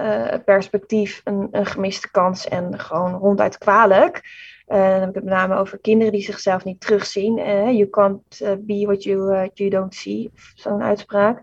uh, 0.00 0.34
perspectief 0.44 1.20
een, 1.24 1.48
een, 1.50 1.66
gemiste 1.66 2.10
kans 2.10 2.48
en 2.48 2.78
gewoon 2.78 3.12
ronduit 3.12 3.58
kwalijk. 3.58 4.20
Uh, 4.68 4.76
dan 4.76 5.00
heb 5.00 5.08
ik 5.08 5.14
het 5.14 5.24
met 5.24 5.34
name 5.34 5.56
over 5.56 5.78
kinderen 5.78 6.12
die 6.12 6.22
zichzelf 6.22 6.64
niet 6.64 6.80
terugzien. 6.80 7.34
you 7.76 7.90
can't 7.90 8.40
be 8.58 8.86
what 8.86 9.02
you, 9.02 9.50
you 9.54 9.70
don't 9.70 9.94
see, 9.94 10.30
zo'n 10.54 10.82
uitspraak. 10.82 11.42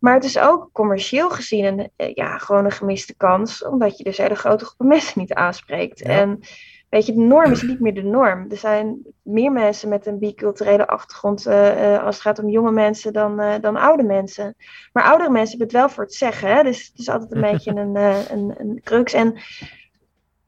Maar 0.00 0.14
het 0.14 0.24
is 0.24 0.38
ook 0.38 0.68
commercieel 0.72 1.30
gezien 1.30 1.64
een, 1.64 2.14
ja, 2.14 2.38
gewoon 2.38 2.64
een 2.64 2.70
gemiste 2.70 3.16
kans, 3.16 3.64
omdat 3.64 3.98
je 3.98 4.04
dus 4.04 4.16
hele 4.16 4.34
grote 4.34 4.64
groepen 4.64 4.86
mensen 4.86 5.20
niet 5.20 5.34
aanspreekt. 5.34 5.98
Ja. 5.98 6.04
En 6.06 6.40
weet 6.88 7.06
je, 7.06 7.12
de 7.12 7.20
norm 7.20 7.50
is 7.50 7.62
niet 7.62 7.80
meer 7.80 7.94
de 7.94 8.02
norm. 8.02 8.46
Er 8.50 8.56
zijn 8.56 8.98
meer 9.22 9.52
mensen 9.52 9.88
met 9.88 10.06
een 10.06 10.18
biculturele 10.18 10.86
achtergrond 10.86 11.46
uh, 11.46 11.92
uh, 11.92 12.04
als 12.04 12.14
het 12.14 12.24
gaat 12.24 12.38
om 12.38 12.48
jonge 12.48 12.72
mensen 12.72 13.12
dan, 13.12 13.40
uh, 13.40 13.54
dan 13.60 13.76
oude 13.76 14.02
mensen. 14.02 14.54
Maar 14.92 15.04
oudere 15.04 15.30
mensen 15.30 15.58
hebben 15.58 15.66
het 15.66 15.86
wel 15.86 15.94
voor 15.94 16.04
het 16.04 16.14
zeggen. 16.14 16.48
Hè? 16.48 16.62
Dus 16.62 16.86
het 16.86 16.98
is 16.98 17.08
altijd 17.08 17.32
een 17.32 17.40
beetje 17.50 17.70
een, 17.70 17.96
een, 17.96 18.54
een 18.58 18.80
crux. 18.84 19.12
En 19.12 19.38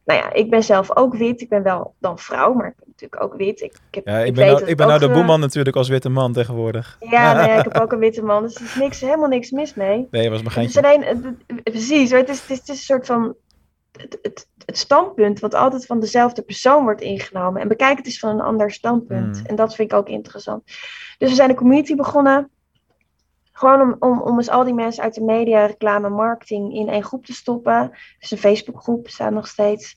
nou 0.05 0.21
ja, 0.21 0.33
ik 0.33 0.51
ben 0.51 0.63
zelf 0.63 0.97
ook 0.97 1.15
wit. 1.15 1.41
Ik 1.41 1.49
ben 1.49 1.63
wel 1.63 1.95
dan 1.99 2.19
vrouw, 2.19 2.53
maar 2.53 2.67
ik 2.67 2.75
ben 2.77 2.87
natuurlijk 2.89 3.23
ook 3.23 3.35
wit. 3.35 3.61
Ik, 3.61 3.73
ik, 3.73 3.95
heb, 3.95 4.07
Ja, 4.07 4.19
ik, 4.19 4.27
ik 4.27 4.35
ben, 4.35 4.47
nou, 4.47 4.65
ik 4.65 4.77
ben 4.77 4.87
nou 4.87 4.99
de 4.99 5.11
boeman 5.11 5.41
natuurlijk 5.41 5.77
als 5.77 5.89
witte 5.89 6.09
man 6.09 6.33
tegenwoordig. 6.33 6.97
Ja, 7.01 7.33
nee, 7.47 7.59
ik 7.59 7.65
heb 7.65 7.79
ook 7.83 7.93
een 7.93 7.99
witte 7.99 8.23
man. 8.23 8.43
Dus 8.43 8.55
er 8.55 8.63
is 8.63 8.75
niks, 8.75 9.01
helemaal 9.01 9.29
niks 9.29 9.51
mis 9.51 9.75
mee. 9.75 10.09
Nee, 10.11 10.31
was 10.31 10.43
mijn 10.43 10.55
Het 10.55 10.69
is 10.69 10.81
geintje. 10.81 11.11
alleen, 11.11 11.39
precies. 11.63 12.11
Het, 12.11 12.29
is, 12.29 12.41
het, 12.41 12.51
is, 12.51 12.59
het 12.59 12.69
is 12.69 12.79
een 12.79 12.85
soort 12.85 13.07
van 13.07 13.35
het, 13.93 14.19
het, 14.23 14.49
het 14.65 14.79
standpunt 14.79 15.41
wat 15.41 15.55
altijd 15.55 15.87
van 15.87 16.01
dezelfde 16.01 16.43
persoon 16.43 16.83
wordt 16.83 17.01
ingenomen. 17.01 17.61
En 17.61 17.69
bekijk 17.69 17.97
het 17.97 18.07
eens 18.07 18.19
van 18.19 18.31
een 18.31 18.41
ander 18.41 18.71
standpunt. 18.71 19.37
Hmm. 19.37 19.47
En 19.47 19.57
dat 19.57 19.75
vind 19.75 19.93
ik 19.93 19.99
ook 19.99 20.09
interessant. 20.09 20.65
Dus 21.19 21.29
we 21.29 21.35
zijn 21.35 21.51
een 21.51 21.57
community 21.57 21.95
begonnen. 21.95 22.51
Gewoon 23.63 23.81
om, 23.81 23.97
om, 23.99 24.21
om 24.21 24.37
eens 24.37 24.51
al 24.51 24.65
die 24.65 24.75
mensen 24.75 25.03
uit 25.03 25.15
de 25.15 25.23
media, 25.25 25.67
reclame, 25.67 26.09
marketing 26.09 26.75
in 26.75 26.89
één 26.89 27.03
groep 27.03 27.27
te 27.27 27.33
stoppen. 27.33 27.91
Dus 28.19 28.31
een 28.31 28.39
Facebookgroep 28.39 29.03
bestaat 29.03 29.33
nog 29.33 29.47
steeds. 29.47 29.97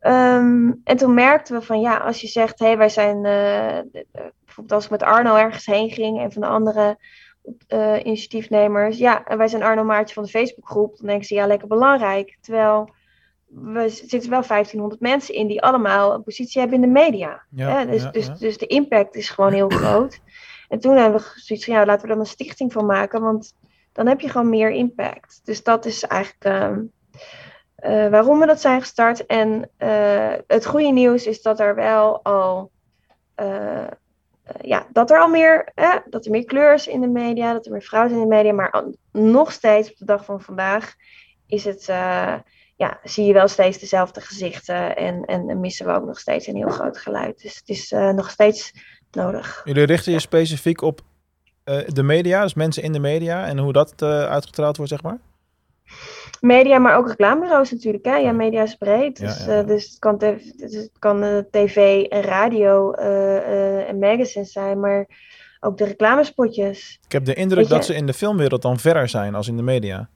Ehm, 0.00 0.72
en 0.84 0.96
toen 0.96 1.14
merkten 1.14 1.58
we 1.58 1.66
van 1.66 1.80
ja, 1.80 1.96
als 1.96 2.20
je 2.20 2.26
zegt, 2.26 2.58
hé, 2.58 2.66
hey, 2.66 2.76
wij 2.76 2.88
zijn, 2.88 3.16
eh, 3.24 4.02
bijvoorbeeld 4.44 4.72
als 4.72 4.84
ik 4.84 4.90
met 4.90 5.02
Arno 5.02 5.36
ergens 5.36 5.66
heen 5.66 5.90
ging 5.90 6.20
en 6.20 6.32
van 6.32 6.42
de 6.42 6.48
andere 6.48 6.98
eh, 7.66 7.96
initiatiefnemers, 8.04 8.98
ja, 8.98 9.24
en 9.24 9.38
wij 9.38 9.48
zijn 9.48 9.62
Arno 9.62 9.84
Maartje 9.84 10.14
van 10.14 10.22
de 10.22 10.30
Facebookgroep, 10.30 10.96
dan 10.96 11.06
denken 11.06 11.26
ze 11.26 11.34
ja, 11.34 11.46
lekker 11.46 11.68
belangrijk. 11.68 12.38
Terwijl 12.40 12.90
we 13.46 13.88
zitten 13.88 14.30
wel 14.30 14.46
1500 14.46 15.00
mensen 15.00 15.34
in 15.34 15.46
die 15.46 15.62
allemaal 15.62 16.14
een 16.14 16.22
positie 16.22 16.60
hebben 16.60 16.82
in 16.82 16.92
de 16.92 17.00
media. 17.00 17.42
Ja, 17.50 17.78
hè? 17.78 17.86
Dus, 17.86 18.02
ja, 18.02 18.10
dus, 18.10 18.26
ja. 18.26 18.34
dus 18.34 18.58
de 18.58 18.66
impact 18.66 19.14
is 19.14 19.30
gewoon 19.30 19.52
heel 19.52 19.68
groot. 19.68 20.20
En 20.70 20.78
toen 20.80 20.96
hebben 20.96 21.20
we 21.20 21.26
zoiets 21.34 21.64
van 21.64 21.74
ja, 21.74 21.84
laten 21.84 22.06
we 22.06 22.14
er 22.14 22.20
een 22.20 22.26
stichting 22.26 22.72
van 22.72 22.86
maken, 22.86 23.20
want 23.20 23.54
dan 23.92 24.06
heb 24.06 24.20
je 24.20 24.28
gewoon 24.28 24.48
meer 24.48 24.70
impact. 24.70 25.40
Dus 25.44 25.62
dat 25.62 25.84
is 25.84 26.02
eigenlijk 26.02 26.44
ehm, 26.44 26.80
eh, 27.74 28.08
waarom 28.08 28.38
we 28.38 28.46
dat 28.46 28.60
zijn 28.60 28.80
gestart. 28.80 29.26
En 29.26 29.70
eh, 29.76 30.34
het 30.46 30.66
goede 30.66 30.90
nieuws 30.92 31.26
is 31.26 31.42
dat 31.42 31.60
er 31.60 31.74
wel 31.74 32.24
al. 32.24 32.70
eh, 33.34 33.86
ja, 34.60 34.86
dat 34.92 35.10
er 35.10 35.20
al 35.20 35.28
meer, 35.28 35.72
dat 36.10 36.24
er 36.24 36.30
meer 36.30 36.44
kleur 36.44 36.74
is 36.74 36.86
in 36.86 37.00
de 37.00 37.08
media, 37.08 37.52
dat 37.52 37.66
er 37.66 37.72
meer 37.72 37.82
vrouwen 37.82 38.10
zijn 38.12 38.22
in 38.22 38.28
de 38.28 38.34
media, 38.34 38.52
maar 38.52 38.84
nog 39.12 39.52
steeds 39.52 39.90
op 39.90 39.96
de 39.96 40.04
dag 40.04 40.24
van 40.24 40.40
vandaag 40.40 40.94
is 41.46 41.64
het, 41.64 41.84
ja, 42.76 43.00
zie 43.02 43.24
je 43.26 43.32
wel 43.32 43.48
steeds 43.48 43.78
dezelfde 43.78 44.20
gezichten 44.20 44.96
en, 44.96 45.24
en, 45.24 45.48
en 45.48 45.60
missen 45.60 45.86
we 45.86 45.92
ook 45.92 46.06
nog 46.06 46.18
steeds 46.18 46.46
een 46.46 46.56
heel 46.56 46.68
groot 46.68 46.98
geluid. 46.98 47.42
Dus 47.42 47.56
het 47.56 47.68
is 47.68 47.90
nog 47.90 48.30
steeds 48.30 48.72
nodig. 49.12 49.60
Jullie 49.64 49.84
richten 49.84 50.12
je 50.12 50.20
specifiek 50.20 50.82
op 50.82 51.00
eh, 51.64 51.78
de 51.86 52.02
media, 52.02 52.42
dus 52.42 52.54
mensen 52.54 52.82
in 52.82 52.92
de 52.92 52.98
media 52.98 53.46
en 53.46 53.58
hoe 53.58 53.72
dat 53.72 53.92
eh, 53.96 54.24
uitgestraald 54.24 54.76
wordt, 54.76 54.92
zeg 54.92 55.02
maar? 55.02 55.18
Media, 56.40 56.78
maar 56.78 56.96
ook 56.96 57.08
reclamebureaus 57.08 57.70
natuurlijk. 57.70 58.04
Hè? 58.04 58.16
Ja, 58.16 58.32
media 58.32 58.62
is 58.62 58.74
breed. 58.74 59.18
Ja, 59.18 59.26
Dus, 59.26 59.44
ja, 59.44 59.58
eh, 59.58 59.66
dus 59.66 59.88
het 59.88 59.98
kan, 59.98 60.18
tv, 60.18 60.42
dus 60.56 60.74
het 60.74 60.90
kan 60.98 61.44
tv 61.50 62.02
en 62.02 62.22
radio 62.22 62.92
en 62.92 63.98
magazines 63.98 64.52
zijn, 64.52 64.80
maar 64.80 65.06
ook 65.60 65.78
de 65.78 65.84
reclamespotjes. 65.84 66.98
Ik 67.04 67.12
heb 67.12 67.24
de 67.24 67.34
indruk 67.34 67.68
dat 67.68 67.84
ze 67.84 67.94
in 67.94 68.06
de 68.06 68.12
filmwereld 68.12 68.62
dan 68.62 68.78
verder 68.78 69.08
zijn 69.08 69.34
als 69.34 69.48
in 69.48 69.56
de 69.56 69.62
media. 69.62 70.08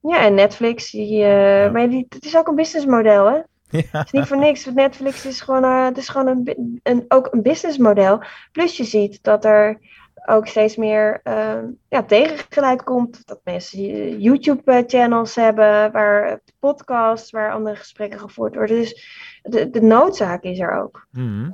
Ja, 0.00 0.24
en 0.24 0.34
Netflix, 0.34 0.90
die, 0.90 1.22
maar 1.70 1.88
die, 1.88 2.06
het 2.08 2.24
is 2.24 2.36
ook 2.36 2.48
een 2.48 2.54
businessmodel, 2.54 3.26
hè? 3.26 3.38
Ja. 3.70 3.82
Het 3.90 4.06
is 4.06 4.12
niet 4.12 4.26
voor 4.26 4.38
niks. 4.38 4.64
want 4.64 4.76
Netflix 4.76 5.26
is 5.26 5.40
gewoon, 5.40 5.64
eh, 5.64 5.84
het 5.84 5.96
is 5.98 6.08
gewoon 6.08 6.26
een, 6.26 6.80
een, 6.82 7.04
ook 7.08 7.28
een 7.30 7.42
businessmodel. 7.42 8.22
Plus 8.52 8.76
je 8.76 8.84
ziet 8.84 9.22
dat 9.22 9.44
er 9.44 9.78
ook 10.26 10.46
steeds 10.46 10.76
meer 10.76 11.20
eh, 11.22 11.54
ja, 11.88 12.02
tegengeleid 12.02 12.82
komt. 12.82 13.26
Dat 13.26 13.40
mensen 13.44 13.78
eh, 13.78 14.20
YouTube-channels 14.20 15.34
hebben, 15.34 15.92
waar 15.92 16.40
podcasts, 16.58 17.30
waar 17.30 17.52
andere 17.52 17.76
gesprekken 17.76 18.18
gevoerd 18.20 18.54
worden. 18.54 18.76
Dus 18.76 19.06
de, 19.42 19.70
de 19.70 19.82
noodzaak 19.82 20.42
is 20.42 20.58
er 20.58 20.82
ook. 20.82 21.06
Mhm. 21.10 21.50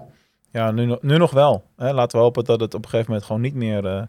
Ja, 0.51 0.71
nu, 0.71 0.85
nog- 0.85 1.03
nu 1.03 1.17
nog 1.19 1.31
wel. 1.31 1.63
Hè? 1.77 1.93
Laten 1.93 2.19
we 2.19 2.25
hopen 2.25 2.45
dat 2.45 2.61
het 2.61 2.75
op 2.75 2.83
een 2.85 2.89
gegeven 2.91 3.11
moment 3.11 3.27
gewoon 3.27 3.43
niet 3.43 3.55
meer, 3.55 3.87
eh, 3.87 4.03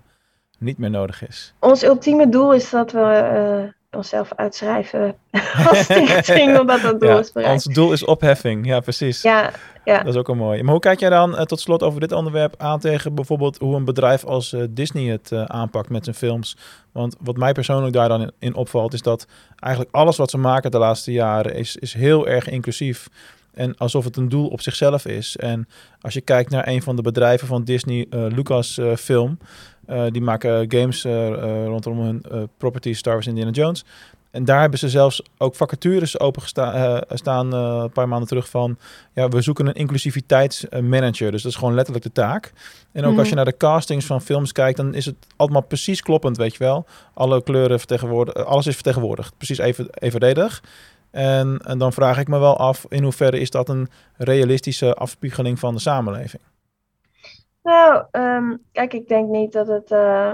niet 0.60 0.78
meer 0.78 0.90
nodig 0.90 1.28
is. 1.28 1.54
Ons 1.60 1.84
ultieme 1.84 2.30
doel 2.30 2.54
is 2.54 2.70
dat 2.70 2.92
we 2.92 3.02
eh, 3.02 3.64
onszelf 3.96 4.34
uitschrijven 4.36 5.16
als 5.70 5.84
stichting, 5.84 6.58
omdat 6.60 6.82
dat 6.82 7.00
doel 7.00 7.10
Ja, 7.10 7.20
is 7.20 7.32
bereikt. 7.32 7.66
ons 7.66 7.76
doel 7.76 7.92
is 7.92 8.06
opheffing. 8.06 8.66
Ja, 8.66 8.80
precies. 8.80 9.22
Ja, 9.22 9.52
ja. 9.86 9.98
Dat 10.04 10.14
is 10.14 10.20
ook 10.20 10.28
een 10.28 10.38
mooi. 10.38 10.64
Maar 10.64 10.72
hoe 10.72 10.82
kijk 10.82 11.00
jij 11.00 11.10
dan 11.10 11.38
eh, 11.38 11.46
tot 11.46 11.60
slot 11.60 11.84
over 11.84 12.00
dit 12.00 12.12
onderwerp 12.12 12.56
aan 12.58 12.80
tegen 12.80 13.16
bijvoorbeeld 13.16 13.58
hoe 13.58 13.76
een 13.76 13.86
bedrijf 13.86 14.24
als 14.24 14.54
eh, 14.54 14.62
Disney 14.70 15.12
het 15.12 15.32
eh, 15.32 15.44
aanpakt 15.44 15.90
met 15.90 16.04
zijn 16.04 16.16
films? 16.16 16.58
Want 16.92 17.16
wat 17.20 17.38
mij 17.38 17.52
persoonlijk 17.52 17.94
daar 17.94 18.10
dan 18.10 18.22
in, 18.22 18.32
in 18.40 18.56
opvalt 18.56 18.94
is 18.94 19.02
dat 19.02 19.28
eigenlijk 19.60 19.96
alles 19.96 20.18
wat 20.18 20.30
ze 20.30 20.38
maken 20.38 20.72
de 20.72 20.78
laatste 20.78 21.12
jaren 21.12 21.56
is, 21.56 21.76
is 21.76 21.94
heel 21.94 22.28
erg 22.28 22.50
inclusief. 22.50 23.08
En 23.54 23.78
alsof 23.78 24.04
het 24.04 24.18
een 24.18 24.30
doel 24.30 24.48
op 24.48 24.62
zichzelf 24.62 25.06
is. 25.06 25.38
En 25.38 25.68
als 26.02 26.14
je 26.14 26.22
kijkt 26.22 26.50
naar 26.50 26.68
een 26.68 26.82
van 26.82 26.96
de 26.96 27.02
bedrijven 27.02 27.48
van 27.48 27.64
Disney, 27.64 28.06
Lucasfilm, 28.10 29.38
die 30.12 30.22
maken 30.22 30.72
games 30.72 31.06
eh, 31.06 31.28
eh, 31.28 31.66
rondom 31.66 32.00
hun 32.00 32.24
eh, 32.32 32.42
property 32.58 32.94
Star 32.94 33.14
Wars 33.14 33.28
Indiana 33.28 33.52
Jones. 33.52 33.86
En 34.32 34.46
daar 34.46 34.62
hebben 34.62 34.80
ze 34.80 34.90
zelfs 34.90 35.22
ook 35.38 35.56
vacatures 35.56 36.20
open 36.20 36.42
gestaan 36.42 37.02
staan 37.10 37.54
eh, 37.54 37.80
een 37.84 37.92
paar 37.92 38.08
maanden 38.08 38.28
terug 38.28 38.50
van 38.50 38.78
ja, 39.14 39.28
we 39.30 39.42
zoeken 39.42 39.68
een 39.68 39.74
inclusiviteitsmanager. 39.74 41.32
Dus 41.32 41.42
dat 41.42 41.52
is 41.52 41.58
gewoon 41.58 41.74
letterlijk 41.74 42.06
de 42.06 42.12
taak. 42.12 42.52
En 42.92 43.04
ook 43.04 43.10
Mhm. 43.10 43.20
als 43.20 43.30
je 43.30 43.36
naar 43.36 43.46
de 43.46 43.58
castings 43.58 44.06
van 44.06 44.22
films 44.22 44.52
kijkt, 44.52 44.78
dan 44.78 44.94
is 44.94 45.06
het 45.06 45.16
allemaal 45.36 45.62
precies 45.62 46.02
kloppend, 46.02 46.38
weet 46.38 46.52
je 46.54 46.64
wel. 46.64 46.86
Alle 47.14 47.44
kleuren 47.44 47.78
vertegenwoordigd, 47.80 48.46
alles 48.46 48.68
is 48.68 48.74
vertegenwoordigd. 48.74 49.34
Precies 49.38 49.58
even, 49.58 49.88
evenredig. 49.92 50.64
En, 51.12 51.60
en 51.66 51.78
dan 51.78 51.94
vraag 51.94 52.20
ik 52.20 52.28
me 52.28 52.40
wel 52.40 52.58
af, 52.58 52.86
in 52.90 53.04
hoeverre 53.04 53.40
is 53.40 53.50
dat 53.50 53.70
een 53.70 53.90
realistische 54.18 54.94
afspiegeling 54.94 55.60
van 55.60 55.74
de 55.74 55.80
samenleving? 55.82 56.42
Nou, 57.66 58.06
kijk, 58.72 58.94
ik 58.94 59.08
denk 59.08 59.30
niet 59.30 59.52
dat 59.52 59.68
het, 59.68 59.92
eh, 59.92 60.34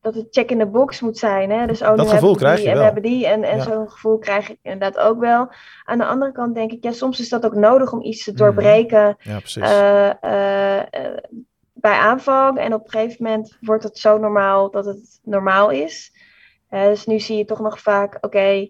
dat 0.00 0.14
het 0.14 0.26
check 0.30 0.50
in 0.50 0.58
the 0.58 0.66
box 0.66 1.00
moet 1.00 1.18
zijn. 1.18 1.50
Hè? 1.50 1.66
Dus, 1.66 1.82
oh, 1.82 1.96
Dat 1.96 2.08
gevoel 2.08 2.34
krijg 2.34 2.54
die 2.56 2.64
je 2.64 2.70
en 2.70 2.76
wel. 2.78 2.86
we 2.86 2.92
hebben 2.92 3.10
die. 3.10 3.26
En, 3.26 3.42
en 3.44 3.56
Ja. 3.56 3.62
zo'n 3.62 3.90
gevoel 3.90 4.18
krijg 4.18 4.50
ik 4.50 4.58
inderdaad 4.62 4.98
ook 4.98 5.20
wel. 5.20 5.48
Aan 5.84 5.98
de 5.98 6.04
andere 6.06 6.32
kant 6.32 6.54
denk 6.54 6.72
ik, 6.72 6.84
ja, 6.84 6.92
soms 6.92 7.20
is 7.20 7.28
dat 7.28 7.44
ook 7.44 7.54
nodig 7.54 7.92
om 7.92 8.02
iets 8.02 8.24
te 8.24 8.30
Mhm. 8.30 8.38
doorbreken 8.38 9.16
Ja, 9.18 9.38
precies. 9.38 9.62
eh, 9.62 10.10
eh, 10.80 11.16
bij 11.72 11.98
aanvang. 11.98 12.58
En 12.58 12.74
op 12.74 12.84
een 12.84 12.90
gegeven 12.90 13.24
moment 13.24 13.56
wordt 13.60 13.82
het 13.82 13.98
zo 13.98 14.18
normaal 14.18 14.70
dat 14.70 14.84
het 14.84 15.20
normaal 15.22 15.70
is. 15.70 16.12
Dus 16.70 17.06
nu 17.06 17.20
zie 17.20 17.36
je 17.36 17.44
toch 17.44 17.60
nog 17.60 17.80
vaak, 17.80 18.18
oké, 18.20 18.68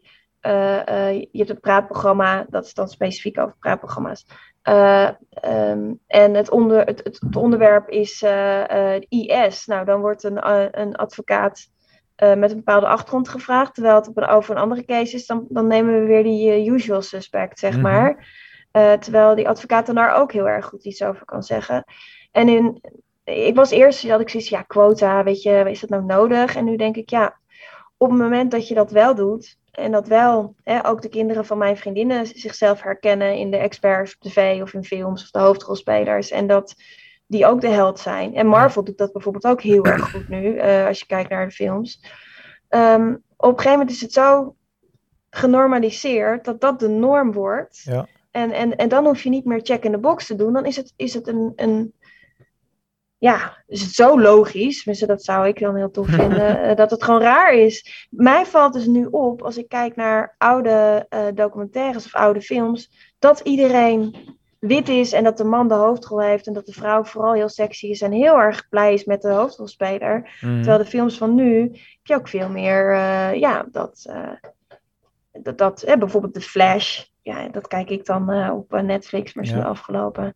je 0.51 1.29
hebt 1.33 1.51
een 1.51 1.61
praatprogramma, 1.61 2.47
dat 2.49 2.65
is 2.65 2.75
dan 2.75 2.89
specifiek 2.89 3.39
over 3.39 3.57
praatprogramma's. 3.59 4.27
Eh, 4.63 5.09
ehm, 5.31 5.93
en 6.07 6.35
het, 6.35 6.51
onder, 6.51 6.85
het, 6.87 7.01
het, 7.05 7.21
het 7.21 7.37
onderwerp 7.37 7.89
is 7.89 8.23
eh, 8.23 8.95
eh, 8.95 9.03
IS. 9.09 9.67
Nou, 9.67 9.85
dan 9.85 10.01
wordt 10.01 10.23
een, 10.23 10.39
eh, 10.41 10.65
een 10.71 10.97
advocaat 10.97 11.69
eh, 12.15 12.35
met 12.35 12.51
een 12.51 12.57
bepaalde 12.57 12.87
achtergrond 12.87 13.29
gevraagd. 13.29 13.75
Terwijl 13.75 13.95
het 13.97 14.09
op 14.09 14.17
een, 14.17 14.27
over 14.27 14.55
een 14.55 14.63
andere 14.63 14.85
case 14.85 15.15
is, 15.17 15.27
dan, 15.27 15.47
dan 15.49 15.67
nemen 15.67 16.01
we 16.01 16.07
weer 16.07 16.23
die 16.23 16.51
eh, 16.51 16.67
usual 16.67 17.03
suspect, 17.03 17.59
zeg 17.59 17.73
Mhm. 17.73 17.83
maar. 17.83 18.27
Eh, 18.71 18.93
terwijl 18.93 19.35
die 19.35 19.49
advocaat 19.49 19.87
dan 19.87 19.95
daar 19.95 20.15
ook 20.15 20.33
heel 20.33 20.49
erg 20.49 20.67
goed 20.67 20.85
iets 20.85 21.03
over 21.03 21.25
kan 21.25 21.43
zeggen. 21.43 21.85
En 22.33 22.49
in, 22.49 22.81
ik 23.25 23.55
was 23.55 23.71
eerst, 23.71 24.09
had 24.09 24.21
ik 24.21 24.29
zoiets, 24.29 24.49
ja, 24.49 24.63
quota, 24.63 25.23
weet 25.25 25.43
je, 25.43 25.65
is 25.71 25.81
dat 25.81 25.91
nou 25.91 26.05
nodig? 26.05 26.57
En 26.57 26.65
nu 26.65 26.77
denk 26.77 26.97
ik, 26.97 27.11
ja, 27.11 27.39
op 27.97 28.11
het 28.11 28.19
moment 28.19 28.51
dat 28.51 28.69
je 28.69 28.75
dat 28.75 28.91
wel 28.91 29.15
doet, 29.15 29.57
en 29.77 29.93
dat 29.93 30.09
wel 30.09 30.55
hè, 30.63 30.87
ook 30.87 31.03
de 31.03 31.09
kinderen 31.09 31.45
van 31.47 31.59
mijn 31.59 31.77
vriendinnen 31.77 32.27
zichzelf 32.27 32.83
herkennen 32.83 33.37
in 33.37 33.51
de 33.51 33.57
experts 33.57 34.15
op 34.15 34.21
tv 34.21 34.63
of 34.63 34.75
in 34.75 34.85
films 34.85 35.23
of 35.23 35.31
de 35.31 35.39
hoofdrolspelers, 35.39 36.31
en 36.31 36.47
dat 36.47 36.75
die 37.27 37.47
ook 37.47 37.61
de 37.61 37.69
held 37.69 37.99
zijn. 37.99 38.35
En 38.35 38.47
Marvel 38.47 38.85
doet 38.85 38.99
dat 38.99 39.13
bijvoorbeeld 39.13 39.47
ook 39.47 39.63
heel 39.63 39.85
erg 39.85 40.11
goed 40.11 40.29
nu, 40.29 40.57
eh, 40.57 40.87
als 40.87 40.99
je 40.99 41.07
kijkt 41.07 41.31
naar 41.31 41.47
de 41.47 41.53
films. 41.53 42.01
Ehm, 42.69 43.15
op 43.37 43.51
een 43.51 43.57
gegeven 43.57 43.71
moment 43.71 43.91
is 43.91 44.01
het 44.01 44.13
zo 44.13 44.55
genormaliseerd, 45.31 46.45
dat 46.45 46.61
dat 46.61 46.81
de 46.81 46.89
norm 46.89 47.33
wordt. 47.33 47.81
Ja. 47.85 48.07
En, 48.31 48.51
en, 48.51 48.77
en 48.77 48.89
dan 48.89 49.05
hoef 49.05 49.23
je 49.23 49.31
niet 49.31 49.45
meer 49.45 49.61
check 49.63 49.85
in 49.85 49.93
the 49.93 49.99
box 49.99 50.27
te 50.27 50.35
doen. 50.35 50.53
Dan 50.53 50.67
is 50.67 50.77
het, 50.77 50.93
is 50.97 51.15
het 51.15 51.29
een, 51.29 51.53
een 51.57 51.95
ja, 53.25 53.57
is 53.67 53.81
het 53.81 53.91
zo 53.95 54.21
logisch, 54.21 54.77
tenminste 54.77 55.07
dat 55.07 55.25
zou 55.25 55.47
ik 55.49 55.61
dan 55.61 55.77
heel 55.77 55.91
tof 55.91 56.07
vinden, 56.21 56.63
eh, 56.63 56.77
dat 56.77 56.91
het 56.91 57.05
gewoon 57.05 57.21
raar 57.21 57.55
is. 57.55 58.07
Mij 58.11 58.47
valt 58.47 58.73
dus 58.73 58.87
nu 58.87 59.07
op, 59.11 59.43
als 59.43 59.57
ik 59.57 59.69
kijk 59.69 59.97
naar 59.97 60.35
oude 60.39 61.07
eh, 61.09 61.21
documentaires 61.35 62.05
of 62.07 62.15
oude 62.15 62.41
films, 62.41 62.91
dat 63.19 63.41
iedereen 63.41 64.17
wit 64.59 64.89
is 64.89 65.13
en 65.13 65.25
dat 65.25 65.37
de 65.37 65.45
man 65.45 65.69
de 65.69 65.75
hoofdrol 65.75 66.21
heeft 66.21 66.47
en 66.47 66.53
dat 66.53 66.67
de 66.67 66.73
vrouw 66.73 67.05
vooral 67.05 67.33
heel 67.33 67.49
sexy 67.49 67.87
is 67.87 68.01
en 68.01 68.13
heel 68.13 68.41
erg 68.41 68.69
blij 68.69 68.95
is 68.95 69.05
met 69.05 69.23
de 69.23 69.31
hoofdrolspeler. 69.31 70.37
Mhm. 70.41 70.55
Terwijl 70.55 70.79
de 70.79 70.91
films 70.91 71.19
van 71.19 71.35
nu 71.35 71.61
heb 71.63 72.07
je 72.07 72.15
ook 72.15 72.29
veel 72.29 72.49
meer, 72.49 72.93
eh, 72.93 73.35
ja, 73.35 73.67
dat, 73.71 74.13
dat, 75.33 75.59
dat 75.59 75.83
eh, 75.83 75.97
bijvoorbeeld 75.97 76.35
The 76.35 76.41
Flash, 76.41 77.03
ja, 77.23 77.49
dat 77.49 77.69
kijk 77.69 77.91
ik 77.91 78.07
dan 78.07 78.51
op 78.51 78.81
Netflix, 78.83 79.35
maar 79.35 79.45
is 79.45 79.51
Ja. 79.51 79.57
nu 79.57 79.63
afgelopen. 79.63 80.35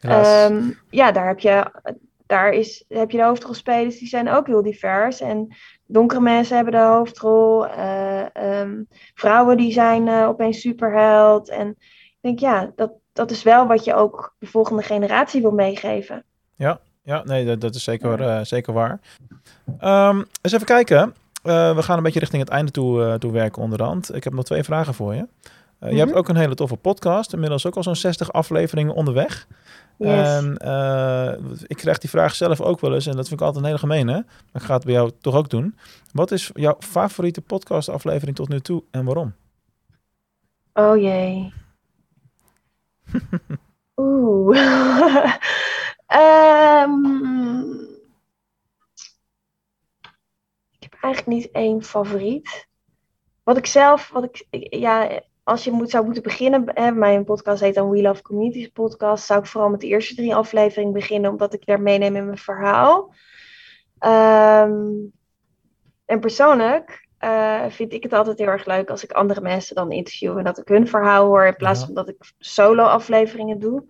Ehm, 0.00 0.70
ja, 0.90 1.12
daar 1.12 1.26
heb 1.26 1.38
je, 1.38 1.70
daar 2.30 2.52
is, 2.52 2.84
heb 2.88 3.10
je 3.10 3.16
de 3.16 3.24
hoofdrolspelers, 3.24 3.98
die 3.98 4.08
zijn 4.08 4.28
ook 4.30 4.46
heel 4.46 4.62
divers. 4.62 5.20
En 5.20 5.54
donkere 5.86 6.20
mensen 6.20 6.54
hebben 6.56 6.72
de 6.74 6.78
hoofdrol. 6.80 7.66
eh, 7.66 8.36
ehm, 8.36 8.82
vrouwen 9.14 9.56
die 9.56 9.72
zijn 9.72 10.08
eh, 10.08 10.28
opeens 10.28 10.60
superheld. 10.60 11.48
En 11.48 11.68
ik 11.68 12.16
denk, 12.20 12.38
ja, 12.38 12.70
dat, 12.76 12.92
dat 13.12 13.30
is 13.30 13.42
wel 13.42 13.66
wat 13.66 13.84
je 13.84 13.94
ook 13.94 14.34
de 14.38 14.46
volgende 14.46 14.82
generatie 14.82 15.40
wil 15.42 15.50
meegeven. 15.50 16.24
Ja, 17.04 17.22
nee, 17.24 17.44
dat, 17.46 17.60
dat 17.60 17.74
is 17.74 17.84
zeker, 17.84 18.20
eh, 18.20 18.40
zeker 18.42 18.72
waar. 18.72 19.00
Ehm, 19.78 20.16
eens 20.42 20.52
even 20.52 20.66
kijken. 20.66 21.14
We 21.42 21.76
gaan 21.78 21.96
een 21.96 22.02
beetje 22.02 22.18
richting 22.20 22.42
het 22.42 22.50
einde 22.52 22.70
toe, 22.70 23.16
toe 23.18 23.32
werken 23.32 23.62
onderhand. 23.62 24.14
Ik 24.14 24.24
heb 24.24 24.32
nog 24.32 24.44
twee 24.44 24.62
vragen 24.62 24.94
voor 24.94 25.14
je. 25.14 25.26
Je 25.80 25.96
hebt 25.96 26.08
Mhm. 26.10 26.18
ook 26.18 26.28
een 26.28 26.36
hele 26.36 26.54
toffe 26.54 26.76
podcast. 26.76 27.32
Inmiddels 27.32 27.66
ook 27.66 27.76
al 27.76 27.82
zo'n 27.82 27.96
60 27.96 28.32
afleveringen 28.32 28.94
onderweg. 28.94 29.46
Yes. 30.08 30.28
En 30.28 30.56
eh, 30.56 31.32
ik 31.66 31.76
krijg 31.76 31.98
die 31.98 32.10
vraag 32.10 32.34
zelf 32.34 32.60
ook 32.60 32.80
wel 32.80 32.94
eens. 32.94 33.06
En 33.06 33.16
dat 33.16 33.28
vind 33.28 33.40
ik 33.40 33.46
altijd 33.46 33.64
een 33.64 33.70
hele 33.70 33.82
gemene. 33.82 34.12
Maar 34.52 34.62
ik 34.62 34.68
ga 34.68 34.74
het 34.74 34.84
bij 34.84 34.94
jou 34.94 35.10
toch 35.20 35.34
ook 35.34 35.48
doen. 35.50 35.78
Wat 36.12 36.30
is 36.30 36.50
jouw 36.54 36.76
favoriete 36.78 37.40
podcastaflevering 37.40 38.36
tot 38.36 38.48
nu 38.48 38.60
toe 38.60 38.82
en 38.90 39.04
waarom? 39.04 39.34
Oh 40.72 40.96
jee. 41.00 41.52
Oeh. 43.96 44.58
Ehm, 46.06 47.04
ik 50.70 50.82
heb 50.82 50.92
eigenlijk 51.00 51.26
niet 51.26 51.50
één 51.50 51.82
favoriet. 51.82 52.68
Wat 53.42 53.56
ik 53.56 53.66
zelf, 53.66 54.08
wat 54.08 54.24
ik- 54.24 54.46
ja, 54.74 55.20
als 55.50 55.64
je 55.64 55.70
moet, 55.70 55.90
zou 55.90 56.04
moeten 56.04 56.22
beginnen, 56.22 56.64
hè, 56.74 56.90
mijn 56.90 57.24
podcast 57.24 57.60
heet 57.60 57.74
dan 57.74 57.90
We 57.90 58.02
Love 58.02 58.22
Communities 58.22 58.68
podcast, 58.68 59.26
zou 59.26 59.40
ik 59.40 59.46
vooral 59.46 59.70
met 59.70 59.80
de 59.80 59.86
eerste 59.86 60.14
drie 60.14 60.34
afleveringen 60.34 60.92
beginnen, 60.92 61.30
omdat 61.30 61.54
ik 61.54 61.66
daar 61.66 61.82
meeneem 61.82 62.16
in 62.16 62.24
mijn 62.24 62.38
verhaal. 62.38 63.14
Ehm, 63.98 64.82
en 66.04 66.20
persoonlijk 66.20 67.08
eh, 67.18 67.64
vind 67.68 67.92
ik 67.92 68.02
het 68.02 68.12
altijd 68.12 68.38
heel 68.38 68.46
erg 68.46 68.66
leuk 68.66 68.90
als 68.90 69.04
ik 69.04 69.12
andere 69.12 69.40
mensen 69.40 69.74
dan 69.74 69.92
interview 69.92 70.38
en 70.38 70.44
dat 70.44 70.58
ik 70.58 70.68
hun 70.68 70.88
verhaal 70.88 71.26
hoor 71.26 71.46
in 71.46 71.56
plaats 71.56 71.80
Ja. 71.80 71.86
van 71.86 71.94
dat 71.94 72.08
ik 72.08 72.32
solo 72.38 72.82
afleveringen 72.82 73.58
doe. 73.58 73.84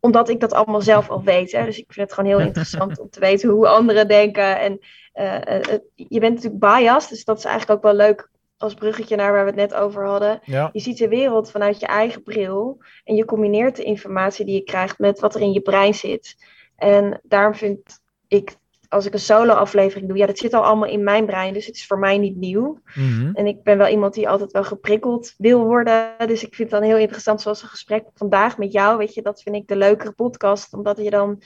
Omdat 0.00 0.28
ik 0.28 0.40
dat 0.40 0.52
allemaal 0.52 0.80
zelf 0.80 1.10
al 1.10 1.22
weet. 1.22 1.52
Hè? 1.52 1.64
Dus 1.64 1.78
ik 1.78 1.92
vind 1.92 2.06
het 2.08 2.18
gewoon 2.18 2.30
heel 2.30 2.46
interessant 2.48 2.98
om 2.98 3.10
te 3.10 3.20
weten 3.20 3.48
hoe 3.48 3.68
anderen 3.68 4.08
denken. 4.08 4.60
En 4.60 4.78
eh, 5.12 5.56
eh, 5.56 5.78
je 5.94 6.20
bent 6.20 6.34
natuurlijk 6.34 6.60
biased, 6.60 7.10
dus 7.10 7.24
dat 7.24 7.38
is 7.38 7.44
eigenlijk 7.44 7.76
ook 7.78 7.92
wel 7.92 8.06
leuk 8.06 8.30
als 8.62 8.74
bruggetje 8.74 9.16
naar 9.16 9.32
waar 9.32 9.44
we 9.44 9.50
het 9.50 9.70
net 9.70 9.74
over 9.74 10.06
hadden. 10.06 10.40
Ja, 10.44 10.70
Je 10.72 10.80
ziet 10.80 10.98
de 10.98 11.08
wereld 11.08 11.50
vanuit 11.50 11.80
je 11.80 11.86
eigen 11.86 12.22
bril 12.22 12.82
en 13.04 13.14
je 13.14 13.24
combineert 13.24 13.76
de 13.76 13.82
informatie 13.82 14.44
die 14.44 14.54
je 14.54 14.64
krijgt 14.64 14.98
met 14.98 15.20
wat 15.20 15.34
er 15.34 15.40
in 15.40 15.52
je 15.52 15.60
brein 15.60 15.94
zit. 15.94 16.36
En 16.76 17.20
daarom 17.22 17.54
vind 17.54 18.00
ik, 18.28 18.56
als 18.88 19.06
ik 19.06 19.12
een 19.12 19.18
solo-aflevering 19.18 20.08
doe, 20.08 20.16
ja, 20.16 20.26
dat 20.26 20.38
zit 20.38 20.54
al 20.54 20.64
allemaal 20.64 20.88
in 20.88 21.04
mijn 21.04 21.26
brein, 21.26 21.52
dus 21.54 21.66
het 21.66 21.74
is 21.74 21.86
voor 21.86 21.98
mij 21.98 22.18
niet 22.18 22.36
nieuw. 22.36 22.78
Mhm. 22.94 23.30
En 23.34 23.46
ik 23.46 23.62
ben 23.62 23.78
wel 23.78 23.88
iemand 23.88 24.14
die 24.14 24.28
altijd 24.28 24.52
wel 24.52 24.64
geprikkeld 24.64 25.34
wil 25.38 25.64
worden, 25.64 26.14
dus 26.26 26.42
ik 26.44 26.54
vind 26.54 26.70
het 26.70 26.80
dan 26.80 26.88
heel 26.88 26.98
interessant, 26.98 27.40
zoals 27.40 27.62
een 27.62 27.68
gesprek 27.68 28.04
vandaag 28.14 28.58
met 28.58 28.72
jou, 28.72 28.98
weet 28.98 29.14
je, 29.14 29.22
dat 29.22 29.42
vind 29.42 29.56
ik 29.56 29.68
de 29.68 29.76
leukere 29.76 30.12
podcast, 30.12 30.72
omdat 30.72 30.96
je 30.96 31.10
dan 31.10 31.42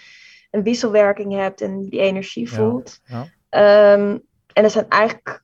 een 0.50 0.62
wisselwerking 0.62 1.34
hebt 1.34 1.60
en 1.60 1.82
die 1.82 2.00
energie 2.00 2.52
voelt. 2.52 3.00
ja. 3.04 3.34
Ehm, 3.48 4.18
en 4.52 4.64
er 4.64 4.70
zijn 4.70 4.88
eigenlijk, 4.88 5.42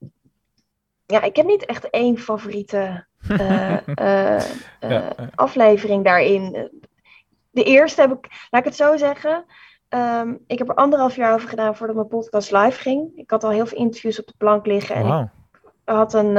ja, 1.12 1.22
ik 1.22 1.36
heb 1.36 1.46
niet 1.46 1.64
echt 1.64 1.90
één 1.90 2.18
favoriete 2.18 3.04
eh, 3.28 3.88
eh, 3.88 4.42
eh, 4.80 5.10
aflevering 5.34 6.04
daarin. 6.04 6.70
De 7.50 7.62
eerste 7.62 8.00
heb 8.00 8.12
ik, 8.12 8.46
laat 8.50 8.60
ik 8.60 8.66
het 8.66 8.76
zo 8.76 8.96
zeggen. 8.96 9.44
ehm, 9.88 10.34
ik 10.46 10.58
heb 10.58 10.68
er 10.68 10.74
anderhalf 10.74 11.16
jaar 11.16 11.34
over 11.34 11.48
gedaan 11.48 11.76
voordat 11.76 11.96
mijn 11.96 12.08
podcast 12.08 12.52
live 12.52 12.80
ging. 12.80 13.12
Ik 13.14 13.30
had 13.30 13.44
al 13.44 13.50
heel 13.50 13.66
veel 13.66 13.78
interviews 13.78 14.20
op 14.20 14.26
de 14.26 14.34
plank 14.36 14.66
liggen. 14.66 14.94
En 14.94 15.32
ik 15.62 15.94
had 15.94 16.14
een 16.14 16.36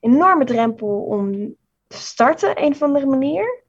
enorme 0.00 0.44
drempel 0.44 0.88
om 0.88 1.54
te 1.86 1.96
starten, 1.96 2.62
een 2.62 2.72
of 2.72 2.82
andere 2.82 3.06
manier. 3.06 3.62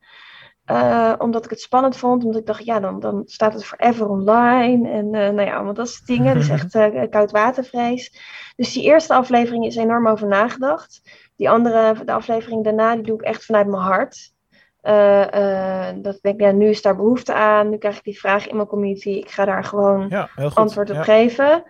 Eh, 0.70 1.14
omdat 1.18 1.44
ik 1.44 1.50
het 1.50 1.62
spannend 1.62 1.98
vond. 1.98 2.24
Omdat 2.24 2.40
ik 2.42 2.48
dacht, 2.48 2.66
ja, 2.66 2.80
dan, 2.80 3.00
dan 3.00 3.24
staat 3.26 3.54
het 3.54 3.66
forever 3.66 4.10
online. 4.10 4.90
En 4.90 5.06
eh, 5.06 5.30
nou 5.30 5.42
ja, 5.42 5.56
allemaal 5.56 5.74
dat 5.74 5.90
soort 5.90 6.06
dingen. 6.06 6.34
Dus 6.34 6.50
echt 6.50 6.76
eh 6.76 7.10
koudwatervrees. 7.10 8.22
Dus 8.56 8.74
die 8.74 8.84
eerste 8.84 9.14
aflevering 9.14 9.66
is 9.66 9.76
enorm 9.76 10.08
over 10.08 10.28
nagedacht. 10.28 11.02
Die 11.36 11.50
andere, 11.50 12.04
de 12.06 12.12
aflevering 12.12 12.64
daarna, 12.64 12.96
die 12.96 13.04
doe 13.04 13.16
ik 13.16 13.22
echt 13.22 13.46
vanuit 13.46 13.68
mijn 13.68 13.82
hart. 13.82 14.34
Dat 16.04 16.16
ik 16.16 16.22
denk, 16.22 16.42
ja, 16.42 16.52
nu 16.52 16.70
is 16.70 16.82
daar 16.82 16.96
behoefte 16.96 17.34
aan. 17.34 17.70
Nu 17.70 17.78
krijg 17.78 17.98
ik 17.98 18.04
die 18.04 18.20
vraag 18.20 18.48
in 18.48 18.56
mijn 18.56 18.68
community. 18.68 19.10
Ik 19.10 19.30
ga 19.30 19.46
daar 19.46 19.64
gewoon 19.64 20.06
Ja, 20.10 20.30
antwoord 20.54 20.90
op 20.90 20.96
Ja. 20.96 21.04
geven. 21.04 21.64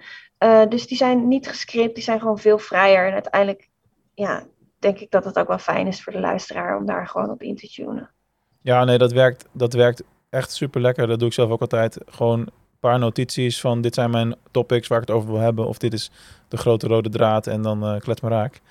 Dus 0.69 0.87
die 0.87 0.97
zijn 0.97 1.27
niet 1.27 1.47
gescript, 1.47 1.95
die 1.95 2.03
zijn 2.03 2.19
gewoon 2.19 2.39
veel 2.39 2.57
vrijer. 2.57 3.07
En 3.07 3.13
uiteindelijk, 3.13 3.69
ja, 4.13 4.43
denk 4.79 4.99
ik 4.99 5.11
dat 5.11 5.25
het 5.25 5.39
ook 5.39 5.47
wel 5.47 5.57
fijn 5.57 5.87
is 5.87 6.03
voor 6.03 6.13
de 6.13 6.19
luisteraar 6.19 6.77
om 6.77 6.85
daar 6.85 7.07
gewoon 7.07 7.29
op 7.29 7.41
in 7.41 7.55
te 7.55 7.67
tunen. 7.67 8.13
Ja, 8.61 8.83
nee, 8.83 8.97
dat 8.97 9.11
werkt, 9.11 9.45
dat 9.51 9.73
werkt 9.73 10.03
echt 10.29 10.51
super 10.51 10.81
lekker. 10.81 11.07
Dat 11.07 11.19
doe 11.19 11.27
ik 11.27 11.33
zelf 11.33 11.49
ook 11.49 11.61
altijd. 11.61 11.97
Gewoon 12.05 12.39
een 12.39 12.51
paar 12.79 12.99
notities 12.99 13.61
van 13.61 13.81
dit 13.81 13.93
zijn 13.95 14.11
mijn 14.11 14.35
topics 14.51 14.87
waar 14.87 15.01
ik 15.01 15.07
het 15.07 15.15
over 15.15 15.31
wil 15.31 15.39
hebben. 15.39 15.67
Of 15.67 15.77
dit 15.77 15.93
is 15.93 16.11
de 16.47 16.57
grote 16.57 16.87
rode 16.87 17.09
draad 17.09 17.47
en 17.47 17.61
dan 17.61 17.83
eh 17.83 17.99
klets 17.99 18.21
maar 18.21 18.31
raak. 18.31 18.61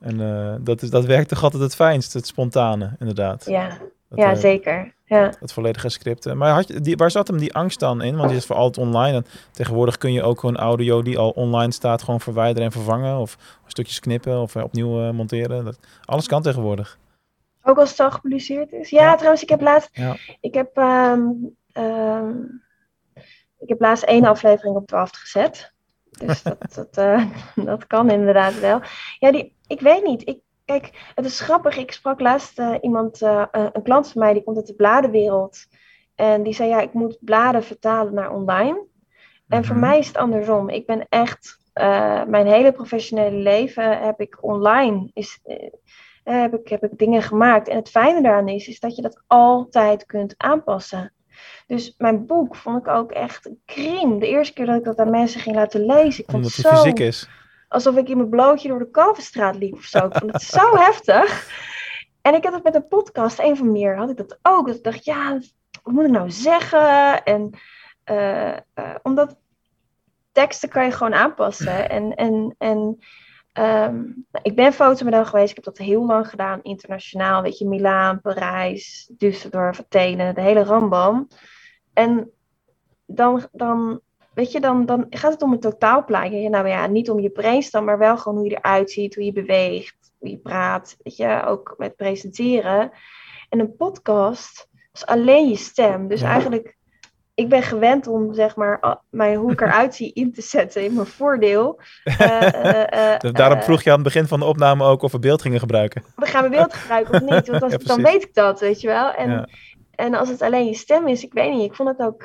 En 0.00 0.20
eh, 0.20 0.54
dat, 0.60 0.82
is, 0.82 0.90
dat 0.90 1.04
werkt 1.04 1.28
toch 1.28 1.42
altijd 1.42 1.62
het 1.62 1.74
fijnst, 1.74 2.12
het 2.12 2.26
spontane, 2.26 2.96
inderdaad. 2.98 3.44
Ja, 3.46 3.68
Dat, 4.08 4.18
ja 4.18 4.30
eh, 4.30 4.38
zeker. 4.38 4.94
Ja. 5.04 5.32
Het 5.40 5.52
volledige 5.52 5.88
script. 5.88 6.34
Maar 6.34 6.52
had 6.52 6.68
je, 6.68 6.80
die, 6.80 6.96
waar 6.96 7.10
zat 7.10 7.28
hem 7.28 7.38
die 7.38 7.54
angst 7.54 7.80
dan 7.80 8.02
in? 8.02 8.16
Want 8.16 8.28
die 8.28 8.38
is 8.38 8.46
voor 8.46 8.56
altijd 8.56 8.86
online. 8.86 9.16
En 9.16 9.26
tegenwoordig 9.50 9.98
kun 9.98 10.12
je 10.12 10.22
ook 10.22 10.40
gewoon 10.40 10.56
audio 10.56 11.02
die 11.02 11.18
al 11.18 11.30
online 11.30 11.72
staat 11.72 12.02
gewoon 12.02 12.20
verwijderen 12.20 12.64
en 12.64 12.72
vervangen. 12.72 13.18
Of 13.18 13.60
stukjes 13.66 14.00
knippen 14.00 14.40
of 14.40 14.56
opnieuw 14.56 15.12
monteren. 15.12 15.64
Dat, 15.64 15.78
alles 16.04 16.26
kan 16.26 16.42
tegenwoordig. 16.42 16.98
Ook 17.62 17.78
als 17.78 17.90
het 17.90 18.00
al 18.00 18.10
gepubliceerd 18.10 18.72
is. 18.72 18.90
Ja, 18.90 19.02
Ja. 19.02 19.14
trouwens, 19.14 19.42
ik 19.42 19.48
heb 19.48 19.60
laatst, 19.60 19.90
Ja. 19.92 20.16
ik 20.40 20.54
heb, 20.54 20.76
ehm, 20.76 21.22
ehm, 21.72 22.30
ik 23.58 23.68
heb 23.68 23.80
laatst 23.80 24.04
één 24.04 24.24
aflevering 24.24 24.76
op 24.76 24.86
12 24.86 25.10
gezet. 25.10 25.72
Dus 26.10 26.42
dat, 26.42 26.74
dat, 26.74 26.96
eh, 26.96 27.24
dat 27.70 27.86
kan 27.86 28.10
inderdaad 28.10 28.60
wel. 28.60 28.80
Ja, 29.18 29.30
die, 29.32 29.56
ik 29.66 29.80
weet 29.80 30.04
niet. 30.04 30.28
Ik, 30.28 30.38
kijk, 30.64 31.10
het 31.14 31.24
is 31.24 31.40
grappig. 31.40 31.76
Ik 31.76 31.92
sprak 31.92 32.20
laatst 32.20 32.58
eh, 32.58 32.74
iemand, 32.80 33.22
eh, 33.22 33.44
een 33.52 33.82
klant 33.82 34.08
van 34.12 34.20
mij, 34.22 34.32
die 34.32 34.42
komt 34.42 34.56
uit 34.56 34.66
de 34.66 34.74
bladenwereld. 34.74 35.66
En 36.14 36.42
die 36.42 36.52
zei, 36.54 36.68
ja, 36.68 36.80
ik 36.80 36.92
moet 36.92 37.18
bladen 37.20 37.64
vertalen 37.64 38.14
naar 38.14 38.30
online. 38.32 38.84
En 39.48 39.64
voor 39.64 39.76
Mhm. 39.76 39.84
mij 39.86 39.98
is 39.98 40.06
het 40.06 40.16
andersom. 40.16 40.68
Ik 40.68 40.86
ben 40.86 41.06
echt, 41.08 41.58
mijn 42.26 42.46
hele 42.46 42.72
professionele 42.72 43.36
leven 43.36 43.98
heb 44.02 44.20
ik 44.20 44.38
online, 44.40 45.10
is, 45.12 45.40
heb, 46.24 46.54
ik, 46.54 46.68
heb 46.68 46.82
ik 46.84 46.98
dingen 46.98 47.22
gemaakt. 47.22 47.68
En 47.68 47.76
het 47.76 47.90
fijne 47.90 48.22
daaraan 48.22 48.48
is, 48.48 48.68
is 48.68 48.80
dat 48.80 48.96
je 48.96 49.02
dat 49.02 49.22
altijd 49.26 50.06
kunt 50.06 50.34
aanpassen. 50.36 51.12
Dus 51.66 51.94
mijn 51.98 52.26
boek 52.26 52.56
vond 52.56 52.78
ik 52.78 52.88
ook 52.88 53.12
echt 53.12 53.46
een 53.46 53.60
crime. 53.66 54.18
De 54.18 54.28
eerste 54.28 54.54
keer 54.54 54.66
dat 54.66 54.76
ik 54.76 54.84
dat 54.84 54.98
aan 54.98 55.10
mensen 55.10 55.40
ging 55.40 55.56
laten 55.56 55.86
lezen, 55.86 56.24
ik 56.24 56.30
vond 56.30 56.44
Omdat 56.44 56.52
het 56.52 56.66
het 56.66 56.74
zo 56.74 56.82
fysiek 56.82 56.98
is. 56.98 57.28
alsof 57.68 57.96
ik 57.96 58.08
in 58.08 58.16
mijn 58.16 58.28
blootje 58.28 58.68
door 58.68 58.78
de 58.78 58.90
Kalverstraat 58.90 59.56
liep 59.56 59.72
of 59.72 59.84
zo. 59.84 60.06
Ik 60.06 60.16
vond 60.16 60.32
het 60.32 60.42
zo 60.42 60.76
heftig. 60.86 61.50
En 62.22 62.34
ik 62.34 62.44
had 62.44 62.52
het 62.52 62.62
met 62.62 62.74
een 62.74 62.88
podcast, 62.88 63.38
een 63.38 63.56
van 63.56 63.72
meer, 63.72 63.96
had 63.96 64.10
ik 64.10 64.16
dat 64.16 64.38
ook. 64.42 64.66
Dat 64.66 64.76
ik 64.76 64.82
dacht, 64.82 65.04
ja, 65.04 65.38
wat 65.82 65.94
moet 65.94 66.04
ik 66.04 66.10
nou 66.10 66.30
zeggen? 66.30 67.24
En 67.24 67.50
eh, 68.04 68.50
eh, 68.50 68.60
omdat 69.02 69.38
teksten 70.32 70.68
kan 70.68 70.84
je 70.84 70.90
gewoon 70.90 71.14
aanpassen. 71.14 71.90
En, 71.90 72.14
en, 72.14 72.54
en 72.58 72.98
ehm, 73.52 73.94
nou, 74.02 74.42
ik 74.42 74.56
ben 74.56 74.72
fotomodel 74.72 75.24
geweest. 75.24 75.48
Ik 75.50 75.56
heb 75.56 75.64
dat 75.64 75.78
heel 75.78 76.06
lang 76.06 76.28
gedaan, 76.28 76.62
internationaal. 76.62 77.42
Weet 77.42 77.58
je, 77.58 77.68
Milaan, 77.68 78.20
Parijs, 78.20 79.10
Düsseldorf, 79.12 79.78
Athene, 79.78 80.32
de 80.32 80.40
hele 80.40 80.64
rambam. 80.64 81.28
En 81.92 82.30
dan, 83.06 83.46
dan 83.52 84.00
weet 84.34 84.52
je, 84.52 84.60
dan, 84.60 84.86
dan 84.86 85.06
gaat 85.10 85.32
het 85.32 85.42
om 85.42 85.52
een 85.52 85.60
totaalplaatje. 85.60 86.48
Nou 86.48 86.68
ja, 86.68 86.86
niet 86.86 87.10
om 87.10 87.20
je 87.20 87.30
brainstem, 87.30 87.84
maar 87.84 87.98
wel 87.98 88.18
gewoon 88.18 88.38
hoe 88.38 88.48
je 88.48 88.56
eruit 88.56 88.90
ziet, 88.90 89.14
hoe 89.14 89.24
je 89.24 89.32
beweegt. 89.32 90.00
hoe 90.18 90.30
je 90.30 90.38
praat, 90.38 90.96
weet 91.02 91.16
je, 91.16 91.42
ook 91.46 91.74
met 91.78 91.96
presenteren. 91.96 92.90
En 93.48 93.58
een 93.58 93.76
podcast 93.76 94.68
is 94.92 95.06
alleen 95.06 95.48
je 95.48 95.56
stem. 95.56 96.08
Dus 96.08 96.20
Ja. 96.20 96.28
eigenlijk, 96.28 96.76
ik 97.34 97.48
ben 97.48 97.62
gewend 97.62 98.06
om 98.06 98.34
zeg 98.34 98.56
maar 98.56 98.98
mijn, 99.10 99.36
hoe 99.36 99.52
ik 99.52 99.60
eruit 99.60 99.94
zie 99.94 100.12
in 100.12 100.32
te 100.32 100.42
zetten 100.42 100.84
in 100.84 100.94
mijn 100.94 101.06
voordeel. 101.06 101.80
Eh, 102.04 102.42
eh, 102.42 103.12
eh, 103.14 103.20
Dus 103.20 103.32
daarom 103.32 103.62
vroeg 103.62 103.82
je 103.82 103.88
aan 103.90 103.94
het 103.94 104.04
begin 104.04 104.26
van 104.26 104.38
de 104.40 104.44
opname 104.46 104.84
ook 104.84 105.02
of 105.02 105.12
we 105.12 105.18
beeld 105.18 105.42
gingen 105.42 105.58
gebruiken. 105.60 106.04
we 106.16 106.26
gaan 106.26 106.50
beeld 106.50 106.74
gebruiken 106.74 107.14
of 107.14 107.20
niet? 107.30 107.48
Want 107.48 107.62
als, 107.62 107.72
Ja, 107.72 107.78
dan 107.78 108.02
weet 108.02 108.22
ik 108.22 108.34
dat, 108.34 108.60
weet 108.60 108.80
je 108.80 108.86
wel. 108.86 109.12
En, 109.12 109.30
Ja. 109.30 109.48
en 109.94 110.14
als 110.14 110.28
het 110.28 110.42
alleen 110.42 110.66
je 110.66 110.74
stem 110.74 111.08
is, 111.08 111.22
ik 111.24 111.32
weet 111.32 111.52
niet, 111.52 111.70
ik 111.70 111.74
vond 111.76 111.88
het 111.88 112.00
ook 112.06 112.24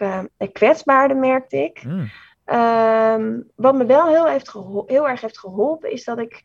kwetsbaarder, 0.52 1.18
merkte 1.18 1.58
ik. 1.64 1.78
Hmm. 1.82 2.10
Ehm, 2.46 3.40
wat 3.56 3.76
me 3.76 3.86
wel 3.86 4.08
heel, 4.08 4.28
heeft 4.28 4.52
heel 4.86 5.08
erg 5.08 5.22
heeft 5.22 5.40
geholpen, 5.40 5.92
is 5.92 6.04
dat 6.04 6.20
ik 6.20 6.44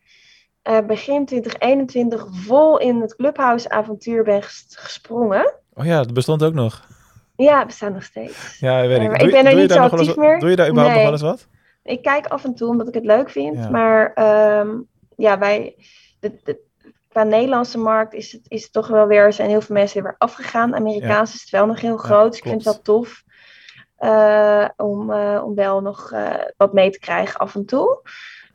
begin 0.87 1.25
2021 1.25 2.25
vol 2.31 2.79
in 2.79 3.01
het 3.01 3.15
Clubhouse-avontuur 3.15 4.23
ben 4.23 4.43
ges- 4.43 4.65
gesprongen. 4.69 5.53
Oh 5.73 5.85
ja, 5.85 5.97
dat 5.97 6.13
bestond 6.13 6.43
ook 6.43 6.53
nog. 6.53 6.87
Ja, 7.35 7.57
het 7.57 7.67
bestaat 7.67 7.93
nog 7.93 8.03
steeds. 8.03 8.59
Ja, 8.59 8.87
weet 8.87 9.01
ik. 9.01 9.07
Doe, 9.19 9.27
ik 9.27 9.31
ben 9.31 9.45
er 9.45 9.55
niet 9.55 9.71
zo 9.71 9.81
eens 9.83 9.91
actief 9.91 10.15
meer. 10.15 10.39
Doe 10.39 10.49
je 10.49 10.55
daar 10.55 10.69
überhaupt 10.69 10.95
Nee. 10.95 11.05
nog 11.05 11.19
wel 11.21 11.29
eens 11.31 11.39
wat? 11.41 11.47
Ik 11.83 12.01
kijk 12.01 12.27
af 12.27 12.43
en 12.43 12.55
toe 12.55 12.67
omdat 12.69 12.87
ik 12.87 12.93
het 12.93 13.05
leuk 13.05 13.29
vind, 13.29 13.57
Ja. 13.57 13.69
maar 13.69 14.13
ehm, 14.13 14.69
ja, 15.15 15.37
wij, 15.37 15.75
de, 16.19 16.39
de, 16.43 16.59
qua 17.09 17.23
Nederlandse 17.23 17.77
markt 17.77 18.13
is 18.13 18.31
het, 18.31 18.41
is 18.47 18.63
het 18.63 18.73
toch 18.73 18.87
wel 18.87 19.07
weer, 19.07 19.21
er 19.23 19.33
zijn 19.33 19.49
heel 19.49 19.61
veel 19.61 19.75
mensen 19.75 20.03
weer 20.03 20.15
afgegaan. 20.17 20.75
Amerikaans 20.75 21.33
is 21.33 21.41
het 21.41 21.49
wel 21.49 21.65
nog 21.65 21.81
heel 21.81 21.97
groot, 21.97 22.29
dus 22.29 22.37
ik 22.39 22.43
vind 22.43 22.55
het 22.55 22.73
wel 22.73 22.81
tof 22.81 23.23
eh, 23.97 24.67
om, 24.77 25.11
eh, 25.11 25.41
om 25.45 25.55
wel 25.55 25.81
nog 25.81 26.13
wat 26.57 26.73
mee 26.73 26.89
te 26.89 26.99
krijgen 26.99 27.39
af 27.39 27.55
en 27.55 27.65
toe. 27.65 27.99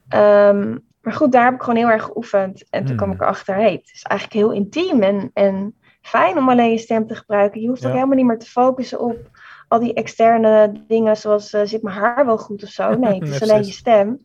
Ehm, 0.09 0.77
maar 1.03 1.13
goed, 1.13 1.33
daar 1.33 1.45
heb 1.45 1.55
ik 1.55 1.61
gewoon 1.63 1.77
heel 1.79 1.89
erg 1.91 2.05
geoefend. 2.05 2.65
En 2.71 2.79
toen 2.81 2.89
Hmm. 2.89 2.97
kwam 2.97 3.13
ik 3.13 3.21
erachter, 3.21 3.55
hey, 3.55 3.73
het 3.73 3.91
is 3.93 4.03
eigenlijk 4.03 4.41
heel 4.41 4.53
intiem 4.53 5.03
en, 5.03 5.31
en 5.35 5.78
fijn 6.01 6.39
om 6.39 6.49
alleen 6.49 6.71
je 6.71 6.79
stem 6.79 7.07
te 7.07 7.15
gebruiken. 7.15 7.61
Je 7.61 7.69
hoeft 7.69 7.83
ook 7.87 7.93
helemaal 7.95 8.17
niet 8.17 8.27
meer 8.27 8.39
te 8.39 8.47
focussen 8.51 9.01
op 9.01 9.17
al 9.69 9.79
die 9.79 9.95
externe 9.95 10.73
dingen, 10.87 11.17
zoals 11.17 11.53
eh, 11.53 11.61
zit 11.65 11.83
mijn 11.83 11.97
haar 11.97 12.27
wel 12.27 12.39
goed 12.39 12.63
of 12.63 12.69
zo. 12.69 12.91
Nee, 12.95 13.15
het 13.19 13.29
is 13.29 13.43
alleen 13.43 13.65
je 13.67 13.73
stem. 13.73 14.23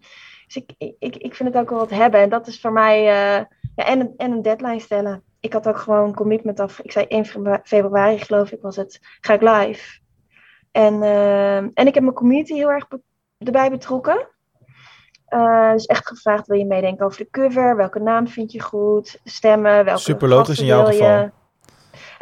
Dus 0.48 0.56
ik, 0.56 0.94
ik, 1.00 1.16
ik 1.16 1.36
vind 1.36 1.54
het 1.54 1.58
ook 1.64 1.70
wel 1.70 1.80
wat 1.80 1.90
hebben. 1.90 2.20
En 2.20 2.30
dat 2.30 2.48
is 2.48 2.62
voor 2.62 2.72
mij, 2.72 2.98
eh, 2.98 3.46
ja, 3.76 3.86
en, 3.86 4.00
een- 4.00 4.14
en 4.18 4.32
een 4.32 4.42
deadline 4.42 4.80
stellen. 4.80 5.24
Ik 5.40 5.54
had 5.54 5.68
ook 5.68 5.78
gewoon 5.78 6.08
een 6.08 6.16
commitment 6.16 6.60
af. 6.60 6.80
Ik 6.80 6.92
zei 6.92 7.06
1 7.06 7.26
febru- 7.26 7.60
februari, 7.64 8.18
geloof 8.18 8.52
ik, 8.52 8.62
was 8.62 8.76
het, 8.76 9.00
ga 9.22 9.34
ik 9.34 9.42
live. 9.42 10.00
En, 10.72 11.04
eh, 11.04 11.58
en 11.58 11.74
ik 11.88 11.94
heb 11.94 12.04
mijn 12.04 12.16
community 12.16 12.54
heel 12.54 12.72
erg 12.72 12.88
be- 12.88 13.02
erbij 13.38 13.70
betrokken. 13.70 14.28
Eh, 15.26 15.72
dus 15.72 15.86
echt 15.86 16.08
gevraagd, 16.08 16.48
wil 16.48 16.58
je 16.58 16.66
meedenken 16.66 17.06
over 17.06 17.18
de 17.18 17.30
cover? 17.30 17.76
Welke 17.76 18.00
naam 18.00 18.28
vind 18.28 18.52
je 18.52 18.62
goed? 18.62 19.20
Stemmen, 19.24 19.86
welke 19.86 20.00
Super 20.02 20.28
logisch 20.28 20.60
in 20.60 20.66
jouw 20.66 20.90
je? 20.92 21.32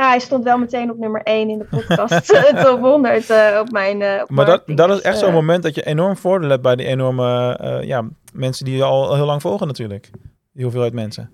Ja, 0.02 0.08
hij 0.08 0.20
stond 0.20 0.44
wel 0.44 0.58
meteen 0.58 0.92
op 0.92 0.98
nummer 0.98 1.22
1 1.24 1.50
in 1.50 1.58
de 1.58 1.66
podcast 1.66 2.32
eh, 2.32 2.64
top 2.64 2.80
100 2.80 3.30
eh, 3.30 3.58
op 3.62 3.72
mijn 3.72 4.02
eh, 4.02 4.22
op 4.22 4.30
Maar 4.30 4.46
dat, 4.46 4.64
dat 4.66 4.90
is 4.90 5.02
echt 5.02 5.16
eh, 5.16 5.22
zo'n 5.24 5.34
moment 5.34 5.64
dat 5.64 5.76
je 5.76 5.84
enorm 5.86 6.18
voordeel 6.18 6.50
hebt 6.50 6.62
bij 6.62 6.76
die 6.76 6.86
enorme 6.86 7.58
eh, 7.58 7.84
ja, 7.88 8.08
mensen 8.34 8.66
die 8.66 8.76
je 8.76 8.84
al 8.84 9.16
heel 9.16 9.26
lang 9.26 9.42
volgen 9.42 9.68
natuurlijk. 9.68 10.10
Die 10.54 10.64
hoeveelheid 10.64 10.94
mensen. 10.94 11.30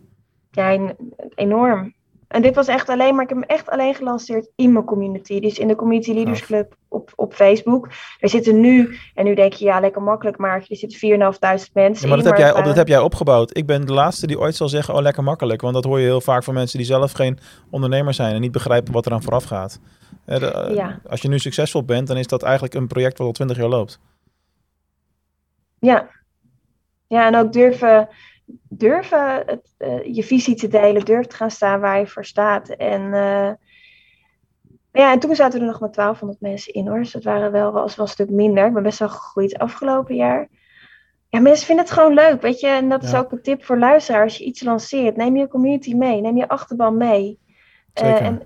Ja, 0.51 0.71
en- 0.71 0.95
enorm. 1.35 1.93
En 2.27 2.41
dit 2.41 2.55
was 2.55 2.67
echt 2.67 2.89
alleen, 2.89 3.13
maar 3.15 3.23
ik 3.23 3.29
heb 3.29 3.37
hem 3.37 3.47
echt 3.57 3.69
alleen 3.69 3.95
gelanceerd 3.95 4.49
in 4.55 4.71
mijn 4.71 4.85
community. 4.85 5.39
Dus 5.39 5.57
in 5.59 5.67
de 5.67 5.75
Community 5.75 6.13
Leaders. 6.13 6.41
Club 6.41 6.75
op, 6.87 7.11
op 7.15 7.33
Facebook. 7.33 7.89
Er 8.19 8.29
zitten 8.29 8.59
nu, 8.59 8.97
en 9.13 9.25
nu 9.25 9.35
denk 9.35 9.53
je, 9.53 9.65
ja, 9.65 9.79
lekker 9.79 10.01
makkelijk, 10.01 10.37
maar 10.37 10.65
er 10.67 10.75
zitten 10.77 10.99
4.500 10.99 11.71
mensen 11.73 12.07
Ja, 12.09 12.15
maar 12.15 12.23
dat 12.23 12.25
in, 12.25 12.25
heb, 12.25 12.37
jij, 12.37 12.53
op, 12.53 12.63
dat 12.65 12.75
heb 12.75 12.87
jij 12.87 12.99
opgebouwd. 12.99 13.57
Ik 13.57 13.65
ben 13.65 13.85
de 13.85 13.93
laatste 13.93 14.27
die 14.27 14.39
ooit 14.39 14.55
zal 14.55 14.69
zeggen, 14.69 14.93
oh 14.93 15.01
lekker 15.01 15.23
makkelijk. 15.23 15.61
Want 15.61 15.73
dat 15.73 15.83
hoor 15.83 15.99
je 15.99 16.05
heel 16.05 16.21
vaak 16.21 16.43
van 16.43 16.53
mensen 16.53 16.77
die 16.77 16.87
zelf 16.87 17.11
geen 17.11 17.39
ondernemer 17.69 18.13
zijn 18.13 18.35
en 18.35 18.41
niet 18.41 18.51
begrijpen 18.51 18.93
wat 18.93 19.05
er 19.05 19.11
aan 19.11 19.23
vooraf 19.23 19.43
gaat. 19.43 19.79
Eh, 20.25 20.39
de- 20.39 20.51
eh, 20.51 20.75
Ja. 20.75 20.99
Als 21.09 21.21
je 21.21 21.27
nu 21.27 21.39
succesvol 21.39 21.83
bent, 21.83 22.07
dan 22.07 22.17
is 22.17 22.27
dat 22.27 22.43
eigenlijk 22.43 22.73
een 22.73 22.87
project 22.87 23.17
wat 23.17 23.27
al 23.27 23.33
twintig 23.33 23.57
jaar 23.57 23.67
loopt. 23.69 23.99
Ja. 25.79 26.09
Ja, 27.07 27.27
en 27.27 27.35
ook 27.35 27.53
durven, 27.53 28.09
durven 28.69 29.43
het, 29.45 29.73
eh, 29.77 30.15
je 30.15 30.23
visie 30.23 30.55
te 30.55 30.67
delen, 30.67 31.05
durven 31.05 31.29
te 31.29 31.35
gaan 31.35 31.51
staan 31.51 31.79
waar 31.79 31.99
je 31.99 32.07
voor 32.07 32.25
staat. 32.25 32.69
En, 32.69 33.13
eh, 33.13 33.51
ja, 34.91 35.11
en 35.11 35.19
toen 35.19 35.35
zaten 35.35 35.59
er 35.59 35.65
nog 35.65 35.79
maar 35.79 35.91
1200 35.91 36.41
mensen 36.41 36.73
in 36.73 36.87
hoor. 36.87 36.99
Dus 36.99 37.13
het 37.13 37.23
waren 37.23 37.51
wel, 37.51 37.71
was 37.71 37.95
wel 37.95 38.05
een 38.05 38.11
stuk 38.11 38.29
minder. 38.29 38.65
Ik 38.65 38.73
ben 38.73 38.83
best 38.83 38.99
wel 38.99 39.09
gegroeid 39.09 39.57
afgelopen 39.57 40.15
jaar. 40.15 40.49
Ja, 41.29 41.39
mensen 41.39 41.65
vinden 41.65 41.85
het 41.85 41.93
gewoon 41.93 42.13
leuk, 42.13 42.41
weet 42.41 42.59
je. 42.59 42.67
En 42.67 42.89
dat 42.89 43.03
is 43.03 43.15
ook 43.15 43.31
een 43.31 43.41
tip 43.41 43.63
voor 43.63 43.77
luisteraars. 43.77 44.23
Als 44.23 44.37
je 44.37 44.43
iets 44.43 44.63
lanceert, 44.63 45.15
neem 45.15 45.37
je 45.37 45.47
community 45.47 45.93
mee. 45.93 46.21
Neem 46.21 46.37
je 46.37 46.47
achterban 46.47 46.97
mee. 46.97 47.39
Eh, 47.93 48.21
en 48.21 48.41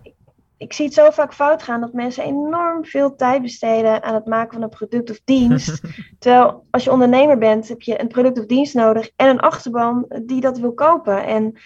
ik, 0.62 0.74
zie 0.74 0.86
het 0.86 0.94
zo 0.94 1.10
vaak 1.10 1.34
fout 1.34 1.64
gaan 1.64 1.82
dat 1.82 1.94
mensen 1.94 2.24
enorm 2.24 2.86
veel 2.86 3.16
tijd 3.16 3.42
besteden 3.42 4.04
aan 4.04 4.14
het 4.14 4.26
maken 4.26 4.54
van 4.54 4.62
een 4.62 4.70
product 4.70 5.10
of 5.10 5.22
dienst. 5.26 5.82
Terwijl 6.20 6.66
als 6.72 6.84
je 6.84 6.92
ondernemer 6.92 7.38
bent, 7.38 7.68
heb 7.68 7.82
je 7.82 8.02
een 8.02 8.08
product 8.08 8.40
of 8.40 8.46
dienst 8.46 8.74
nodig 8.74 9.10
en 9.16 9.28
een 9.28 9.40
achterban 9.40 10.06
die 10.26 10.42
dat 10.42 10.60
wil 10.60 10.74
kopen. 10.74 11.26
En 11.26 11.60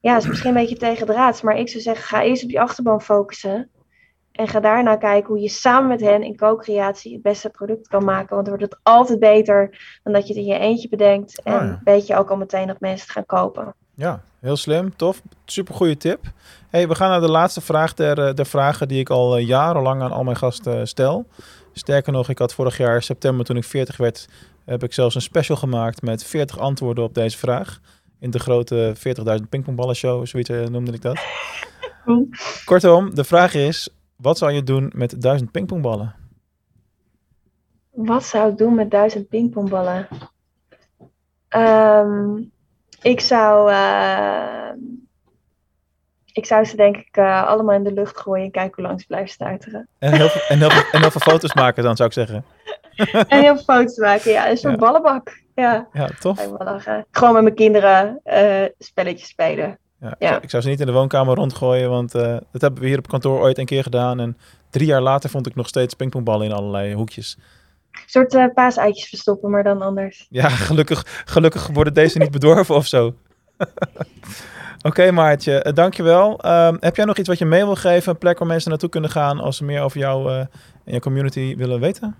ja, 0.00 0.14
het 0.14 0.22
is 0.22 0.28
misschien 0.28 0.50
een 0.50 0.60
beetje 0.60 0.76
tegendraads, 0.76 1.42
maar 1.42 1.58
ik 1.58 1.68
zou 1.68 1.82
zeggen, 1.82 2.04
ga 2.04 2.22
eerst 2.22 2.44
op 2.44 2.50
je 2.50 2.60
achterban 2.60 3.02
focussen. 3.02 3.70
En 4.32 4.48
ga 4.48 4.60
daarna 4.60 4.96
kijken 4.96 5.28
hoe 5.28 5.42
je 5.42 5.48
samen 5.48 5.88
met 5.88 6.00
hen 6.00 6.22
in 6.22 6.36
co-creatie 6.36 7.12
het 7.12 7.22
beste 7.22 7.50
product 7.50 7.88
kan 7.88 8.04
maken. 8.04 8.34
Want 8.34 8.46
dan 8.46 8.58
wordt 8.58 8.72
het 8.72 8.80
altijd 8.82 9.18
beter 9.18 9.78
dan 10.02 10.12
dat 10.12 10.26
je 10.26 10.34
het 10.34 10.42
in 10.42 10.48
je 10.48 10.58
eentje 10.58 10.88
bedenkt. 10.88 11.42
En 11.42 11.54
Oh 11.54 11.60
ja. 11.60 11.80
weet 11.84 12.06
je 12.06 12.16
ook 12.16 12.30
al 12.30 12.36
meteen 12.36 12.66
dat 12.66 12.80
mensen 12.80 13.06
het 13.06 13.14
gaan 13.14 13.26
kopen. 13.26 13.74
Ja, 13.94 14.22
heel 14.40 14.56
slim, 14.56 14.96
tof. 14.96 15.22
Super 15.44 15.74
goede 15.74 15.96
tip. 15.96 16.20
Hey, 16.74 16.88
we 16.88 16.94
gaan 16.94 17.10
naar 17.10 17.20
de 17.20 17.30
laatste 17.30 17.60
vraag 17.60 17.94
der, 17.94 18.18
eh, 18.18 18.34
der 18.34 18.46
vragen 18.46 18.88
die 18.88 19.00
ik 19.00 19.10
al 19.10 19.36
eh, 19.36 19.46
jarenlang 19.46 20.02
aan 20.02 20.12
al 20.12 20.24
mijn 20.24 20.36
gasten 20.36 20.80
eh, 20.80 20.84
stel. 20.84 21.26
Sterker 21.72 22.12
nog, 22.12 22.28
ik 22.28 22.38
had 22.38 22.54
vorig 22.54 22.78
jaar 22.78 23.02
september 23.02 23.44
toen 23.44 23.56
ik 23.56 23.64
40 23.64 23.96
werd, 23.96 24.28
heb 24.64 24.82
ik 24.82 24.92
zelfs 24.92 25.14
een 25.14 25.20
special 25.20 25.56
gemaakt 25.56 26.02
met 26.02 26.24
40 26.24 26.58
antwoorden 26.58 27.04
op 27.04 27.14
deze 27.14 27.38
vraag. 27.38 27.80
In 28.18 28.30
de 28.30 28.38
grote 28.38 28.94
40.000 29.40 29.48
pingpongballen 29.48 29.96
show, 29.96 30.26
zoiets 30.26 30.50
eh, 30.50 30.66
noemde 30.66 30.92
ik 30.92 31.02
dat. 31.02 31.18
Cool. 32.04 32.28
Kortom, 32.64 33.14
de 33.14 33.24
vraag 33.24 33.54
is, 33.54 33.88
wat 34.16 34.38
zou 34.38 34.52
je 34.52 34.62
doen 34.62 34.92
met 34.94 35.22
1000 35.22 35.50
pingpongballen? 35.50 36.14
Wat 37.90 38.24
zou 38.24 38.50
ik 38.50 38.58
doen 38.58 38.74
met 38.74 38.90
duizend 38.90 39.28
pingpongballen? 39.28 40.08
Ehm, 41.48 42.42
ik 43.02 43.20
zou. 43.20 43.70
eh, 43.70 44.64
ik 46.34 46.46
zou 46.46 46.64
ze 46.64 46.76
denk 46.76 46.96
ik 46.96 47.08
eh, 47.16 47.46
allemaal 47.46 47.74
in 47.74 47.82
de 47.84 47.92
lucht 47.92 48.18
gooien 48.18 48.44
en 48.44 48.50
kijken 48.50 48.74
hoe 48.74 48.84
lang 48.84 49.00
ze 49.00 49.06
blijven 49.06 49.28
stuiteren. 49.30 49.88
En 49.98 50.12
heel, 50.12 50.28
veel, 50.28 50.40
en, 50.48 50.58
heel 50.58 50.70
veel, 50.70 50.82
en 50.92 51.00
heel 51.00 51.10
veel 51.10 51.20
foto's 51.20 51.54
maken 51.62 51.82
dan, 51.82 51.96
zou 51.96 52.08
ik 52.08 52.14
zeggen. 52.14 52.44
En 53.28 53.40
heel 53.40 53.54
veel 53.56 53.64
foto's 53.76 53.96
maken, 53.98 54.30
ja. 54.32 54.50
Een 54.50 54.56
soort 54.56 54.72
Ja. 54.74 54.78
ballenbak. 54.80 55.42
Ja, 55.54 55.86
Ja, 55.92 56.08
tof. 56.20 56.48
Gewoon 57.10 57.32
met 57.34 57.42
mijn 57.42 57.54
kinderen 57.54 58.20
eh, 58.24 58.62
spelletjes 58.78 59.28
spelen. 59.28 59.78
Ja, 60.00 60.10
ik 60.18 60.26
zou- 60.28 60.40
Ik 60.42 60.50
zou 60.50 60.62
ze 60.62 60.68
niet 60.68 60.80
in 60.80 60.86
de 60.86 60.92
woonkamer 60.92 61.34
rondgooien, 61.36 61.90
want 61.90 62.14
eh, 62.14 62.36
dat 62.52 62.60
hebben 62.60 62.80
we 62.82 62.86
hier 62.88 62.98
op 62.98 63.08
kantoor 63.08 63.40
ooit 63.40 63.58
een 63.58 63.64
keer 63.66 63.82
gedaan. 63.82 64.20
En 64.20 64.36
drie 64.70 64.86
jaar 64.86 65.00
later 65.00 65.30
vond 65.30 65.46
ik 65.46 65.54
nog 65.54 65.68
steeds 65.68 65.94
pingpongballen 65.94 66.46
in 66.46 66.52
allerlei 66.52 66.94
hoekjes. 66.94 67.38
Een 67.92 68.00
soort 68.30 68.54
paaseitjes 68.54 69.08
verstoppen, 69.08 69.50
maar 69.50 69.62
dan 69.62 69.82
anders. 69.82 70.26
Ja, 70.30 70.48
gelukkig, 70.48 71.22
gelukkig 71.24 71.66
worden 71.66 71.94
deze 71.94 72.18
niet 72.18 72.30
bedorven 72.30 72.74
of 72.74 72.86
zo. 72.86 73.14
Oké 74.86 75.10
Maartje, 75.10 75.62
eh, 75.62 75.72
dankjewel. 75.72 76.40
Ehm 76.40 76.76
heb 76.80 76.96
jij 76.96 77.04
nog 77.04 77.18
iets 77.18 77.28
wat 77.28 77.38
je 77.38 77.44
mee 77.44 77.64
wil 77.64 77.74
geven? 77.74 78.12
Een 78.12 78.18
plek 78.18 78.38
waar 78.38 78.48
mensen 78.48 78.70
naartoe 78.70 78.88
kunnen 78.88 79.10
gaan 79.10 79.40
als 79.40 79.56
ze 79.56 79.64
meer 79.64 79.82
over 79.82 79.98
jou 79.98 80.30
eh, 80.30 80.38
en 80.84 80.92
je 80.92 81.00
community 81.00 81.56
willen 81.56 81.80
weten? 81.80 82.16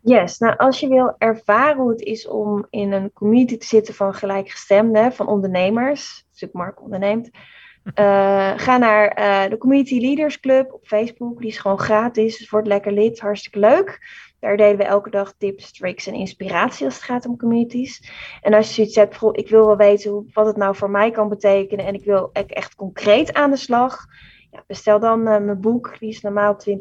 Yes, 0.00 0.38
nou 0.38 0.56
als 0.56 0.80
je 0.80 0.88
wil 0.88 1.14
ervaren 1.18 1.76
hoe 1.76 1.90
het 1.90 2.00
is 2.00 2.28
om 2.28 2.66
in 2.70 2.92
een 2.92 3.12
community 3.12 3.56
te 3.56 3.66
zitten 3.66 3.94
van 3.94 4.14
gelijkgestemden, 4.14 5.12
van 5.12 5.26
ondernemers, 5.26 6.24
natuurlijk 6.26 6.52
Mark 6.52 6.82
onderneemt, 6.82 7.30
eh, 7.94 8.52
ga 8.56 8.76
naar 8.76 9.08
eh, 9.08 9.50
de 9.50 9.58
Community 9.58 10.00
Leaders 10.00 10.40
Club 10.40 10.72
op 10.72 10.86
Facebook. 10.86 11.38
Die 11.38 11.48
is 11.48 11.58
gewoon 11.58 11.78
gratis, 11.78 12.38
dus 12.38 12.50
word 12.50 12.66
lekker 12.66 12.92
lid, 12.92 13.20
hartstikke 13.20 13.58
leuk. 13.58 13.98
Daar 14.40 14.56
delen 14.56 14.76
we 14.76 14.84
elke 14.84 15.10
dag 15.10 15.34
tips, 15.38 15.72
tricks 15.72 16.06
en 16.06 16.14
inspiratie 16.14 16.84
als 16.84 16.94
het 16.94 17.04
gaat 17.04 17.26
om 17.26 17.36
communities. 17.36 18.10
En 18.40 18.54
als 18.54 18.68
je 18.68 18.74
zoiets 18.74 18.96
hebt, 18.96 19.16
van, 19.16 19.34
ik 19.34 19.48
wil 19.48 19.66
wel 19.66 19.76
weten 19.76 20.10
hoe, 20.10 20.24
wat 20.32 20.46
het 20.46 20.56
nou 20.56 20.76
voor 20.76 20.90
mij 20.90 21.10
kan 21.10 21.28
betekenen 21.28 21.86
en 21.86 21.94
ik 21.94 22.04
wil 22.04 22.30
echt 22.32 22.74
concreet 22.74 23.32
aan 23.32 23.50
de 23.50 23.56
slag. 23.56 24.06
Ja, 24.50 24.64
bestel 24.66 25.00
dan 25.00 25.26
eh, 25.26 25.40
mijn 25.40 25.60
boek, 25.60 25.96
die 25.98 26.08
is 26.08 26.20
normaal 26.20 26.56
20,99 26.68 26.74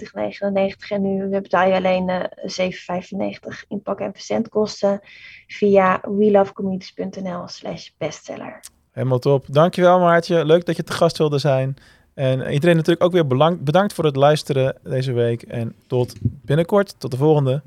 en 0.89 1.01
nu 1.01 1.29
betaal 1.29 1.67
je 1.67 1.73
alleen 1.73 2.09
eh 2.09 2.23
7,95 3.61 3.67
inpak- 3.67 3.99
en 3.99 4.13
verzendkosten 4.13 4.99
via 5.47 6.01
welovecommunities.nl 6.01 7.47
slash 7.47 7.89
bestseller. 7.97 8.59
Helemaal 8.91 9.19
top. 9.19 9.45
Dankjewel 9.49 9.99
Maartje. 9.99 10.45
Leuk 10.45 10.65
dat 10.65 10.75
je 10.75 10.83
te 10.83 10.93
gast 10.93 11.17
wilde 11.17 11.37
zijn. 11.37 11.77
En 12.17 12.51
iedereen 12.51 12.75
natuurlijk 12.75 13.03
ook 13.03 13.11
weer 13.11 13.27
bedankt 13.63 13.93
voor 13.93 14.05
het 14.05 14.15
luisteren 14.15 14.75
deze 14.83 15.11
week. 15.11 15.41
En 15.41 15.73
tot 15.87 16.13
binnenkort. 16.21 16.95
Tot 16.97 17.11
de 17.11 17.17
volgende. 17.17 17.61